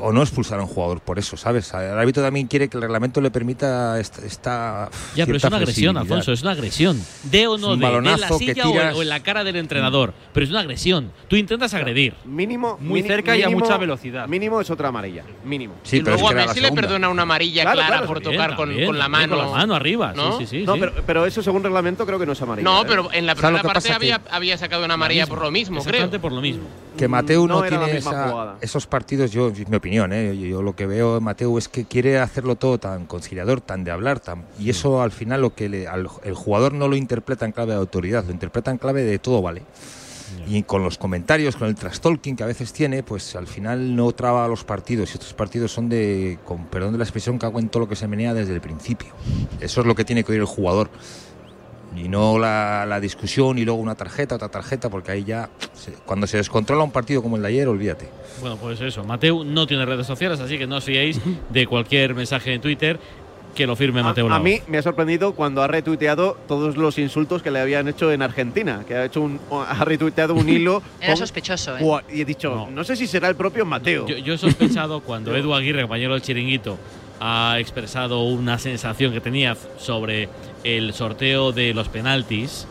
o 0.00 0.12
no 0.12 0.22
expulsar 0.22 0.58
a 0.58 0.62
un 0.62 0.68
jugador 0.68 1.00
por 1.00 1.18
eso, 1.18 1.36
¿sabes? 1.36 1.72
El 1.74 1.98
árbitro 1.98 2.22
también 2.22 2.46
quiere 2.46 2.68
que 2.68 2.76
el 2.76 2.82
reglamento 2.82 3.20
le 3.20 3.30
permita 3.30 3.98
esta... 4.00 4.24
esta 4.24 4.90
Ya, 5.14 5.26
pero 5.26 5.36
es 5.38 5.44
una 5.44 5.56
agresión. 5.56 5.96
Alfonso, 5.96 6.32
es 6.32 6.42
una 6.42 6.52
agresión. 6.52 7.00
De 7.24 7.46
o 7.46 7.56
Es 7.56 7.60
no 7.60 7.72
un 7.72 7.80
de, 7.80 7.86
de 7.86 7.92
la 7.92 7.98
balonazo 7.98 8.38
que 8.38 8.46
silla 8.46 8.64
o 8.64 8.66
en- 8.68 8.72
tiras. 8.72 8.94
o 8.96 9.02
en 9.02 9.08
la 9.08 9.20
cara 9.20 9.44
del 9.44 9.56
entrenador. 9.56 10.14
Pero 10.32 10.44
es 10.44 10.50
una 10.50 10.60
agresión. 10.60 11.10
Tú 11.28 11.36
intentas 11.36 11.74
agredir. 11.74 12.14
Mínimo. 12.24 12.78
Muy 12.80 13.02
mini- 13.02 13.08
cerca 13.08 13.36
y 13.36 13.42
a 13.42 13.46
mínimo- 13.48 13.60
mucha 13.60 13.76
velocidad. 13.76 14.26
Mínimo 14.28 14.60
es 14.60 14.70
otra 14.70 14.88
amarilla. 14.88 15.24
Mínimo. 15.44 15.74
Sí, 15.82 15.98
y 15.98 16.00
pero 16.02 16.16
es 16.16 16.20
luego 16.22 16.28
que 16.28 16.34
era 16.34 16.44
a 16.44 16.46
Messi 16.54 16.60
le 16.60 16.72
perdona 16.72 17.08
una 17.08 17.22
amarilla 17.22 17.62
Claro, 17.62 17.76
clara 17.78 17.88
claro, 17.96 18.06
por 18.06 18.20
tocar 18.20 18.56
con, 18.56 18.68
también, 18.68 18.86
con 18.86 18.98
la 18.98 19.08
mano. 19.08 19.36
Con 19.36 19.46
la 19.46 19.52
mano 19.52 19.74
arriba, 19.74 20.12
¿no? 20.14 20.38
sí, 20.38 20.46
sí, 20.46 20.60
sí. 20.60 20.64
no, 20.66 20.74
sí. 20.74 20.80
pero, 20.80 20.92
pero 21.06 21.26
eso 21.26 21.42
según 21.42 21.62
reglamento 21.62 22.06
creo 22.06 22.18
que 22.18 22.26
no 22.26 22.32
es 22.32 22.42
amarilla. 22.42 22.64
No, 22.64 22.82
¿eh? 22.82 22.86
pero 22.88 23.10
en 23.12 23.26
la 23.26 23.31
¿Sabes 23.34 23.60
primera 23.60 23.62
parte 23.62 23.88
pasa? 23.88 23.96
había, 23.96 24.18
Que- 24.18 24.28
había 24.30 24.58
sacado 24.58 24.84
una 24.84 24.94
amarilla 24.94 25.26
por 25.26 25.40
lo 25.40 25.50
mismo, 25.50 25.82
creo. 25.82 26.10
Por 26.20 26.32
lo 26.32 26.40
mismo. 26.40 26.64
Que 26.96 27.08
Mateu 27.08 27.46
no, 27.46 27.62
la 27.62 27.68
tiene 27.68 27.96
esa- 27.96 28.56
esos 28.60 28.86
partidos, 28.86 29.30
yo, 29.30 29.48
es 29.48 29.68
mi 29.68 29.76
opinión, 29.76 30.12
¿eh? 30.12 30.36
yo, 30.36 30.46
yo 30.46 30.62
lo 30.62 30.76
que 30.76 30.86
veo 30.86 31.16
en 31.18 31.24
Mateu 31.24 31.56
es 31.58 31.68
que 31.68 31.84
quiere 31.86 32.18
hacerlo 32.18 32.56
todo 32.56 32.78
tan 32.78 33.06
conciliador, 33.06 33.60
tan 33.60 33.82
de 33.84 33.90
hablar, 33.90 34.20
tan, 34.20 34.44
y 34.58 34.68
eso 34.70 35.00
al 35.02 35.10
final 35.12 35.40
lo 35.40 35.54
que 35.54 35.68
le- 35.68 35.88
al- 35.88 36.08
el 36.24 36.34
jugador 36.34 36.74
no 36.74 36.88
lo 36.88 36.96
interpreta 36.96 37.46
en 37.46 37.52
clave 37.52 37.72
de 37.72 37.78
autoridad, 37.78 38.24
lo 38.26 38.32
interpreta 38.32 38.70
en 38.70 38.78
clave 38.78 39.02
de 39.04 39.18
todo 39.18 39.40
vale. 39.40 39.62
Y 40.48 40.62
con 40.62 40.82
los 40.82 40.96
comentarios, 40.96 41.56
con 41.56 41.68
el 41.68 41.74
trash-talking 41.74 42.36
que 42.36 42.42
a 42.42 42.46
veces 42.46 42.72
tiene, 42.72 43.02
pues 43.02 43.36
al 43.36 43.46
final 43.46 43.94
no 43.94 44.10
traba 44.12 44.48
los 44.48 44.64
partidos. 44.64 45.10
Y 45.10 45.12
estos 45.14 45.34
partidos 45.34 45.70
son 45.72 45.90
de, 45.90 46.38
con 46.46 46.66
perdón 46.66 46.92
de 46.92 46.98
la 46.98 47.04
expresión, 47.04 47.38
que 47.38 47.46
en 47.46 47.68
todo 47.68 47.80
lo 47.82 47.88
que 47.88 47.96
se 47.96 48.08
menea 48.08 48.32
desde 48.32 48.54
el 48.54 48.60
principio. 48.62 49.12
Eso 49.60 49.82
es 49.82 49.86
lo 49.86 49.94
que 49.94 50.04
tiene 50.06 50.24
que 50.24 50.32
oír 50.32 50.40
el 50.40 50.46
jugador. 50.46 50.88
Y 51.96 52.08
no 52.08 52.38
la, 52.38 52.86
la 52.88 53.00
discusión 53.00 53.58
y 53.58 53.64
luego 53.64 53.78
una 53.80 53.94
tarjeta, 53.94 54.36
otra 54.36 54.48
tarjeta, 54.48 54.88
porque 54.88 55.12
ahí 55.12 55.24
ya, 55.24 55.50
se- 55.74 55.92
cuando 56.06 56.26
se 56.26 56.38
descontrola 56.38 56.84
un 56.84 56.90
partido 56.90 57.22
como 57.22 57.36
el 57.36 57.42
de 57.42 57.48
ayer, 57.48 57.68
olvídate. 57.68 58.08
Bueno, 58.40 58.56
pues 58.56 58.80
eso. 58.80 59.04
Mateu 59.04 59.44
no 59.44 59.66
tiene 59.66 59.84
redes 59.84 60.06
sociales, 60.06 60.40
así 60.40 60.56
que 60.58 60.66
no 60.66 60.76
os 60.76 60.84
fiéis 60.84 61.20
de 61.50 61.66
cualquier 61.66 62.14
mensaje 62.14 62.54
en 62.54 62.60
Twitter 62.60 62.98
que 63.54 63.66
lo 63.66 63.76
firme 63.76 64.02
Mateu 64.02 64.32
A, 64.32 64.38
mí 64.38 64.62
me 64.66 64.78
ha 64.78 64.82
sorprendido 64.82 65.34
cuando 65.34 65.62
ha 65.62 65.66
retuiteado 65.68 66.38
todos 66.48 66.78
los 66.78 66.96
insultos 66.98 67.42
que 67.42 67.50
le 67.50 67.60
habían 67.60 67.86
hecho 67.86 68.10
en 68.10 68.22
Argentina, 68.22 68.82
que 68.88 68.94
ha 68.94 69.04
hecho 69.04 69.20
un, 69.20 69.38
ha 69.50 69.84
retuiteado 69.84 70.32
un 70.32 70.48
hilo. 70.48 70.82
Era 70.98 71.08
con- 71.08 71.16
sospechoso, 71.18 71.76
¿eh? 71.76 71.84
Y 72.10 72.22
he 72.22 72.24
dicho, 72.24 72.68
no. 72.72 72.82
sé 72.84 72.96
si 72.96 73.06
será 73.06 73.28
el 73.28 73.36
propio 73.36 73.66
Mateo. 73.66 74.06
Yo, 74.06 74.16
yo 74.16 74.32
he 74.32 74.38
sospechado 74.38 75.00
cuando 75.04 75.36
Edu 75.36 75.52
Aguirre, 75.52 75.82
compañero 75.82 76.14
del 76.14 76.22
chiringuito, 76.22 76.78
ha 77.20 77.56
expresado 77.60 78.22
una 78.24 78.58
sensación 78.58 79.12
que 79.12 79.20
tenía 79.20 79.54
sobre 79.76 80.30
el 80.64 80.92
sorteo 80.94 81.52
de 81.52 81.74
los 81.74 81.88
penaltis. 81.88 82.66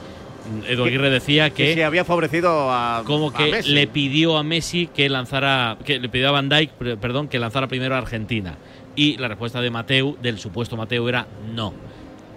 Edu 0.67 0.85
Aguirre 0.85 1.09
decía 1.11 1.51
que 1.51 1.67
que, 1.67 1.73
se 1.75 1.83
había 1.85 2.03
favorecido 2.03 2.71
a 2.71 3.03
como 3.05 3.29
a 3.29 3.33
que 3.37 3.51
Messi. 3.51 3.71
le 3.73 3.87
pidió 3.87 4.37
a 4.37 4.43
Messi 4.43 4.87
que 4.87 5.07
lanzara, 5.07 5.77
que 5.85 5.99
le 5.99 6.09
pidió 6.09 6.29
a 6.29 6.31
Van 6.31 6.49
Dijk, 6.49 6.71
per- 6.71 6.97
perdón, 6.97 7.27
que 7.27 7.37
lanzara 7.39 7.67
primero 7.67 7.95
a 7.95 7.99
Argentina. 7.99 8.55
Y 8.95 9.17
la 9.17 9.27
respuesta 9.27 9.61
de 9.61 9.69
Mateu, 9.69 10.17
del 10.21 10.39
supuesto 10.39 10.75
Mateu, 10.75 11.07
era 11.07 11.27
no. 11.53 11.73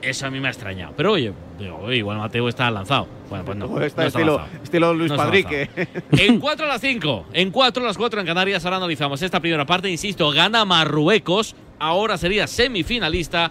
Eso 0.02 0.26
a 0.26 0.30
mí 0.30 0.38
me 0.38 0.48
ha 0.48 0.50
extrañado. 0.50 0.92
Pero 0.94 1.12
oye, 1.12 1.32
digo, 1.58 1.90
igual 1.90 2.18
Mateu 2.18 2.46
está 2.46 2.70
lanzado. 2.70 3.08
Bueno, 3.30 3.44
pues 3.46 3.56
no. 3.56 3.64
Está 3.80 3.80
no 3.80 3.84
está 3.86 4.06
estilo, 4.06 4.36
lanzado. 4.36 4.62
estilo 4.62 4.94
Luis 4.94 5.10
No 5.10 5.16
Padrique. 5.16 5.70
En 6.18 6.38
4 6.38 6.66
a 6.66 6.68
las 6.68 6.80
5, 6.82 7.26
en 7.32 7.50
4 7.50 7.82
a 7.82 7.86
las 7.86 7.96
4 7.96 8.20
en 8.20 8.26
Canarias, 8.26 8.64
ahora 8.66 8.76
analizamos 8.76 9.22
esta 9.22 9.40
primera 9.40 9.64
parte. 9.64 9.88
Insisto, 9.90 10.30
gana 10.30 10.66
Marruecos, 10.66 11.56
ahora 11.78 12.18
sería 12.18 12.46
semifinalista 12.46 13.50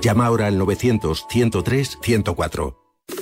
Llama 0.00 0.26
ahora 0.26 0.46
al 0.46 0.58
900-103-104. 0.58 2.76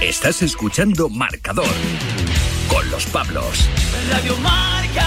Estás 0.00 0.42
escuchando 0.42 1.08
Marcador 1.08 1.74
con 2.68 2.90
los 2.90 3.06
Pablos. 3.06 3.68
Radio 4.10 4.36
Marca. 4.38 5.06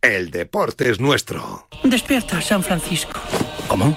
El 0.00 0.30
deporte 0.30 0.90
es 0.90 1.00
nuestro. 1.00 1.68
Despierta, 1.82 2.40
San 2.40 2.62
Francisco. 2.62 3.20
¿Cómo? 3.66 3.96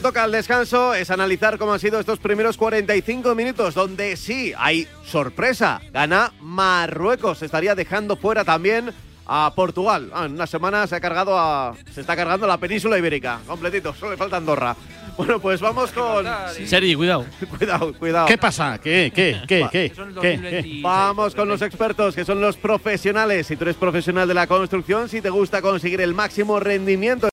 que 0.00 0.04
toca 0.04 0.24
al 0.24 0.32
descanso 0.32 0.94
es 0.94 1.10
analizar 1.10 1.58
cómo 1.58 1.74
han 1.74 1.78
sido 1.78 2.00
estos 2.00 2.18
primeros 2.18 2.56
45 2.56 3.34
minutos, 3.34 3.74
donde 3.74 4.16
sí 4.16 4.54
hay 4.56 4.88
sorpresa. 5.04 5.82
Gana 5.92 6.32
Marruecos, 6.40 7.42
estaría 7.42 7.74
dejando 7.74 8.16
fuera 8.16 8.42
también 8.42 8.94
a 9.26 9.52
Portugal. 9.54 10.10
Ah, 10.14 10.24
en 10.24 10.32
una 10.32 10.46
semana 10.46 10.86
se 10.86 10.96
ha 10.96 11.00
cargado 11.00 11.38
a, 11.38 11.74
se 11.92 12.00
está 12.00 12.16
cargando 12.16 12.46
la 12.46 12.56
península 12.56 12.96
ibérica, 12.96 13.40
completito. 13.46 13.92
Solo 13.92 14.12
le 14.12 14.16
falta 14.16 14.38
Andorra. 14.38 14.74
Bueno, 15.18 15.38
pues 15.38 15.60
vamos 15.60 15.92
con. 15.92 16.26
Sergi, 16.64 16.94
cuidado. 16.94 17.26
cuidado, 17.58 17.92
cuidado. 17.92 18.26
¿Qué 18.26 18.38
pasa? 18.38 18.78
¿Qué, 18.82 19.12
qué, 19.14 19.42
qué, 19.46 19.68
qué, 19.70 19.92
qué, 19.92 20.62
qué? 20.62 20.80
Vamos 20.82 21.34
con 21.34 21.46
los 21.46 21.60
expertos, 21.60 22.14
que 22.14 22.24
son 22.24 22.40
los 22.40 22.56
profesionales. 22.56 23.46
Si 23.46 23.56
tú 23.56 23.64
eres 23.64 23.76
profesional 23.76 24.26
de 24.26 24.32
la 24.32 24.46
construcción, 24.46 25.10
si 25.10 25.20
te 25.20 25.28
gusta 25.28 25.60
conseguir 25.60 26.00
el 26.00 26.14
máximo 26.14 26.58
rendimiento 26.58 27.28